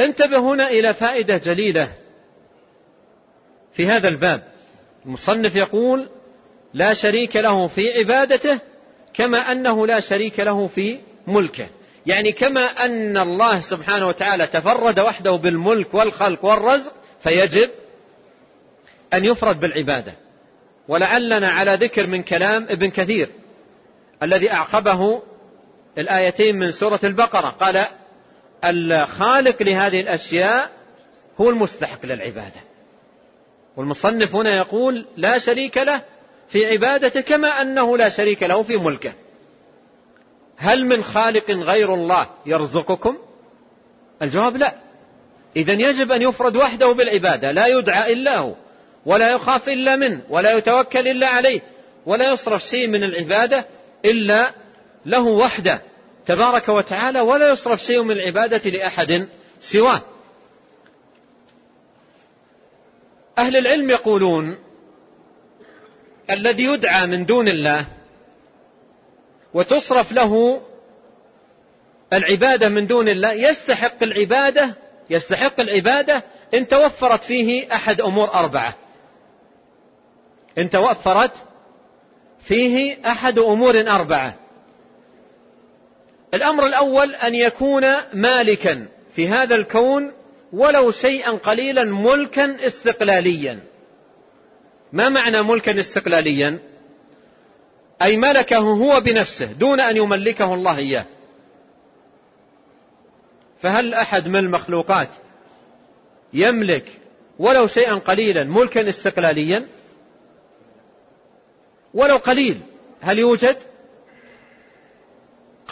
انتبه 0.00 0.38
هنا 0.38 0.68
إلى 0.68 0.94
فائدة 0.94 1.36
جليلة 1.36 1.92
في 3.72 3.86
هذا 3.86 4.08
الباب. 4.08 4.42
المصنف 5.06 5.54
يقول 5.54 6.08
لا 6.74 6.94
شريك 6.94 7.36
له 7.36 7.66
في 7.66 7.98
عبادته 7.98 8.60
كما 9.14 9.52
أنه 9.52 9.86
لا 9.86 10.00
شريك 10.00 10.40
له 10.40 10.68
في 10.68 11.00
ملكه. 11.26 11.68
يعني 12.06 12.32
كما 12.32 12.60
أن 12.60 13.16
الله 13.16 13.60
سبحانه 13.60 14.08
وتعالى 14.08 14.46
تفرد 14.46 15.00
وحده 15.00 15.36
بالملك 15.36 15.94
والخلق 15.94 16.44
والرزق 16.44 16.92
فيجب 17.22 17.70
أن 19.14 19.24
يفرد 19.24 19.60
بالعبادة. 19.60 20.14
ولعلنا 20.88 21.48
على 21.48 21.74
ذكر 21.74 22.06
من 22.06 22.22
كلام 22.22 22.66
ابن 22.70 22.90
كثير 22.90 23.30
الذي 24.22 24.52
أعقبه 24.52 25.22
الآيتين 25.98 26.58
من 26.58 26.72
سورة 26.72 27.00
البقرة. 27.04 27.48
قال 27.48 27.86
الخالق 28.64 29.62
لهذه 29.62 30.00
الأشياء 30.00 30.70
هو 31.40 31.50
المستحق 31.50 32.06
للعبادة. 32.06 32.60
والمصنف 33.76 34.34
هنا 34.34 34.54
يقول 34.54 35.06
لا 35.16 35.38
شريك 35.38 35.78
له 35.78 36.02
في 36.48 36.66
عبادته 36.66 37.20
كما 37.20 37.48
أنه 37.48 37.96
لا 37.96 38.08
شريك 38.08 38.42
له 38.42 38.62
في 38.62 38.76
ملكه. 38.76 39.12
هل 40.56 40.86
من 40.86 41.04
خالق 41.04 41.50
غير 41.50 41.94
الله 41.94 42.26
يرزقكم؟ 42.46 43.18
الجواب 44.22 44.56
لا. 44.56 44.74
إذا 45.56 45.72
يجب 45.72 46.12
أن 46.12 46.22
يفرد 46.22 46.56
وحده 46.56 46.92
بالعبادة. 46.92 47.52
لا 47.52 47.66
يدعى 47.66 48.12
إلا 48.12 48.38
هو 48.38 48.54
ولا 49.06 49.32
يخاف 49.32 49.68
إلا 49.68 49.96
منه 49.96 50.20
ولا 50.28 50.56
يتوكل 50.56 51.08
إلا 51.08 51.26
عليه 51.26 51.60
ولا 52.06 52.32
يصرف 52.32 52.62
شيء 52.62 52.88
من 52.88 53.04
العبادة 53.04 53.64
إلا 54.04 54.50
له 55.06 55.22
وحده 55.22 55.82
تبارك 56.26 56.68
وتعالى 56.68 57.20
ولا 57.20 57.52
يصرف 57.52 57.80
شيء 57.80 58.02
من 58.02 58.10
العبادة 58.10 58.70
لأحد 58.70 59.28
سواه. 59.60 60.00
أهل 63.38 63.56
العلم 63.56 63.90
يقولون 63.90 64.58
الذي 66.30 66.64
يدعى 66.64 67.06
من 67.06 67.24
دون 67.26 67.48
الله 67.48 67.86
وتصرف 69.54 70.12
له 70.12 70.62
العبادة 72.12 72.68
من 72.68 72.86
دون 72.86 73.08
الله 73.08 73.32
يستحق 73.32 74.02
العبادة 74.02 74.74
يستحق 75.10 75.60
العبادة 75.60 76.22
إن 76.54 76.68
توفرت 76.68 77.22
فيه 77.22 77.74
أحد 77.74 78.00
أمور 78.00 78.34
أربعة. 78.34 78.74
إن 80.58 80.70
توفرت 80.70 81.32
فيه 82.44 82.98
أحد 83.06 83.38
أمور 83.38 83.80
أربعة. 83.80 84.41
الأمر 86.34 86.66
الأول 86.66 87.14
أن 87.14 87.34
يكون 87.34 87.84
مالكا 88.12 88.88
في 89.16 89.28
هذا 89.28 89.54
الكون 89.54 90.12
ولو 90.52 90.92
شيئا 90.92 91.30
قليلا 91.30 91.84
ملكا 91.84 92.66
استقلاليا. 92.66 93.60
ما 94.92 95.08
معنى 95.08 95.42
ملكا 95.42 95.80
استقلاليا؟ 95.80 96.58
أي 98.02 98.16
ملكه 98.16 98.58
هو 98.58 99.00
بنفسه 99.00 99.52
دون 99.52 99.80
أن 99.80 99.96
يملكه 99.96 100.54
الله 100.54 100.78
إياه. 100.78 101.04
فهل 103.62 103.94
أحد 103.94 104.28
من 104.28 104.36
المخلوقات 104.36 105.08
يملك 106.32 106.84
ولو 107.38 107.66
شيئا 107.66 107.94
قليلا 107.94 108.44
ملكا 108.44 108.88
استقلاليا؟ 108.88 109.66
ولو 111.94 112.16
قليل 112.16 112.60
هل 113.00 113.18
يوجد؟ 113.18 113.56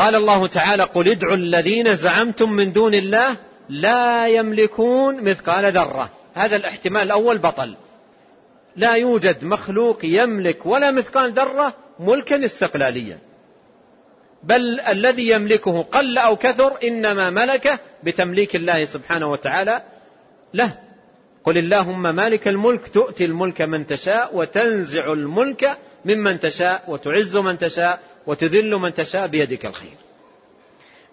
قال 0.01 0.15
الله 0.15 0.47
تعالى 0.47 0.83
قل 0.83 1.09
ادعوا 1.09 1.35
الذين 1.35 1.97
زعمتم 1.97 2.53
من 2.53 2.73
دون 2.73 2.95
الله 2.95 3.37
لا 3.69 4.27
يملكون 4.27 5.25
مثقال 5.25 5.73
ذرة. 5.73 6.11
هذا 6.35 6.57
الاحتمال 6.57 7.03
الأول 7.03 7.39
بطل. 7.39 7.77
لا 8.77 8.95
يوجد 8.95 9.45
مخلوق 9.45 9.99
يملك 10.05 10.67
ولا 10.67 10.91
مثقال 10.91 11.33
ذرة 11.33 11.75
ملكا 11.99 12.45
استقلاليا. 12.45 13.19
بل 14.43 14.81
الذي 14.81 15.31
يملكه 15.31 15.83
قل 15.83 16.19
أو 16.19 16.37
كثر 16.37 16.79
إنما 16.85 17.31
ملكه 17.31 17.79
بتمليك 18.05 18.57
الله 18.57 18.85
سبحانه 18.85 19.31
وتعالى 19.31 19.83
له. 20.55 20.75
قل 21.45 21.59
اللهم 21.59 22.03
مالك 22.03 22.49
الملك 22.49 22.89
تؤتي 22.89 23.25
الملك 23.25 23.63
من 23.63 23.87
تشاء 23.87 24.37
وتنزع 24.37 25.13
الملك 25.13 25.79
ممن 26.05 26.39
تشاء 26.41 26.85
وتعز 26.89 27.37
من 27.37 27.59
تشاء 27.59 28.01
وتذل 28.27 28.75
من 28.77 28.95
تشاء 28.95 29.27
بيدك 29.27 29.67
الخير. 29.67 29.97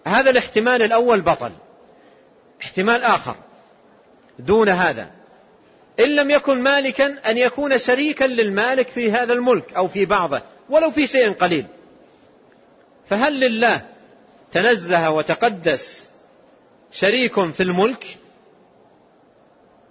هذا 0.06 0.30
الاحتمال 0.30 0.82
الأول 0.82 1.20
بطل. 1.20 1.52
احتمال 2.62 3.02
آخر. 3.02 3.36
دون 4.38 4.68
هذا. 4.68 5.10
إن 6.00 6.16
لم 6.16 6.30
يكن 6.30 6.62
مالكا 6.62 7.30
أن 7.30 7.38
يكون 7.38 7.78
شريكا 7.78 8.24
للمالك 8.24 8.88
في 8.88 9.12
هذا 9.12 9.32
الملك 9.32 9.72
أو 9.72 9.88
في 9.88 10.06
بعضه 10.06 10.42
ولو 10.70 10.90
في 10.90 11.06
شيء 11.06 11.32
قليل. 11.32 11.66
فهل 13.08 13.40
لله 13.40 13.82
تنزه 14.52 15.10
وتقدس 15.10 16.08
شريك 16.92 17.50
في 17.50 17.62
الملك 17.62 18.18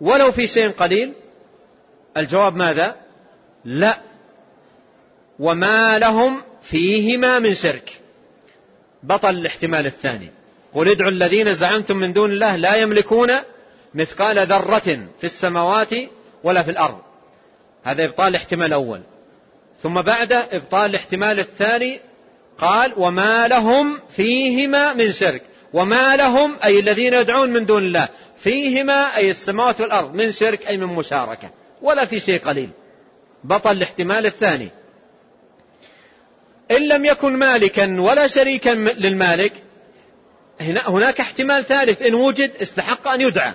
ولو 0.02 0.32
في 0.32 0.48
شيء 0.48 0.70
قليل؟ 0.70 1.14
الجواب 2.18 2.56
ماذا؟ 2.56 2.96
لا. 3.66 3.98
وما 5.40 6.00
لهم 6.00 6.44
فيهما 6.70 7.40
من 7.40 7.56
شرك. 7.56 8.00
بطل 9.04 9.30
الاحتمال 9.30 9.86
الثاني. 9.86 10.32
قل 10.74 10.90
ادعوا 10.90 11.12
الذين 11.12 11.56
زعمتم 11.56 11.98
من 11.98 12.14
دون 12.14 12.32
الله 12.32 12.56
لا 12.56 12.76
يملكون 12.76 13.32
مثقال 13.94 14.40
ذرة 14.40 15.00
في 15.20 15.24
السماوات 15.24 15.90
ولا 16.44 16.64
في 16.64 16.72
الأرض. 16.72 17.02
هذا 17.84 18.06
إبطال 18.06 18.28
الاحتمال 18.28 18.68
الأول. 18.68 19.02
ثم 19.84 20.02
بعد 20.02 20.32
إبطال 20.32 20.90
الاحتمال 20.90 21.40
الثاني 21.40 22.00
قال 22.58 22.94
وما 22.98 23.48
لهم 23.48 24.00
فيهما 24.16 24.94
من 24.94 25.12
شرك. 25.12 25.42
وما 25.74 26.16
لهم 26.16 26.58
أي 26.64 26.80
الذين 26.80 27.14
يدعون 27.14 27.50
من 27.50 27.66
دون 27.66 27.84
الله 27.84 28.10
فيهما 28.38 29.18
أي 29.18 29.30
السماوات 29.30 29.82
والأرض 29.82 30.16
من 30.16 30.32
شرك 30.32 30.68
أي 30.68 30.78
من 30.78 30.88
مشاركة. 30.88 31.50
ولا 31.82 32.06
في 32.06 32.20
شيء 32.20 32.40
قليل. 32.46 32.70
بطل 33.44 33.72
الاحتمال 33.72 34.26
الثاني. 34.26 34.70
إن 36.72 36.88
لم 36.88 37.06
يكن 37.06 37.38
مالكا 37.38 38.02
ولا 38.02 38.28
شريكا 38.28 38.70
للمالك 38.70 39.54
هناك 40.62 41.20
احتمال 41.20 41.66
ثالث 41.66 42.02
إن 42.02 42.14
وجد 42.14 42.52
استحق 42.62 43.08
أن 43.08 43.22
يدعى 43.22 43.54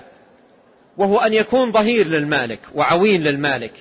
وهو 0.97 1.19
أن 1.19 1.33
يكون 1.33 1.73
ظهير 1.73 2.07
للمالك 2.07 2.61
وعوين 2.75 3.23
للمالك 3.23 3.73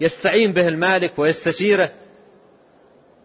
يستعين 0.00 0.52
به 0.52 0.68
المالك 0.68 1.18
ويستشيره. 1.18 1.90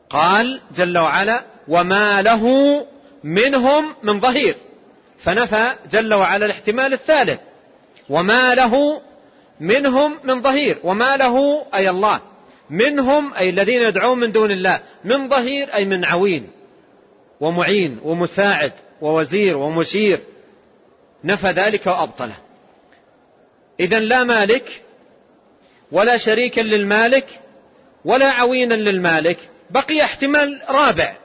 قال 0.10 0.62
جل 0.76 0.98
وعلا 0.98 1.44
وما 1.68 2.22
له 2.22 2.46
منهم 3.24 3.96
من 4.04 4.20
ظهير. 4.20 4.56
فنفى 5.20 5.76
جل 5.92 6.14
وعلا 6.14 6.46
الاحتمال 6.46 6.94
الثالث 6.94 7.40
وما 8.10 8.56
له 8.56 9.02
منهم 9.60 10.20
من 10.24 10.42
ظهير. 10.42 10.78
وما 10.84 11.18
له 11.18 11.66
أي 11.74 11.90
الله. 11.90 12.22
منهم 12.70 13.34
أي 13.34 13.50
الذين 13.50 13.82
يدعون 13.82 14.20
من 14.20 14.32
دون 14.32 14.52
الله 14.52 14.80
من 15.04 15.30
ظهير 15.30 15.74
أي 15.74 15.86
من 15.86 16.06
عوين 16.06 16.50
ومعين 17.40 18.00
ومساعد 18.04 18.72
ووزير 19.02 19.58
ومشير. 19.58 20.20
نفى 21.24 21.48
ذلك 21.48 21.86
وأبطله. 21.88 22.36
إذا 23.80 24.00
لا 24.00 24.24
مالك 24.24 24.82
ولا 25.92 26.18
شريكا 26.18 26.62
للمالك 26.62 27.40
ولا 28.06 28.32
عوينا 28.32 28.76
للمالك. 28.76 29.50
بقي 29.70 30.04
احتمال 30.04 30.62
رابع. 30.70 31.16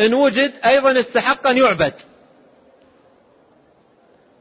إن 0.00 0.14
وجد 0.14 0.52
أيضا 0.66 1.00
استحق 1.00 1.46
أن 1.46 1.58
يعبد. 1.58 1.94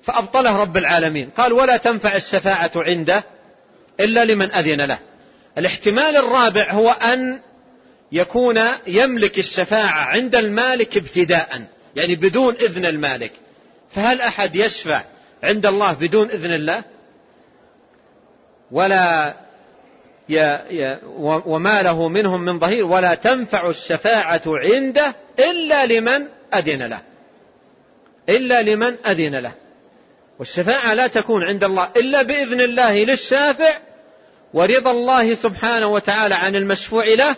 فأبطله 0.04 0.58
رب 0.58 0.78
العالمين. 0.78 1.30
قال 1.30 1.54
ولا 1.54 1.78
تنفع 1.78 2.16
الشفاعة 2.16 2.72
عنده 2.76 3.24
إلا 4.00 4.26
لمن 4.26 4.52
أذن 4.52 4.82
له. 4.82 5.00
الاحتمال 5.58 6.18
الرابع 6.18 6.72
هو 6.72 6.90
أن 6.90 7.40
يكون 8.12 8.60
يملك 8.88 9.40
الشفاعة 9.40 10.06
عند 10.06 10.36
المالك 10.36 10.98
ابتداء 10.98 11.62
يعني 11.96 12.16
بدون 12.16 12.54
إذن 12.54 12.86
المالك. 12.86 13.32
فهل 13.92 14.22
أحد 14.22 14.56
يشفع 14.56 15.04
عند 15.44 15.66
الله 15.66 15.94
بدون 15.94 16.30
إذن 16.30 16.54
الله؟ 16.54 16.84
ولا 18.72 19.34
وما 21.46 21.82
له 21.82 22.10
منهم 22.10 22.46
من 22.46 22.60
ظهير 22.60 22.86
ولا 22.86 23.16
تنفع 23.16 23.70
الشفاعة 23.70 24.42
عنده 24.48 25.16
إلا 25.40 25.86
لمن 25.86 26.28
أذن 26.54 26.84
له. 26.84 27.00
إلا 28.30 28.62
لمن 28.62 29.06
أذن 29.06 29.36
له. 29.36 29.54
والشفاعة 30.40 30.94
لا 30.94 31.08
تكون 31.08 31.44
عند 31.44 31.64
الله 31.64 31.90
إلا 31.98 32.22
بإذن 32.22 32.62
الله 32.62 32.94
للشافع 32.94 33.78
ورضا 34.54 34.92
الله 34.92 35.34
سبحانه 35.34 35.88
وتعالى 35.88 36.36
عن 36.36 36.56
المشفوع 36.56 37.06
له 37.06 37.36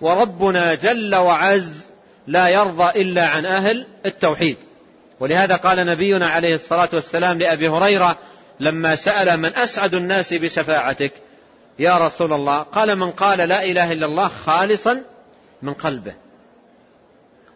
وربنا 0.00 0.74
جل 0.74 1.14
وعز 1.14 1.72
لا 2.26 2.48
يرضى 2.48 3.00
إلا 3.00 3.26
عن 3.26 3.46
أهل 3.46 3.86
التوحيد. 4.06 4.56
ولهذا 5.20 5.56
قال 5.56 5.86
نبينا 5.86 6.28
عليه 6.28 6.54
الصلاة 6.54 6.88
والسلام 6.92 7.38
لأبي 7.38 7.68
هريرة 7.68 8.18
لما 8.60 8.96
سأل 8.96 9.40
من 9.40 9.56
أسعد 9.56 9.94
الناس 9.94 10.34
بشفاعتك 10.34 11.12
يا 11.78 11.98
رسول 11.98 12.32
الله 12.32 12.58
قال 12.58 12.96
من 12.96 13.10
قال 13.10 13.38
لا 13.38 13.64
إله 13.64 13.92
إلا 13.92 14.06
الله 14.06 14.28
خالصا 14.28 15.02
من 15.62 15.74
قلبه. 15.74 16.14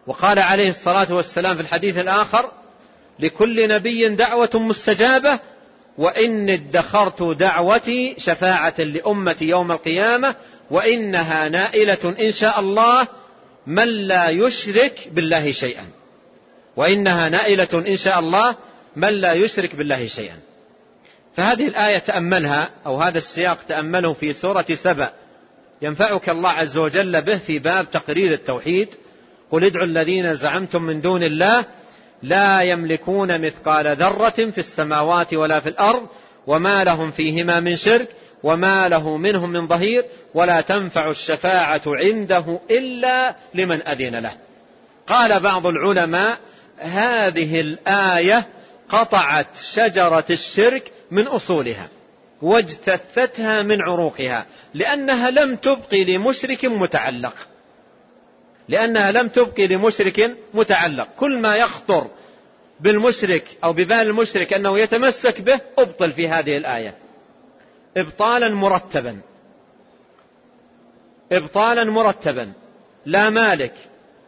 وقال 0.07 0.39
عليه 0.39 0.69
الصلاة 0.69 1.15
والسلام 1.15 1.57
في 1.57 1.63
الحديث 1.63 1.99
الآخر 1.99 2.51
لكل 3.19 3.69
نبي 3.69 4.09
دعوة 4.09 4.51
مستجابة 4.55 5.39
وإني 5.99 6.55
ادخرت 6.55 7.23
دعوتي 7.23 8.15
شفاعة 8.19 8.75
لأمتي 8.79 9.45
يوم 9.45 9.73
القيامة 9.73 10.35
وإنها 10.71 11.49
نائلة 11.49 12.15
إن 12.21 12.33
شاء 12.33 12.61
الله 12.61 13.09
من 13.67 13.89
لا 13.89 14.29
يشرك 14.29 15.09
بالله 15.13 15.53
شيئا. 15.53 15.87
وإنها 16.77 17.29
نائلة 17.29 17.85
إن 17.89 17.97
شاء 17.97 18.19
الله 18.19 18.57
من 18.97 19.09
لا 19.09 19.33
يشرك 19.33 19.77
بالله 19.77 20.07
شيئا. 20.07 20.37
فهذه 21.37 21.69
الآية 21.69 21.99
تأملها 21.99 22.71
أو 22.87 22.97
هذا 22.97 23.19
السياق 23.19 23.59
تأمله 23.69 24.13
في 24.13 24.33
سورة 24.33 24.67
سبأ. 24.73 25.13
ينفعك 25.83 26.29
الله 26.29 26.51
عز 26.51 26.77
وجل 26.77 27.23
به 27.23 27.39
في 27.39 27.59
باب 27.59 27.91
تقرير 27.91 28.33
التوحيد 28.33 28.89
قل 29.51 29.65
ادعوا 29.65 29.85
الذين 29.85 30.35
زعمتم 30.35 30.83
من 30.83 31.01
دون 31.01 31.23
الله 31.23 31.65
لا 32.23 32.61
يملكون 32.61 33.47
مثقال 33.47 33.97
ذرة 33.97 34.51
في 34.51 34.59
السماوات 34.59 35.35
ولا 35.35 35.61
في 35.61 35.69
الأرض 35.69 36.07
وما 36.47 36.85
لهم 36.85 37.11
فيهما 37.11 37.61
من 37.61 37.77
شرك 37.77 38.09
وما 38.43 38.89
له 38.89 39.17
منهم 39.17 39.53
من 39.53 39.69
ظهير 39.69 40.05
ولا 40.35 40.61
تنفع 40.61 41.11
الشفاعة 41.11 41.83
عنده 41.87 42.61
إلا 42.71 43.37
لمن 43.55 43.87
أذن 43.87 44.17
له. 44.17 44.33
قال 45.07 45.41
بعض 45.41 45.67
العلماء 45.67 46.39
هذه 46.79 47.61
الآية 47.61 48.47
قطعت 48.89 49.47
شجرة 49.75 50.25
الشرك 50.31 50.93
من 51.11 51.27
أصولها 51.29 51.89
واجتثتها 52.43 53.63
من 53.63 53.83
عروقها 53.83 54.47
لأنها 54.75 55.31
لم 55.31 55.57
تبقي 55.57 56.05
لمشرك 56.05 56.65
متعلق. 56.65 57.35
لأنها 58.73 59.13
لم 59.13 59.29
تبقي 59.29 59.67
لمشرك 59.67 60.37
متعلق. 60.55 61.09
كل 61.19 61.39
ما 61.39 61.57
يخطر 61.57 62.07
بالمشرك 62.81 63.45
أو 63.65 63.73
ببال 63.73 63.93
المشرك 63.93 64.53
أنه 64.53 64.79
يتمسك 64.79 65.41
به 65.41 65.61
أبطل 65.79 66.13
في 66.13 66.29
هذه 66.29 66.57
الآية. 66.57 66.95
إبطالا 67.97 68.49
مرتبا. 68.49 69.21
إبطالا 71.33 71.85
مرتبا. 71.85 72.53
لا 73.07 73.31
مالك 73.31 73.75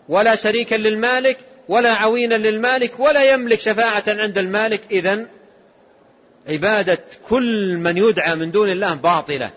ولا 0.09 0.35
شريكا 0.35 0.75
للمالك 0.75 1.39
ولا 1.69 1.93
عوينا 1.93 2.35
للمالك 2.35 3.01
ولا 3.01 3.33
يملك 3.33 3.61
شفاعة 3.61 4.05
عند 4.07 4.39
المالك. 4.39 4.81
إذن 4.91 5.27
عبادة 6.49 6.99
كل 7.29 7.77
من 7.77 7.97
يدعى 7.97 8.35
من 8.35 8.51
دون 8.51 8.71
الله 8.71 8.95
باطلة. 8.95 9.51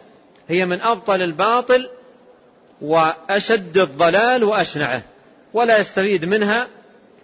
هي 0.48 0.66
من 0.66 0.82
أبطل 0.82 1.22
الباطل 1.22 1.90
وأشد 2.82 3.78
الضلال 3.78 4.44
وأشنعه 4.44 5.02
ولا 5.54 5.78
يستفيد 5.78 6.26
منها 6.26 6.68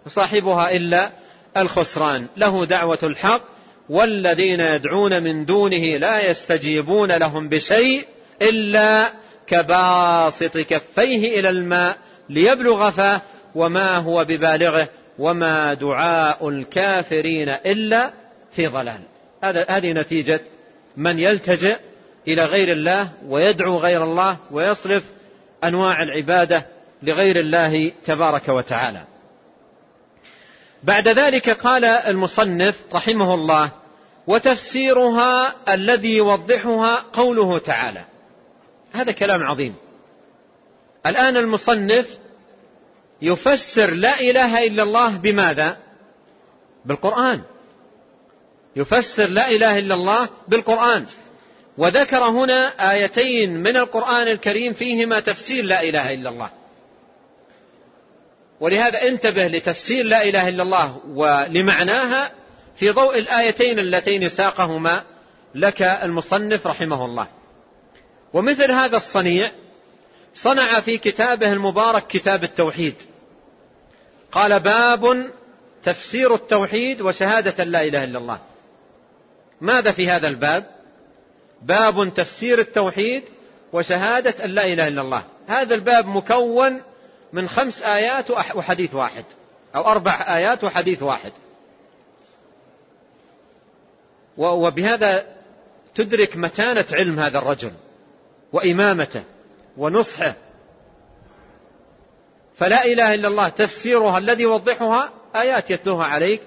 صاحبها 0.07 0.75
إلا 0.75 1.09
الخسران. 1.57 2.27
له 2.37 2.65
دعوة 2.65 2.99
الحق 3.03 3.41
والذين 3.89 4.59
يدعون 4.59 5.23
من 5.23 5.45
دونه 5.45 5.97
لا 5.97 6.29
يستجيبون 6.29 7.11
لهم 7.11 7.49
بشيء 7.49 8.05
إلا 8.41 9.11
كباسط 9.47 10.57
كفيه 10.57 11.39
إلى 11.39 11.49
الماء 11.49 11.97
ليبلغ 12.29 12.91
فاه 12.91 13.21
وما 13.55 13.97
هو 13.97 14.25
ببالغه 14.25 14.89
وما 15.19 15.73
دعاء 15.73 16.49
الكافرين 16.49 17.49
إلا 17.49 18.13
في 18.55 18.67
ضلال. 18.67 18.99
هذا 19.43 19.65
هذه 19.69 19.91
نتيجة 19.91 20.41
من 20.97 21.19
يلتجئ 21.19 21.77
إلى 22.27 22.45
غير 22.45 22.71
الله 22.71 23.09
ويدعو 23.27 23.77
غير 23.77 24.03
الله 24.03 24.37
ويصرف 24.51 25.03
أنواع 25.68 26.03
العبادة 26.03 26.66
لغير 27.03 27.39
الله 27.39 27.91
تبارك 28.05 28.49
وتعالى. 28.49 29.03
بعد 30.84 31.07
ذلك 31.07 31.49
قال 31.49 31.86
المصنف 31.86 32.76
رحمه 32.93 33.34
الله 33.34 33.72
وتفسيرها 34.28 35.55
الذي 35.74 36.18
يوضحها 36.18 37.05
قوله 37.14 37.57
تعالى 37.57 38.05
هذا 38.91 39.11
كلام 39.11 39.43
عظيم. 39.43 39.76
الآن 41.05 41.38
المصنف 41.38 42.07
يفسر 43.22 43.93
لا 43.93 44.20
إله 44.20 44.68
إلا 44.68 44.84
الله 44.84 45.18
بماذا؟ 45.18 45.78
بالقرآن. 46.86 47.41
يفسر 48.76 49.30
لا 49.30 49.49
إله 49.49 49.78
إلا 49.78 49.95
الله 49.95 50.30
بالقرآن. 50.47 51.05
وذكر 51.78 52.24
هنا 52.24 52.91
آيتين 52.91 53.63
من 53.63 53.78
القرآن 53.78 54.28
الكريم 54.28 54.74
فيهما 54.74 55.19
تفسير 55.19 55.65
لا 55.65 55.84
إله 55.84 56.13
إلا 56.13 56.30
الله. 56.30 56.49
ولهذا 58.59 59.07
انتبه 59.07 59.47
لتفسير 59.47 60.05
لا 60.05 60.24
إله 60.24 60.47
إلا 60.47 60.63
الله 60.63 61.01
ولمعناها 61.07 62.32
في 62.76 62.89
ضوء 62.89 63.17
الآيتين 63.17 63.80
اللتين 63.80 64.30
ساقهما 64.30 65.03
لك 65.55 65.82
المصنف 65.82 66.67
رحمه 66.67 67.05
الله. 67.05 67.28
ومثل 68.34 68.71
هذا 68.71 68.97
الصنيع 68.97 69.51
صنع 70.36 70.82
في 70.82 70.97
كتابه 70.97 71.53
المبارك 71.53 72.07
كتاب 72.07 72.43
التوحيد. 72.43 72.95
قال 74.32 74.59
باب 74.59 75.32
تفسير 75.84 76.36
التوحيد 76.36 77.01
وشهادة 77.01 77.63
لا 77.63 77.84
إله 77.84 78.03
إلا 78.03 78.19
الله. 78.19 78.39
ماذا 79.61 79.91
في 79.91 80.09
هذا 80.09 80.28
الباب؟ 80.28 80.72
باب 81.64 82.14
تفسير 82.14 82.59
التوحيد 82.59 83.24
وشهادة 83.74 84.45
أن 84.45 84.49
لا 84.49 84.64
إله 84.64 84.88
إلا 84.88 85.01
الله. 85.01 85.24
هذا 85.47 85.76
الباب 85.76 86.05
مكون 86.05 86.82
من 87.34 87.47
خمس 87.47 87.82
آيات 87.82 88.32
وحديث 88.32 88.93
واحد 88.93 89.26
أو 89.76 89.82
أربع 89.82 90.38
آيات 90.38 90.64
وحديث 90.64 91.03
واحد. 91.03 91.32
وبهذا 94.38 95.26
تدرك 95.95 96.38
متانة 96.38 96.86
علم 96.91 97.20
هذا 97.20 97.38
الرجل 97.38 97.72
وإمامته 98.53 99.24
ونصحه. 99.77 100.35
فلا 102.56 102.85
إله 102.85 103.14
إلا 103.14 103.27
الله 103.27 103.49
تفسيرها 103.49 104.18
الذي 104.18 104.44
يوضحها 104.44 105.10
آيات 105.35 105.72
يتلوها 105.72 106.06
عليك 106.06 106.41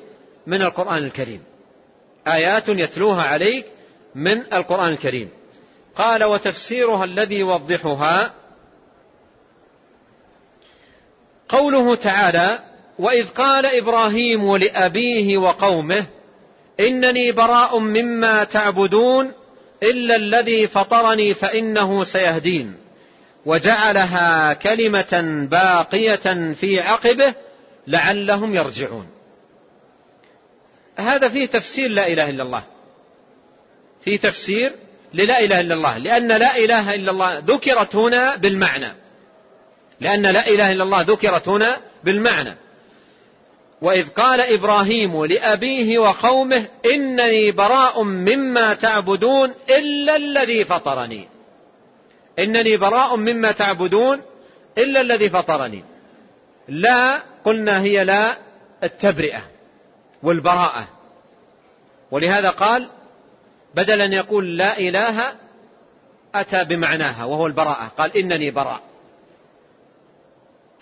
من 0.47 0.63
القرآن 0.63 0.99
الكريم. 0.99 1.43
آيات 2.27 2.69
يتلوها 2.69 3.23
عليك 3.23 3.67
من 4.17 4.53
القرآن 4.53 4.93
الكريم. 4.93 5.29
قال 5.97 6.25
وتفسيرها 6.25 7.05
الذي 7.05 7.39
يوضحها 7.39 8.33
قوله 11.49 11.95
تعالى 11.95 12.59
وإذ 12.99 13.29
قال 13.29 13.67
إبراهيم 13.67 14.57
لأبيه 14.57 15.39
وقومه 15.39 16.07
إنني 16.81 17.33
براء 17.33 17.79
مما 17.79 18.45
تعبدون 18.45 19.33
إلا 19.83 20.17
الذي 20.17 20.67
فطرني 20.69 21.35
فإنه 21.35 22.05
سيهدين. 22.05 22.77
وجعلها 23.47 24.53
كلمة 24.53 25.47
باقية 25.51 26.53
في 26.53 26.81
عقبه 26.81 27.35
لعلهم 27.87 28.55
يرجعون. 28.55 29.07
هذا 30.97 31.29
فيه 31.29 31.47
تفسير 31.47 31.91
لا 31.91 32.07
إله 32.07 32.31
إلا 32.31 32.43
الله. 32.43 32.76
في 34.07 34.19
تفسير 34.19 34.73
للا 35.15 35.41
إله 35.41 35.61
إلا 35.61 35.75
الله 35.75 35.99
لأن 35.99 36.29
لا 36.29 36.57
إله 36.57 36.95
إلا 36.95 37.11
الله 37.11 37.39
ذكرت 37.39 37.97
هنا 37.97 38.37
بالمعنى. 38.37 38.93
لأن 40.01 40.23
لا 40.23 40.49
إله 40.49 40.73
إلا 40.73 40.85
الله 40.85 41.03
ذكرت 41.03 41.49
هنا 41.49 41.81
بالمعنى. 42.05 42.57
وإذ 43.83 44.09
قال 44.09 44.41
إبراهيم 44.41 45.25
لأبيه 45.25 45.99
وقومه 45.99 46.67
إنني 46.95 47.51
براء 47.51 48.03
مما 48.03 48.75
تعبدون 48.75 49.55
إلا 49.71 50.17
الذي 50.17 50.65
فطرني. 50.65 51.29
إنني 52.39 52.77
براء 52.77 53.17
مما 53.17 53.53
تعبدون 53.53 54.23
إلا 54.79 55.01
الذي 55.01 55.31
فطرني. 55.31 55.85
لا 56.69 57.23
قلنا 57.45 57.81
هي 57.81 58.05
لا 58.05 58.37
التبرئة 58.85 59.43
والبراءة. 60.23 60.89
ولهذا 62.11 62.51
قال 62.51 62.89
بدل 63.77 64.01
أن 64.01 64.13
يقول 64.13 64.59
لا 64.59 64.79
إله 64.79 65.35
أتى 66.35 66.65
بمعناها 66.65 67.25
وهو 67.25 67.47
البراءة. 67.47 67.87
قال 67.99 68.17
إنني 68.17 68.51
براء. 68.51 68.83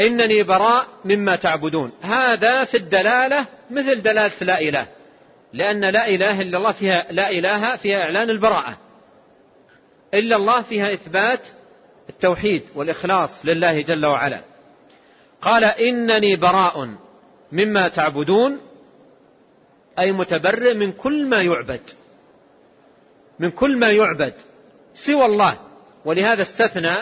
إنني 0.01 0.43
براء 0.43 0.87
مما 1.05 1.37
تعبدون. 1.37 1.93
هذا 2.03 2.65
في 2.65 2.77
الدلالة 2.77 3.47
مثل 3.71 4.03
دلالة 4.03 4.33
لا 4.41 4.61
إله. 4.61 4.87
لأن 5.53 5.85
لا 5.85 6.09
إله 6.09 6.41
إلا 6.41 6.59
الله 6.59 6.73
فيها 6.73 7.07
لا 7.11 7.31
إله 7.31 7.77
فيها 7.77 8.03
إعلان 8.03 8.31
البراءة. 8.31 8.79
إلا 10.15 10.37
الله 10.37 10.63
فيها 10.63 10.93
إثبات 10.93 11.41
التوحيد 12.09 12.63
والإخلاص 12.75 13.31
لله 13.45 13.81
جل 13.81 14.07
وعلا. 14.07 14.41
قال 15.43 15.65
إنني 15.65 16.37
براء 16.37 16.97
مما 17.53 17.89
تعبدون 17.89 18.61
أي 19.99 20.13
متبرئ 20.13 20.75
من 20.75 20.93
كل 20.93 21.27
ما 21.27 21.43
يعبد. 21.43 21.81
من 23.39 23.51
كل 23.51 23.77
ما 23.77 23.91
يعبد 23.91 24.35
سوى 24.95 25.27
الله. 25.27 25.59
ولهذا 26.05 26.43
استثنى 26.43 26.95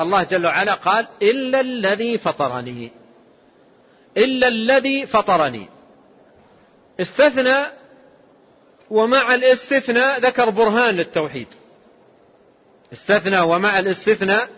الله 0.00 0.22
جل 0.22 0.46
وعلا 0.46 0.74
قال 0.74 1.06
إلا 1.22 1.60
الذي 1.60 2.18
فطرني. 2.18 2.90
إلا 4.16 4.48
الذي 4.48 5.06
فطرني. 5.06 5.68
استثنى 7.00 7.56
ومع 8.90 9.34
الاستثناء 9.34 10.20
ذكر 10.20 10.50
برهان 10.50 10.94
للتوحيد. 10.94 11.46
استثنى 12.92 13.40
ومع 13.40 13.78
الاستثناء 13.78 14.48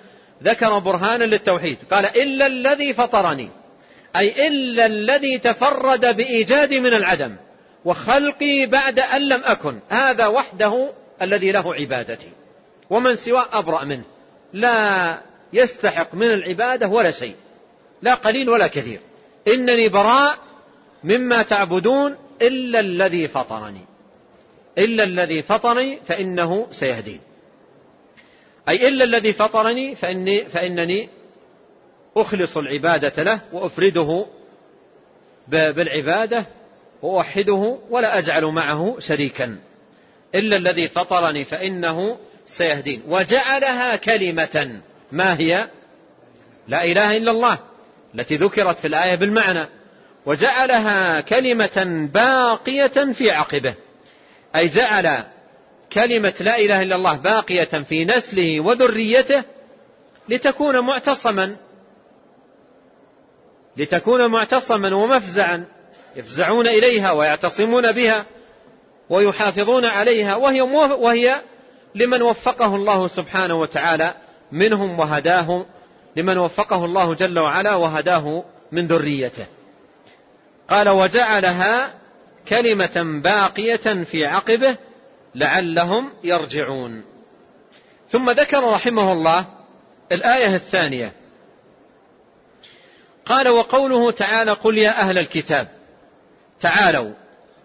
ذكر 0.42 0.78
برهانا 0.78 1.24
للتوحيد. 1.24 1.78
قال 1.90 2.06
إلا 2.06 2.46
الذي 2.46 2.92
فطرني. 2.92 3.50
أي 4.16 4.48
إلا 4.48 4.86
الذي 4.86 5.38
تفرد 5.38 6.16
بإيجادي 6.16 6.80
من 6.80 6.94
العدم. 6.94 7.36
وخلقي 7.86 8.66
بعد 8.66 8.98
أن 8.98 9.28
لم 9.28 9.40
أكن. 9.44 9.80
هذا 9.88 10.26
وحده 10.26 10.92
الذي 11.22 11.52
له 11.52 11.74
عبادتي. 11.74 12.30
ومن 12.90 13.16
سواه 13.16 13.46
أبرأ 13.52 13.84
منه. 13.84 14.04
لا 14.52 15.20
يستحق 15.52 16.14
من 16.14 16.26
العبادة 16.26 16.88
ولا 16.88 17.10
شيء. 17.10 17.36
لا 18.02 18.14
قليل 18.14 18.50
ولا 18.50 18.66
كثير. 18.66 19.00
إنني 19.48 19.88
براء 19.88 20.38
مما 21.04 21.42
تعبدون 21.42 22.16
إلا 22.42 22.80
الذي 22.80 23.28
فطرني. 23.28 23.84
إلا 24.78 25.04
الذي 25.04 25.42
فطرني 25.42 26.00
فإنه 26.06 26.66
سيهدين. 26.70 27.20
أي 28.68 28.88
إلا 28.88 29.04
الذي 29.04 29.32
فطرني 29.32 29.94
فإني 29.94 30.44
فإنني 30.44 31.08
أخلص 32.16 32.56
العبادة 32.56 33.22
له 33.22 33.40
وأفرده 33.52 34.26
بالعبادة 35.48 36.46
وأوحده 37.02 37.78
ولا 37.90 38.18
أجعل 38.18 38.44
معه 38.44 38.96
شريكا. 38.98 39.58
إلا 40.34 40.56
الذي 40.56 40.88
فطرني 40.88 41.44
فإنه 41.44 42.18
سيهدين. 42.46 43.02
وجعلها 43.08 43.96
كلمة. 43.96 44.80
ما 45.12 45.38
هي؟ 45.38 45.68
لا 46.68 46.84
إله 46.84 47.16
إلا 47.16 47.30
الله. 47.30 47.58
التي 48.14 48.36
ذكرت 48.36 48.78
في 48.78 48.86
الآية 48.86 49.16
بالمعنى. 49.16 49.68
وجعلها 50.26 51.20
كلمة 51.20 52.08
باقية 52.14 53.12
في 53.12 53.30
عقبه. 53.30 53.74
أي 54.56 54.68
جعل 54.68 55.24
كلمة 55.92 56.34
لا 56.40 56.58
إله 56.58 56.82
إلا 56.82 56.96
الله 56.96 57.16
باقية 57.16 57.82
في 57.88 58.04
نسله 58.04 58.60
وذريته 58.60 59.42
لتكون 60.28 60.78
معتصما. 60.78 61.56
لتكون 63.76 64.30
معتصما 64.30 64.96
ومفزعا. 64.96 65.64
يفزعون 66.16 66.66
إليها 66.66 67.12
ويعتصمون 67.12 67.92
بها 67.92 68.26
ويحافظون 69.10 69.84
عليها 69.84 70.36
وهي, 70.36 70.60
وهي 70.92 71.40
لمن 71.94 72.22
وفقه 72.22 72.74
الله 72.74 73.06
سبحانه 73.06 73.54
وتعالى 73.54 74.14
منهم 74.52 74.98
وهداه 74.98 75.66
لمن 76.16 76.38
وفقه 76.38 76.84
الله 76.84 77.14
جل 77.14 77.38
وعلا 77.38 77.74
وهداه 77.74 78.44
من 78.72 78.86
ذريته. 78.86 79.46
قال 80.70 80.88
وجعلها 80.88 81.94
كلمة 82.48 83.20
باقية 83.22 84.04
في 84.04 84.26
عقبه 84.26 84.76
لعلهم 85.34 86.12
يرجعون. 86.24 87.04
ثم 88.08 88.30
ذكر 88.30 88.72
رحمه 88.72 89.12
الله 89.12 89.46
الآية 90.12 90.54
الثانية. 90.54 91.12
قال 93.26 93.48
وقوله 93.48 94.10
تعالى 94.10 94.52
قل 94.52 94.78
يا 94.78 94.90
أهل 94.90 95.18
الكتاب. 95.18 95.75
تعالوا 96.60 97.12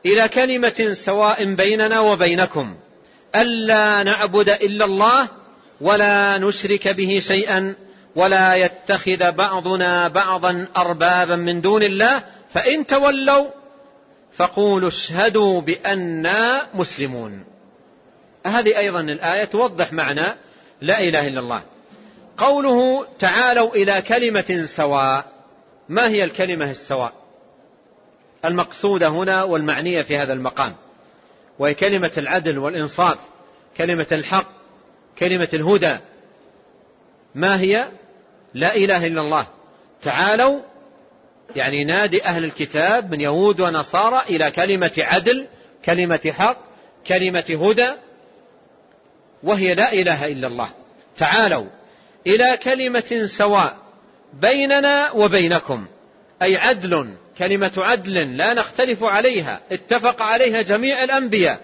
إلى 0.05 0.27
كلمة 0.27 0.93
سواء 1.05 1.53
بيننا 1.53 1.99
وبينكم. 1.99 2.75
ألا 3.35 4.03
نعبد 4.03 4.49
إلا 4.49 4.85
الله 4.85 5.29
ولا 5.81 6.37
نشرك 6.37 6.87
به 6.87 7.19
شيئا 7.19 7.75
ولا 8.15 8.55
يتخذ 8.55 9.31
بعضنا 9.31 10.07
بعضا 10.07 10.67
أربابا 10.77 11.35
من 11.35 11.61
دون 11.61 11.83
الله. 11.83 12.23
فإن 12.53 12.87
تولوا 12.87 13.47
فقولوا 14.35 14.89
اشهدوا 14.89 15.61
بأننا 15.61 16.67
مسلمون. 16.73 17.45
هذه 18.45 18.77
أيضا 18.77 18.99
الآية 18.99 19.43
توضح 19.43 19.93
معنى 19.93 20.35
لا 20.81 20.99
إله 20.99 21.27
إلا 21.27 21.39
الله. 21.39 21.61
قوله 22.37 23.07
تعالوا 23.19 23.75
إلى 23.75 24.01
كلمة 24.01 24.65
سواء. 24.75 25.25
ما 25.89 26.07
هي 26.07 26.23
الكلمة 26.23 26.71
السواء؟ 26.71 27.20
المقصودة 28.45 29.07
هنا 29.07 29.43
والمعنية 29.43 30.01
في 30.01 30.17
هذا 30.17 30.33
المقام 30.33 30.75
وهي 31.59 31.73
كلمة 31.73 32.11
العدل 32.17 32.57
والإنصاف 32.57 33.17
كلمة 33.77 34.07
الحق 34.11 34.47
كلمة 35.19 35.47
الهدى. 35.53 35.97
ما 37.35 37.59
هي؟ 37.59 37.89
لا 38.53 38.75
إله 38.75 39.07
إلا 39.07 39.21
الله. 39.21 39.47
تعالوا 40.01 40.59
يعني 41.55 41.85
نادي 41.85 42.25
أهل 42.25 42.43
الكتاب 42.43 43.11
من 43.11 43.21
يهود 43.21 43.61
ونصارى 43.61 44.21
إلى 44.29 44.51
كلمة 44.51 44.91
عدل 44.97 45.47
كلمة 45.85 46.33
حق 46.37 46.57
كلمة 47.07 47.59
هدى 47.61 47.91
وهي 49.43 49.75
لا 49.75 49.93
إله 49.93 50.25
إلا 50.25 50.47
الله. 50.47 50.69
تعالوا 51.17 51.67
إلى 52.27 52.57
كلمة 52.63 53.25
سواء 53.37 53.77
بيننا 54.33 55.11
وبينكم 55.11 55.87
أي 56.41 56.57
عدل 56.57 57.15
كلمة 57.41 57.71
عدل 57.77 58.37
لا 58.37 58.53
نختلف 58.53 59.03
عليها. 59.03 59.59
اتفق 59.71 60.21
عليها 60.21 60.61
جميع 60.61 61.03
الأنبياء 61.03 61.59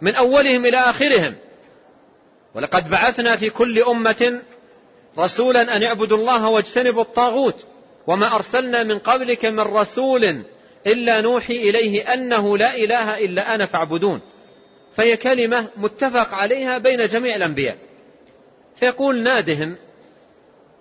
من 0.00 0.14
أولهم 0.14 0.66
إلى 0.66 0.76
آخرهم. 0.76 1.34
ولقد 2.54 2.90
بعثنا 2.90 3.36
في 3.36 3.50
كل 3.50 3.82
أمة 3.82 4.40
رسولا 5.18 5.76
أن 5.76 5.82
اعبدوا 5.82 6.18
الله 6.18 6.48
واجتنبوا 6.48 7.02
الطاغوت 7.02 7.66
وما 8.06 8.34
أرسلنا 8.34 8.82
من 8.82 8.98
قبلك 8.98 9.44
من 9.44 9.60
رسول 9.60 10.42
إلا 10.86 11.20
نوحي 11.20 11.56
إليه 11.56 12.14
أنه 12.14 12.58
لا 12.58 12.76
إله 12.76 13.18
إلا 13.18 13.54
أنا 13.54 13.66
فاعبدون. 13.66 14.20
فهي 14.96 15.16
كلمة 15.16 15.68
متفق 15.76 16.34
عليها 16.34 16.78
بين 16.78 17.06
جميع 17.06 17.36
الأنبياء. 17.36 17.76
فيقول 18.76 19.22
نادهم 19.22 19.76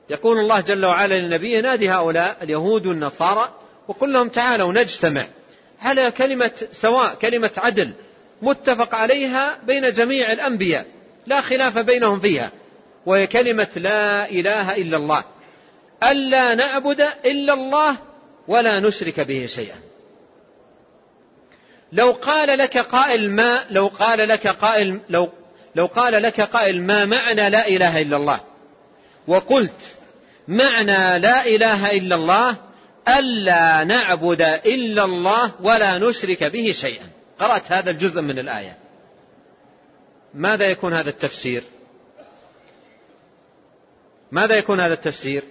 يقول 0.10 0.40
الله 0.40 0.62
جل 0.62 0.86
وعلا 0.86 1.20
للنبي 1.20 1.62
نادي 1.62 1.90
هؤلاء 1.90 2.44
اليهود 2.44 2.86
والنصارى 2.86 3.67
وقل 3.88 4.14
لهم 4.14 4.30
تعالوا 4.30 4.74
نجتمع. 4.74 5.28
على 5.80 6.12
كلمة 6.12 6.52
سواء 6.72 7.16
كلمة 7.16 7.52
عدل 7.58 7.94
متفق 8.42 8.96
عليها 8.96 9.60
بين 9.64 9.92
جميع 9.92 10.32
الأنبياء. 10.32 10.86
لا 11.28 11.42
خلاف 11.42 11.78
بينهم 11.78 12.20
فيها. 12.20 12.52
وهي 13.06 13.28
كلمة 13.28 13.68
لا 13.76 14.30
إله 14.30 14.76
إلا 14.76 14.98
الله. 14.98 15.24
ألا 16.04 16.56
نعبد 16.56 17.02
إلا 17.26 17.54
الله 17.54 17.98
ولا 18.48 18.80
نشرك 18.80 19.20
به 19.20 19.46
شيئا. 19.46 19.76
لو 21.92 22.12
قال 22.12 22.58
لك 22.58 22.78
قائل 22.78 23.30
ما 23.30 23.66
لو 23.70 23.88
قال 23.88 24.28
لك 24.28 24.48
قائل 24.48 25.00
لو 25.10 25.30
لو 25.76 25.86
قال 25.86 26.24
لك 26.24 26.42
قائل 26.42 26.84
ما 26.84 27.06
معنى 27.06 27.50
لا 27.50 27.68
إله 27.68 28.02
إلا 28.02 28.18
الله؟ 28.18 28.40
وقلت 29.28 29.96
معنى 30.48 31.20
لا 31.20 31.46
إله 31.46 31.92
إلا 31.92 32.16
الله 32.16 32.58
ألا 33.08 33.84
نعبد 33.84 34.42
إلا 34.42 35.04
الله 35.04 35.52
ولا 35.62 35.98
نشرك 35.98 36.44
به 36.44 36.72
شيئا. 36.72 37.06
قرأت 37.40 37.72
هذا 37.72 37.92
الجزء 37.92 38.22
من 38.22 38.40
الآية. 38.40 38.78
ماذا 40.34 40.66
يكون 40.66 40.94
هذا 40.94 41.10
التفسير؟ 41.10 41.64
ماذا 44.32 44.56
يكون 44.56 44.80
هذا 44.80 44.94
التفسير؟ 44.94 45.44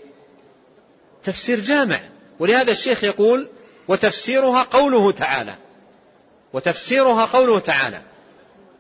تفسير 1.25 1.61
جامع. 1.61 2.01
ولهذا 2.39 2.71
الشيخ 2.71 3.05
يقول 3.05 3.49
وتفسيرها 3.89 4.63
قوله 4.63 5.13
تعالى. 5.13 5.55
وتفسيرها 6.53 7.25
قوله 7.25 7.59
تعالى. 7.59 8.03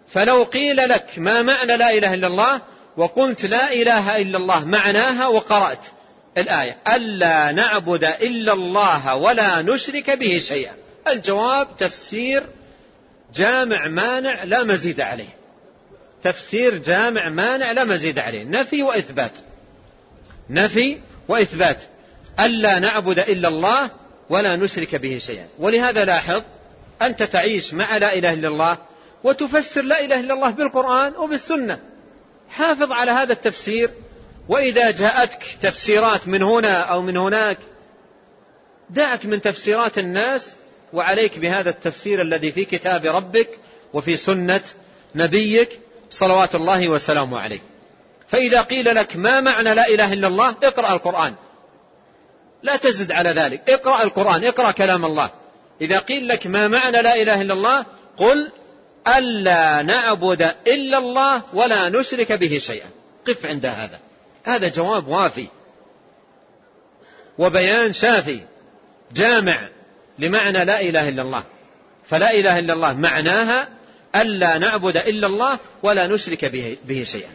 فلو 0.08 0.42
قيل 0.42 0.76
لك 0.76 1.06
ما 1.16 1.42
معنى 1.42 1.76
لا 1.76 1.90
إله 1.90 2.14
إلا 2.14 2.26
الله 2.26 2.60
وقلت 2.96 3.44
لا 3.46 3.72
إله 3.72 4.22
إلا 4.22 4.38
الله 4.38 4.64
معناها 4.64 5.26
وقرأت. 5.26 5.86
الآية 6.38 6.76
الا 6.94 7.52
نعبد 7.52 8.04
الا 8.04 8.52
الله 8.52 9.16
ولا 9.16 9.62
نشرك 9.62 10.10
به 10.10 10.38
شيئا. 10.38 10.72
الجواب 11.08 11.68
تفسير 11.78 12.42
جامع 13.34 13.88
مانع 13.88 14.44
لا 14.44 14.64
مزيد 14.64 15.00
عليه. 15.00 15.36
تفسير 16.22 16.78
جامع 16.78 17.28
مانع 17.28 17.72
لا 17.72 17.84
مزيد 17.84 18.18
عليه. 18.18 18.44
نفي 18.44 18.82
وإثبات. 18.82 19.32
نفي 20.50 20.98
وإثبات. 21.28 21.78
الا 22.40 22.78
نعبد 22.78 23.18
الا 23.18 23.48
الله 23.48 23.90
ولا 24.30 24.56
نشرك 24.56 24.94
به 24.96 25.18
شيئا. 25.18 25.48
ولهذا 25.58 26.04
لاحظ 26.04 26.42
أنت 27.02 27.22
تعيش 27.22 27.74
مع 27.74 27.96
لا 27.96 28.14
إله 28.14 28.32
إلا 28.32 28.48
الله 28.48 28.78
وتفسر 29.24 29.82
لا 29.82 30.04
إله 30.04 30.20
إلا 30.20 30.34
الله 30.34 30.50
بالقرآن 30.50 31.16
وبالسنة. 31.16 31.78
حافظ 32.50 32.92
على 32.92 33.10
هذا 33.10 33.32
التفسير 33.32 33.90
وإذا 34.48 34.90
جاءتك 34.90 35.42
تفسيرات 35.62 36.28
من 36.28 36.42
هنا 36.42 36.80
أو 36.80 37.02
من 37.02 37.16
هناك 37.16 37.58
دعك 38.90 39.26
من 39.26 39.40
تفسيرات 39.40 39.98
الناس 39.98 40.52
وعليك 40.92 41.38
بهذا 41.38 41.70
التفسير 41.70 42.22
الذي 42.22 42.52
في 42.52 42.64
كتاب 42.64 43.06
ربك 43.06 43.48
وفي 43.92 44.16
سنة 44.16 44.60
نبيك 45.14 45.80
صلوات 46.10 46.54
الله 46.54 46.88
وسلامه 46.88 47.40
عليه. 47.40 47.60
فإذا 48.28 48.62
قيل 48.62 48.94
لك 48.94 49.16
ما 49.16 49.40
معنى 49.40 49.74
لا 49.74 49.88
إله 49.88 50.12
إلا 50.12 50.28
الله 50.28 50.56
اقرأ 50.62 50.92
القرآن. 50.92 51.34
لا 52.62 52.76
تزد 52.76 53.12
على 53.12 53.30
ذلك. 53.30 53.70
اقرأ 53.70 54.02
القرآن 54.02 54.44
اقرأ 54.44 54.70
كلام 54.70 55.04
الله. 55.04 55.30
إذا 55.80 55.98
قيل 55.98 56.28
لك 56.28 56.46
ما 56.46 56.68
معنى 56.68 57.02
لا 57.02 57.22
إله 57.22 57.42
إلا 57.42 57.54
الله 57.54 57.86
قل 58.16 58.52
ألا 59.16 59.82
نعبد 59.82 60.54
إلا 60.66 60.98
الله 60.98 61.42
ولا 61.54 61.88
نشرك 61.88 62.32
به 62.32 62.58
شيئا. 62.58 62.86
قف 63.26 63.46
عند 63.46 63.66
هذا. 63.66 64.05
هذا 64.46 64.68
جواب 64.68 65.08
وافي. 65.08 65.48
وبيان 67.38 67.92
شافي. 67.92 68.40
جامع 69.12 69.68
لمعنى 70.18 70.64
لا 70.64 70.80
إله 70.80 71.08
إلا 71.08 71.22
الله. 71.22 71.44
فلا 72.08 72.30
إله 72.30 72.58
إلا 72.58 72.74
الله 72.74 72.92
معناها 72.92 73.68
ألا 74.16 74.58
نعبد 74.58 74.96
إلا 74.96 75.26
الله 75.26 75.58
ولا 75.82 76.06
نشرك 76.06 76.44
به, 76.44 76.76
به 76.84 77.02
شيئا. 77.02 77.30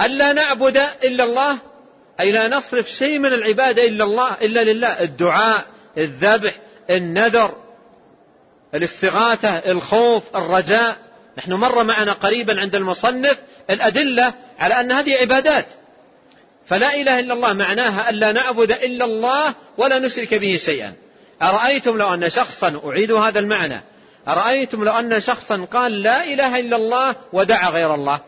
ألا 0.00 0.32
نعبد 0.32 0.76
إلا 1.04 1.24
الله 1.24 1.58
أي 2.20 2.32
لا 2.32 2.48
نصرف 2.48 2.88
شيء 2.88 3.18
من 3.18 3.32
العبادة 3.32 3.82
إلا 3.82 4.04
الله 4.04 4.32
إلا 4.32 4.64
لله. 4.64 5.00
الدعاء 5.00 5.64
الذبح 5.98 6.54
النذر 6.90 7.54
الاستغاثة 8.74 9.48
الخوف 9.48 10.36
الرجاء. 10.36 10.96
نحن 11.38 11.52
مر 11.52 11.84
معنا 11.84 12.12
قريبا 12.12 12.60
عند 12.60 12.74
المصنف 12.74 13.38
الأدلة 13.70 14.34
على 14.60 14.80
أن 14.80 14.92
هذه 14.92 15.16
عبادات. 15.16 15.66
فلا 16.66 16.94
إله 16.94 17.20
إلا 17.20 17.34
الله 17.34 17.52
معناها 17.52 18.10
ألا 18.10 18.32
نعبد 18.32 18.72
إلا 18.72 19.04
الله 19.04 19.54
ولا 19.78 19.98
نشرك 19.98 20.34
به 20.34 20.56
شيئا. 20.56 20.92
أرأيتم 21.42 21.98
لو 21.98 22.14
أن 22.14 22.28
شخصا 22.28 22.80
أعيد 22.84 23.12
هذا 23.12 23.38
المعنى. 23.38 23.80
أرأيتم 24.28 24.84
لو 24.84 24.92
أن 24.92 25.20
شخصا 25.20 25.64
قال 25.64 26.02
لا 26.02 26.24
إله 26.24 26.60
إلا 26.60 26.76
الله 26.76 27.16
ودعا 27.32 27.70
غير 27.70 27.94
الله. 27.94 28.20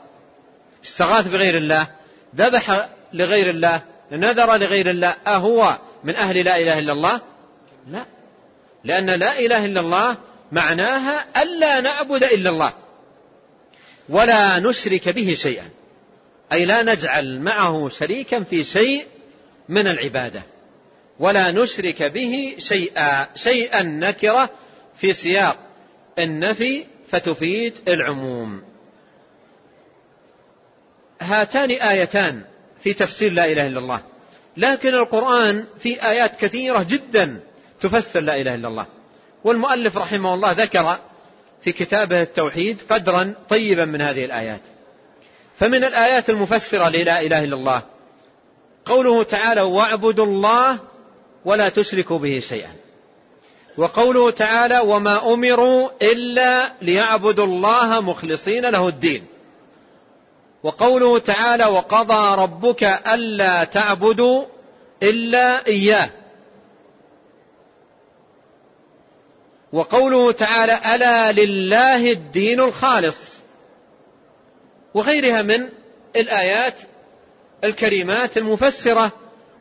استغاث 0.85 1.27
بغير 1.27 1.57
الله 1.57 1.87
ذبح 2.37 2.89
لغير 3.13 3.51
الله 3.51 3.83
نذر 4.13 4.57
لغير 4.57 4.91
الله 4.91 5.15
أهو 5.27 5.79
من 6.05 6.17
أهل 6.17 6.45
لا 6.45 6.59
إله 6.59 6.79
إلا 6.79 6.93
الله؟ 6.93 7.21
لا. 7.91 8.05
لأن 8.85 9.11
لا 9.11 9.39
إله 9.39 9.65
إلا 9.65 9.81
الله 9.81 10.17
معناها 10.53 11.25
ألا 11.43 11.81
نعبد 11.81 12.25
إلا 12.25 12.51
الله 12.51 12.73
ولا 14.09 14.59
نشرك 14.59 15.09
به 15.09 15.35
شيئا. 15.35 15.65
أي 16.53 16.65
لا 16.65 16.83
نجعل 16.83 17.41
معه 17.41 17.89
شريكا 17.89 18.43
في 18.43 18.65
شيء 18.65 19.07
من 19.69 19.87
العبادة 19.87 20.43
ولا 21.19 21.51
نشرك 21.51 22.03
به 22.03 22.55
شيئا 22.59 23.27
شيئا 23.35 23.83
نكرة 23.83 24.51
في 24.97 25.12
سياق 25.12 25.57
النفي 26.19 26.85
فتفيد 27.09 27.74
العموم. 27.89 28.62
هاتان 31.20 31.70
آيتان 31.70 32.45
في 32.81 32.95
تفسير 32.95 33.33
لا 33.33 33.45
إله 33.45 33.66
إلا 33.66 33.79
الله 33.79 34.01
لكن 34.57 34.95
القرآن 34.95 35.65
في 35.79 36.03
آيات 36.03 36.37
كثيرة 36.41 36.83
جدا 36.83 37.41
تفسر 37.81 38.20
لا 38.20 38.35
إله 38.35 38.55
إلا 38.55 38.69
الله. 38.69 38.87
والمؤلف 39.45 39.97
رحمه 39.97 40.35
الله 40.35 40.53
ذكر 40.53 40.99
في 41.62 41.73
كتابه 41.73 42.23
التوحيد 42.23 42.83
قدرا 42.91 43.35
طيبا 43.49 43.85
من 43.85 44.01
هذه 44.01 44.24
الآيات. 44.24 44.72
فمن 45.59 45.85
الآيات 45.85 46.31
المفسرة 46.31 46.89
للا 46.89 47.20
إله 47.20 47.45
إلا 47.45 47.55
الله. 47.55 47.83
قوله 48.85 49.23
تعالى 49.23 49.61
واعبدوا 49.61 50.24
الله 50.24 50.79
ولا 51.45 51.69
تشركوا 51.69 52.19
به 52.19 52.39
شيئا. 52.39 52.70
وقوله 53.79 54.31
تعالى 54.31 54.79
وما 54.79 55.35
أمروا 55.35 55.91
إلا 56.03 56.73
ليعبدوا 56.83 57.45
الله 57.45 58.01
مخلصين 58.01 58.66
له 58.66 58.89
الدين. 58.89 59.27
وقوله 60.62 61.19
تعالى 61.19 61.66
وقضى 61.66 62.43
ربك 62.43 62.83
ألا 62.85 63.65
تعبدوا 63.65 64.45
إلا 65.03 65.66
إياه. 65.66 66.11
وقوله 69.73 70.33
تعالى 70.33 70.81
ألا 70.95 71.33
لله 71.33 72.11
الدين 72.11 72.61
الخالص. 72.61 73.32
وغيرها 74.94 75.43
من 75.43 75.69
الآيات 76.16 76.74
الكريمات 77.64 78.36
المفسرة 78.36 79.12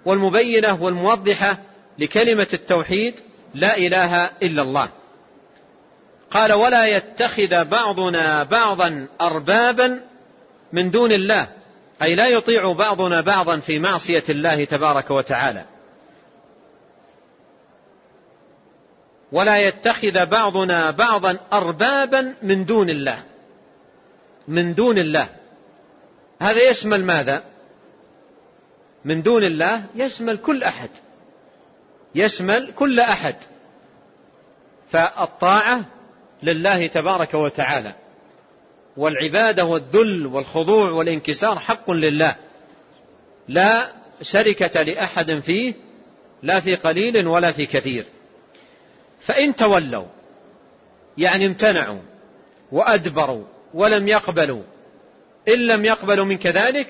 والمبينة 0.05 0.83
والموضحة 0.83 1.57
لكلمة 1.99 2.47
التوحيد 2.53 3.13
لا 3.53 3.77
إله 3.77 4.25
إلا 4.43 4.61
الله. 4.61 4.89
قال 6.31 6.53
ولا 6.53 6.85
يتخذ 6.85 7.65
بعضنا 7.65 8.43
بعضا 8.43 9.07
أربابا 9.21 10.01
من 10.73 10.91
دون 10.91 11.11
الله. 11.11 11.47
أي 12.01 12.15
لا 12.15 12.27
يطيع 12.27 12.73
بعضنا 12.73 13.21
بعضا 13.21 13.59
في 13.59 13.79
معصية 13.79 14.23
الله 14.29 14.63
تبارك 14.65 15.11
وتعالى. 15.11 15.65
ولا 19.31 19.57
يتخذ 19.57 20.25
بعضنا 20.25 20.91
بعضا 20.91 21.37
أربابا 21.53 22.35
من 22.43 22.65
دون 22.65 22.89
الله. 22.89 23.23
من 24.47 24.73
دون 24.73 24.97
الله. 24.97 25.29
هذا 26.41 26.69
يشمل 26.69 27.05
ماذا؟ 27.05 27.43
من 29.05 29.21
دون 29.21 29.43
الله 29.43 29.85
يشمل 29.95 30.37
كل 30.37 30.63
أحد. 30.63 30.89
يشمل 32.15 32.73
كل 32.73 32.99
أحد. 32.99 33.35
فالطاعة 34.91 35.85
لله 36.43 36.87
تبارك 36.87 37.33
وتعالى 37.33 37.95
والعبادة 38.97 39.65
والذل 39.65 40.25
والخضوع 40.25 40.91
والانكسار 40.91 41.59
حق 41.59 41.91
لله. 41.91 42.35
لا 43.47 43.91
شركة 44.21 44.81
لأحد 44.81 45.39
فيه 45.39 45.73
لا 46.43 46.59
في 46.59 46.75
قليل 46.75 47.27
ولا 47.27 47.51
في 47.51 47.65
كثير. 47.65 48.05
فإن 49.21 49.55
تولوا 49.55 50.07
يعني 51.17 51.45
امتنعوا 51.45 52.01
وأدبروا 52.71 53.45
ولم 53.73 54.07
يقبلوا. 54.07 54.63
إن 55.47 55.67
لم 55.67 55.85
يقبلوا 55.85 56.25
منك 56.25 56.47
ذلك 56.47 56.87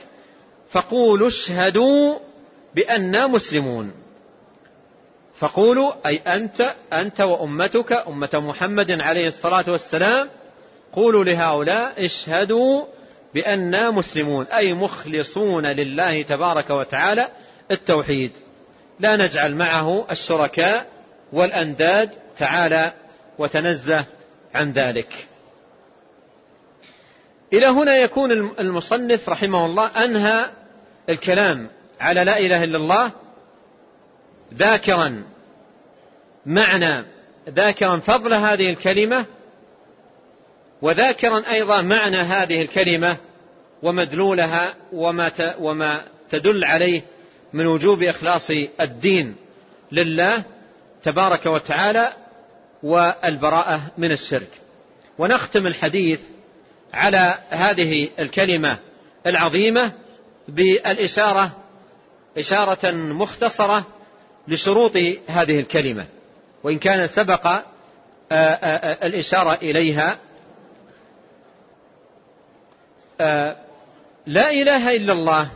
فقولوا 0.72 1.28
اشهدوا 1.28 2.20
بأننا 2.76 3.28
مسلمون. 3.28 3.94
فقولوا 5.40 5.94
أي 6.06 6.18
أنت 6.18 6.76
أنت 6.94 7.22
وأمتك 7.22 7.92
أمة 8.08 8.30
محمد 8.34 8.92
عليه 8.92 9.28
الصلاة 9.28 9.72
والسلام 9.72 10.30
قولوا 10.94 11.24
لهؤلاء 11.24 12.06
اشهدوا 12.06 12.86
بأننا 13.34 13.92
مسلمون 13.92 14.46
أي 14.46 14.74
مخلصون 14.74 15.66
لله 15.66 16.22
تبارك 16.22 16.70
وتعالى 16.70 17.28
التوحيد. 17.72 18.32
لا 19.00 19.16
نجعل 19.16 19.56
معه 19.56 20.06
الشركاء 20.12 20.86
والأنداد 21.34 22.10
تعالى 22.38 22.92
وتنزه 23.38 24.06
عن 24.54 24.72
ذلك. 24.72 25.28
إلى 27.54 27.66
هنا 27.66 27.96
يكون 27.96 28.32
المصنف 28.60 29.30
رحمه 29.30 29.66
الله 29.66 29.88
أنهى 29.88 30.46
الكلام 31.10 31.70
على 32.00 32.24
لا 32.24 32.40
إله 32.40 32.64
إلا 32.64 32.78
الله 32.78 33.12
ذاكرا. 34.54 35.24
معنى 36.46 37.06
ذاكرا 37.50 38.00
فضل 38.00 38.34
هذه 38.34 38.70
الكلمة 38.70 39.26
وذاكرا 40.82 41.44
أيضا 41.52 41.82
معنى 41.82 42.18
هذه 42.18 42.62
الكلمة 42.62 43.18
ومدلولها 43.84 44.76
وما 44.94 45.32
وما 45.60 46.02
تدل 46.30 46.64
عليه 46.64 47.02
من 47.54 47.68
وجوب 47.68 48.04
إخلاص 48.04 48.52
الدين 48.82 49.36
لله 49.92 50.44
تبارك 51.04 51.46
وتعالى 51.46 52.14
والبراءة 52.84 53.82
من 53.98 54.12
الشرك. 54.12 54.50
ونختم 55.18 55.68
الحديث 55.68 56.22
على 56.94 57.38
هذه 57.50 58.10
الكلمة 58.20 58.80
العظيمة 59.28 59.92
بالإشارة 60.48 61.52
إشارة 62.38 62.92
مختصرة 62.92 63.86
لشروط 64.48 64.98
هذه 65.28 65.60
الكلمة. 65.60 66.06
وإن 66.64 66.80
كان 66.80 67.08
سبق 67.08 67.48
آه، 67.48 67.64
آه، 68.32 68.36
آه، 68.66 69.08
الإشارة 69.08 69.54
إليها 69.54 70.18
لا 74.28 74.52
إله 74.52 74.96
إلا 74.96 75.14
الله. 75.14 75.52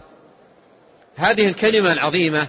هذه 1.16 1.48
الكلمة 1.48 1.94
العظيمة 1.94 2.48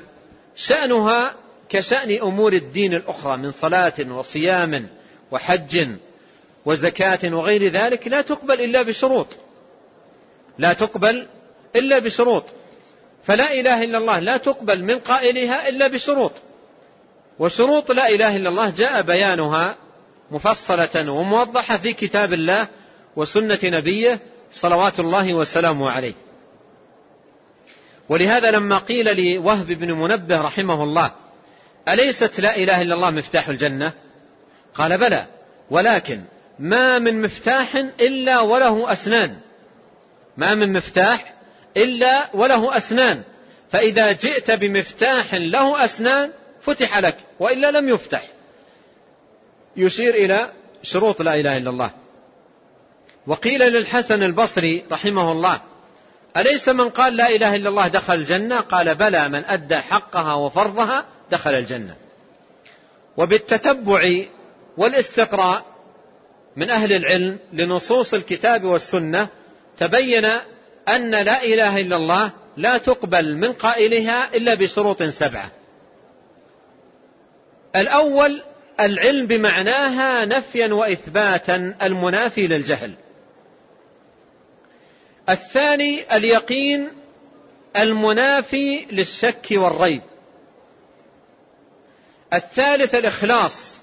شأنها 0.56 1.34
كشأن 1.68 2.20
أمور 2.22 2.52
الدين 2.52 2.94
الأخرى 2.94 3.36
من 3.36 3.50
صلاة 3.50 4.12
وصيام 4.12 4.88
وحج 5.30 5.88
وزكاة 6.66 7.34
وغير 7.34 7.68
ذلك 7.68 8.08
لا 8.08 8.22
تقبل 8.22 8.60
إلا 8.60 8.82
بشروط. 8.82 9.26
لا 10.58 10.72
تقبل 10.72 11.26
إلا 11.76 11.98
بشروط. 11.98 12.44
فلا 13.24 13.52
إله 13.52 13.84
إلا 13.84 13.98
الله 13.98 14.18
لا 14.18 14.36
تقبل 14.36 14.84
من 14.84 14.98
قائلها 14.98 15.68
إلا 15.68 15.88
بشروط. 15.88 16.32
وشروط 17.38 17.90
لا 17.90 18.08
إله 18.08 18.36
إلا 18.36 18.48
الله 18.48 18.70
جاء 18.70 19.02
بيانها 19.02 19.76
مفصلة 20.30 21.10
وموضحة 21.12 21.78
في 21.78 21.92
كتاب 21.92 22.32
الله 22.32 22.68
وسنة 23.16 23.58
نبيه 23.64 24.18
صلوات 24.50 25.00
الله 25.00 25.34
وسلامه 25.34 25.90
عليه. 25.90 26.14
ولهذا 28.08 28.50
لما 28.50 28.78
قيل 28.78 29.34
لوهب 29.34 29.66
بن 29.66 29.92
منبه 29.92 30.40
رحمه 30.40 30.82
الله 30.82 31.12
أليست 31.88 32.40
لا 32.40 32.56
إله 32.56 32.82
إلا 32.82 32.94
الله 32.94 33.10
مفتاح 33.10 33.48
الجنة؟ 33.48 33.92
قال 34.74 34.98
بلى 34.98 35.26
ولكن 35.70 36.22
ما 36.58 36.98
من 36.98 37.22
مفتاح 37.22 37.74
إلا 38.00 38.40
وله 38.40 38.92
أسنان. 38.92 39.36
ما 40.36 40.54
من 40.54 40.72
مفتاح 40.72 41.34
إلا 41.76 42.28
وله 42.34 42.76
أسنان. 42.76 43.22
فإذا 43.70 44.12
جئت 44.12 44.50
بمفتاح 44.50 45.34
له 45.34 45.84
أسنان 45.84 46.32
فتح 46.60 46.98
لك 46.98 47.16
وإلا 47.40 47.70
لم 47.70 47.88
يفتح. 47.88 48.22
يشير 49.76 50.14
إلى 50.14 50.52
شروط 50.82 51.22
لا 51.22 51.34
إله 51.34 51.56
إلا 51.56 51.70
الله. 51.70 51.90
وقيل 53.26 53.60
للحسن 53.60 54.22
البصري 54.22 54.84
رحمه 54.92 55.32
الله 55.32 55.60
أليس 56.36 56.68
من 56.68 56.88
قال 56.88 57.16
لا 57.16 57.28
إله 57.28 57.54
إلا 57.54 57.68
الله 57.68 57.88
دخل 57.88 58.14
الجنة؟ 58.14 58.60
قال 58.60 58.94
بلى 58.94 59.28
من 59.28 59.44
أدى 59.44 59.76
حقها 59.76 60.34
وفرضها 60.34 61.04
دخل 61.30 61.54
الجنة. 61.54 61.96
وبالتتبع 63.16 64.24
والاستقراء 64.76 65.75
من 66.56 66.70
أهل 66.70 66.92
العلم 66.92 67.38
لنصوص 67.52 68.14
الكتاب 68.14 68.64
والسنة 68.64 69.28
تبين 69.78 70.24
أن 70.88 71.10
لا 71.10 71.44
إله 71.44 71.80
إلا 71.80 71.96
الله 71.96 72.32
لا 72.56 72.78
تقبل 72.78 73.36
من 73.36 73.52
قائلها 73.52 74.36
إلا 74.36 74.54
بشروط 74.54 75.02
سبعة. 75.02 75.50
الأول 77.76 78.42
العلم 78.80 79.26
بمعناها 79.26 80.24
نفيا 80.24 80.74
وإثباتا 80.74 81.74
المنافي 81.82 82.40
للجهل. 82.40 82.94
الثاني 85.28 86.16
اليقين 86.16 86.92
المنافي 87.76 88.86
للشك 88.90 89.46
والريب. 89.52 90.02
الثالث 92.34 92.94
الإخلاص 92.94 93.78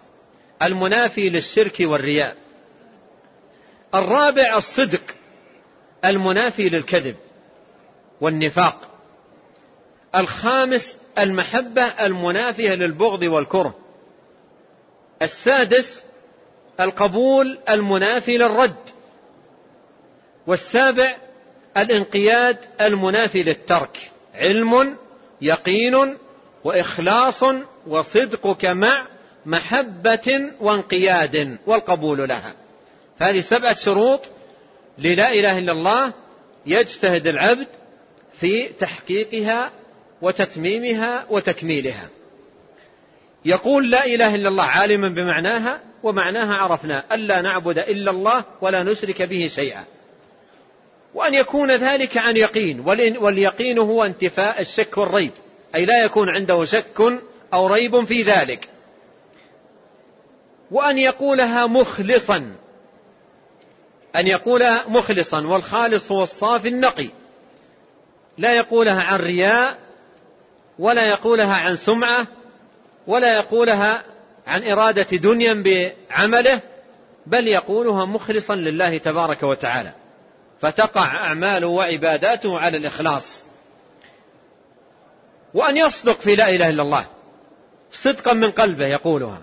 المنافي 0.61 1.29
للشرك 1.29 1.75
والرياء. 1.79 2.43
الرابع 3.95 4.57
الصدق 4.57 5.02
المنافي 6.06 6.70
للكذب 6.70 7.15
والنفاق. 8.22 8.90
الخامس 10.15 10.98
المحبة 11.20 11.84
المنافية 11.84 12.76
للبغض 12.76 13.24
والكره. 13.24 13.76
السادس 15.22 16.03
القبول 16.80 17.60
المنافي 17.70 18.32
للرد. 18.32 18.76
والسابع 20.48 21.15
الانقياد 21.78 22.57
المنافي 22.82 23.44
للترك. 23.44 24.11
علم 24.36 24.98
يقين 25.41 26.18
وإخلاص 26.64 27.44
وصدقك 27.88 28.65
مع 28.65 29.07
محبة 29.45 30.52
وانقياد 30.60 31.57
والقبول 31.65 32.30
لها. 32.30 32.62
فهذه 33.19 33.41
سبعه 33.41 33.76
شروط 33.76 34.22
للا 34.98 35.31
إله 35.31 35.57
إلا 35.57 35.72
الله 35.72 36.14
يجتهد 36.65 37.27
العبد 37.27 37.68
في 38.40 38.68
تحقيقها 38.68 39.72
وتتميمها 40.22 41.26
وتكميلها. 41.30 42.10
يقول 43.45 43.91
لا 43.91 44.06
إله 44.06 44.35
إلا 44.35 44.49
الله 44.49 44.64
عالما 44.64 45.10
بمعناها 45.10 45.80
ومعناها 46.03 46.53
عرفنا 46.53 47.15
الا 47.15 47.41
نعبد 47.41 47.77
إلا 47.77 48.11
الله 48.11 48.45
ولا 48.61 48.84
نشرك 48.84 49.22
به 49.22 49.48
شيئا. 49.56 49.84
وأن 51.14 51.34
يكون 51.34 51.72
ذلك 51.72 52.18
عن 52.18 52.38
يقين 52.38 52.80
واليقين 53.19 53.80
هو 53.80 54.03
انتفاء 54.03 54.61
الشك 54.61 54.98
والريب. 54.98 55.31
أي 55.76 55.85
لا 55.85 56.03
يكون 56.03 56.30
عنده 56.30 56.65
شك 56.65 57.02
أو 57.53 57.68
ريب 57.68 58.03
في 58.03 58.23
ذلك. 58.23 58.69
وأن 60.72 60.98
يقولها 60.98 61.68
مخلصا. 61.68 62.56
أن 64.15 64.27
يقولها 64.27 64.84
مخلصا 64.88 65.48
والخالص 65.48 66.11
هو 66.11 66.23
الصافي 66.23 66.68
النقي. 66.68 67.10
لا 68.38 68.53
يقولها 68.53 69.03
عن 69.03 69.19
رياء 69.19 69.77
ولا 70.80 71.06
يقولها 71.06 71.56
عن 71.56 71.76
سمعة 71.76 72.27
ولا 73.07 73.38
يقولها 73.38 74.03
عن 74.48 74.64
إرادة 74.64 75.18
دنيا 75.18 75.53
بعمله 75.53 76.61
بل 77.27 77.48
يقولها 77.48 78.06
مخلصا 78.06 78.56
لله 78.56 78.98
تبارك 78.98 79.44
وتعالى. 79.44 79.91
فتقع 80.61 81.06
أعماله 81.06 81.68
وعباداته 81.68 82.60
على 82.60 82.77
الإخلاص. 82.77 83.44
وأن 85.53 85.77
يصدق 85.77 86.19
في 86.19 86.35
لا 86.35 86.49
إله 86.49 86.69
إلا 86.69 86.84
الله 86.84 87.06
صدقا 87.91 88.34
من 88.34 88.52
قلبه 88.52 88.85
يقولها. 88.85 89.41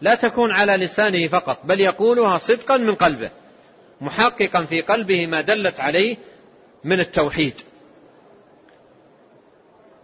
لا 0.00 0.14
تكون 0.14 0.52
على 0.52 0.76
لسانه 0.76 1.28
فقط 1.28 1.58
بل 1.64 1.80
يقولها 1.80 2.38
صدقا 2.38 2.76
من 2.76 2.94
قلبه. 2.94 3.30
محققا 4.00 4.64
في 4.64 4.80
قلبه 4.80 5.26
ما 5.26 5.40
دلت 5.40 5.80
عليه 5.80 6.16
من 6.84 7.00
التوحيد. 7.00 7.54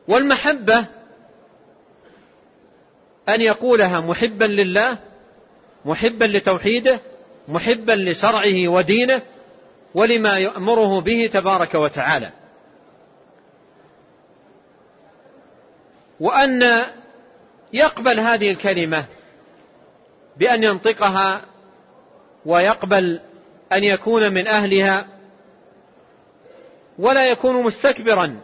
والمحبة 0.08 0.86
أن 3.28 3.40
يقولها 3.40 4.00
محبا 4.00 4.44
لله 4.44 4.98
محبا 5.84 6.24
لتوحيده 6.24 7.00
محبا 7.48 7.92
لشرعه 7.92 8.68
ودينه 8.68 9.22
ولما 9.94 10.38
يأمره 10.38 11.00
به 11.00 11.30
تبارك 11.32 11.74
وتعالى. 11.74 12.32
وأن 16.20 16.84
يقبل 17.72 18.20
هذه 18.20 18.50
الكلمة 18.50 19.04
بأن 20.36 20.64
ينطقها 20.64 21.40
ويقبل 22.46 23.20
أن 23.72 23.84
يكون 23.84 24.34
من 24.34 24.46
أهلها 24.46 25.06
ولا 26.98 27.24
يكون 27.24 27.62
مستكبرا 27.62 28.40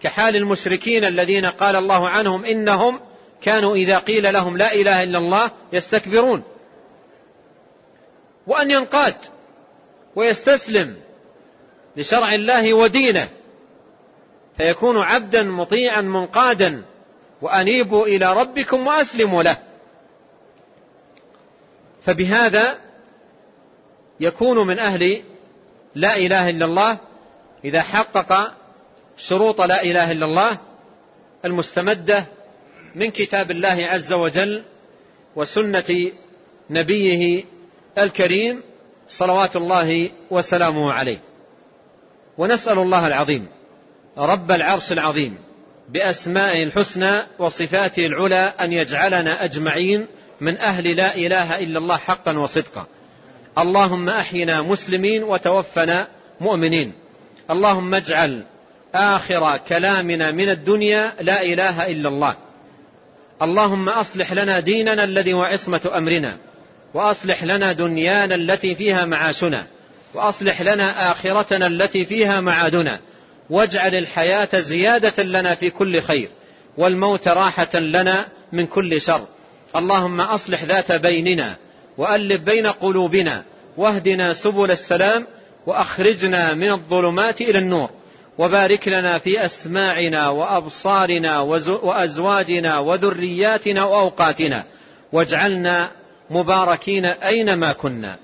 كحال 0.00 0.36
المشركين 0.36 1.04
الذين 1.04 1.46
قال 1.46 1.76
الله 1.76 2.10
عنهم 2.10 2.44
إنهم 2.44 3.00
كانوا 3.42 3.76
إذا 3.76 3.98
قيل 3.98 4.32
لهم 4.32 4.56
لا 4.56 4.74
إله 4.74 5.02
إلا 5.02 5.18
الله 5.18 5.50
يستكبرون. 5.72 6.42
وأن 8.46 8.70
ينقاد 8.70 9.16
ويستسلم 10.16 10.96
لشرع 11.96 12.34
الله 12.34 12.74
ودينه 12.74 13.28
فيكون 14.56 14.98
عبدا 14.98 15.42
مطيعا 15.42 16.00
منقادا 16.00 16.84
وأنيبوا 17.42 18.06
إلى 18.06 18.36
ربكم 18.36 18.86
وأسلموا 18.86 19.42
له. 19.42 19.56
فبهذا 22.02 22.85
يكون 24.20 24.66
من 24.66 24.78
أهل 24.78 25.22
لا 25.94 26.16
إله 26.16 26.46
إلا 26.46 26.64
الله 26.64 26.98
إذا 27.64 27.82
حقق 27.82 28.52
شروط 29.16 29.60
لا 29.60 29.82
إله 29.82 30.12
إلا 30.12 30.26
الله 30.26 30.58
المستمدة 31.44 32.26
من 32.94 33.10
كتاب 33.10 33.50
الله 33.50 33.86
عز 33.86 34.12
وجل 34.12 34.62
وسنة 35.36 36.12
نبيه 36.70 37.44
الكريم 37.98 38.62
صلوات 39.08 39.56
الله 39.56 40.10
وسلامه 40.30 40.92
عليه. 40.92 41.18
ونسأل 42.38 42.78
الله 42.78 43.06
العظيم 43.06 43.46
رب 44.18 44.50
العرش 44.50 44.92
العظيم 44.92 45.38
بأسمائه 45.88 46.62
الحسنى 46.62 47.22
وصفاته 47.38 48.06
العلى 48.06 48.52
أن 48.60 48.72
يجعلنا 48.72 49.44
أجمعين 49.44 50.06
من 50.40 50.58
أهل 50.58 50.96
لا 50.96 51.14
إله 51.14 51.58
إلا 51.58 51.78
الله 51.78 51.96
حقا 51.96 52.38
وصدقا. 52.38 52.86
اللهم 53.58 54.08
أحينا 54.08 54.62
مسلمين 54.62 55.22
وتوفنا 55.24 56.06
مؤمنين. 56.40 56.92
اللهم 57.50 57.94
اجعل 57.94 58.44
آخر 58.94 59.56
كلامنا 59.56 60.30
من 60.30 60.48
الدنيا 60.48 61.12
لا 61.20 61.42
إله 61.42 61.86
إلا 61.86 62.08
الله. 62.08 62.36
اللهم 63.42 63.88
أصلح 63.88 64.32
لنا 64.32 64.60
ديننا 64.60 65.04
الذي 65.04 65.32
هو 65.32 65.42
عصمة 65.42 65.90
أمرنا 65.94 66.36
وأصلح 66.94 67.44
لنا 67.44 67.72
دنيانا 67.72 68.34
التي 68.34 68.74
فيها 68.74 69.04
معاشنا 69.04 69.66
وأصلح 70.14 70.62
لنا 70.62 71.12
آخرتنا 71.12 71.66
التي 71.66 72.04
فيها 72.04 72.40
معادنا. 72.40 73.00
واجعل 73.50 73.94
الحياة 73.94 74.60
زيادة 74.60 75.22
لنا 75.22 75.54
في 75.54 75.70
كل 75.70 76.02
خير 76.02 76.28
والموت 76.78 77.28
راحة 77.28 77.78
لنا 77.78 78.26
من 78.52 78.66
كل 78.66 79.00
شر. 79.00 79.26
اللهم 79.76 80.20
أصلح 80.20 80.64
ذات 80.64 80.92
بيننا 80.92 81.56
وألف 81.98 82.42
بين 82.42 82.66
قلوبنا 82.66 83.44
واهدنا 83.76 84.32
سبل 84.32 84.70
السلام 84.70 85.26
وأخرجنا 85.66 86.54
من 86.54 86.70
الظلمات 86.70 87.40
إلى 87.40 87.58
النور 87.58 87.90
وبارك 88.38 88.88
لنا 88.88 89.18
في 89.18 89.44
أسماعنا 89.46 90.28
وأبصارنا 90.28 91.40
وأزواجنا 91.82 92.78
وذرياتنا 92.78 93.84
وأوقاتنا 93.84 94.64
واجعلنا 95.12 95.90
مباركين 96.30 97.04
أينما 97.04 97.72
كنا 97.72 98.16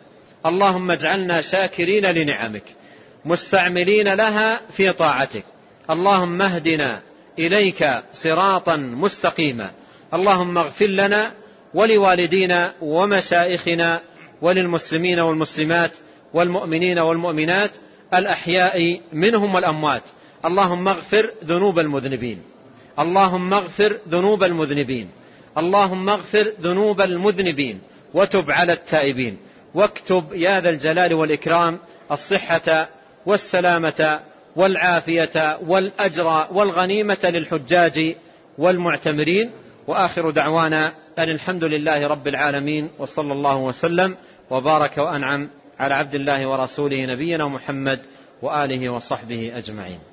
اللهم 0.46 0.90
اجعلنا 0.90 1.40
شاكرين 1.40 2.06
لنعمك 2.06 2.64
مستعملين 3.24 4.14
لها 4.14 4.60
في 4.72 4.92
طاعتك 4.92 5.44
اللهم 5.90 6.42
اهدنا 6.42 7.00
إليك 7.38 7.88
صراطا 8.12 8.76
مستقيما 8.76 9.70
اللهم 10.14 10.58
اغفر 10.58 10.86
لنا 10.86 11.30
ولوالدينا 11.74 12.72
ومشائخنا 12.80 14.00
وللمسلمين 14.42 15.20
والمسلمات 15.20 15.90
والمؤمنين 16.34 16.98
والمؤمنات 16.98 17.70
الأحياء 18.14 19.00
منهم 19.12 19.54
والأموات. 19.54 20.02
اللهم 20.44 20.88
اغفر 20.88 21.30
ذنوب 21.44 21.78
المذنبين. 21.78 22.42
اللهم 22.98 23.54
اغفر 23.54 23.96
ذنوب 24.08 24.44
المذنبين. 24.44 25.08
اللهم 25.58 26.08
اغفر 26.08 26.52
ذنوب 26.60 27.00
المذنبين. 27.00 27.80
وتب 28.14 28.50
على 28.50 28.72
التائبين. 28.72 29.36
واكتب 29.74 30.24
يا 30.32 30.60
ذا 30.60 30.70
الجلال 30.70 31.14
والإكرام 31.14 31.78
الصحة 32.12 32.88
والسلامة 33.26 34.20
والعافية 34.56 35.58
والأجر 35.66 36.46
والغنيمة 36.52 37.18
للحجاج 37.24 38.16
والمعتمرين. 38.58 39.50
وآخر 39.86 40.30
دعوانا 40.30 40.92
أن 41.18 41.28
الحمد 41.28 41.64
لله 41.64 42.06
رب 42.06 42.28
العالمين 42.28 42.90
وصلى 42.98 43.32
الله 43.32 43.56
وسلم 43.56 44.16
وبارك 44.50 44.98
وأنعم 44.98 45.50
على 45.78 45.94
عبد 45.94 46.14
الله 46.14 46.46
ورسوله 46.46 47.06
نبينا 47.06 47.48
محمد 47.48 48.00
وآله 48.42 48.88
وصحبه 48.88 49.52
أجمعين. 49.56 50.11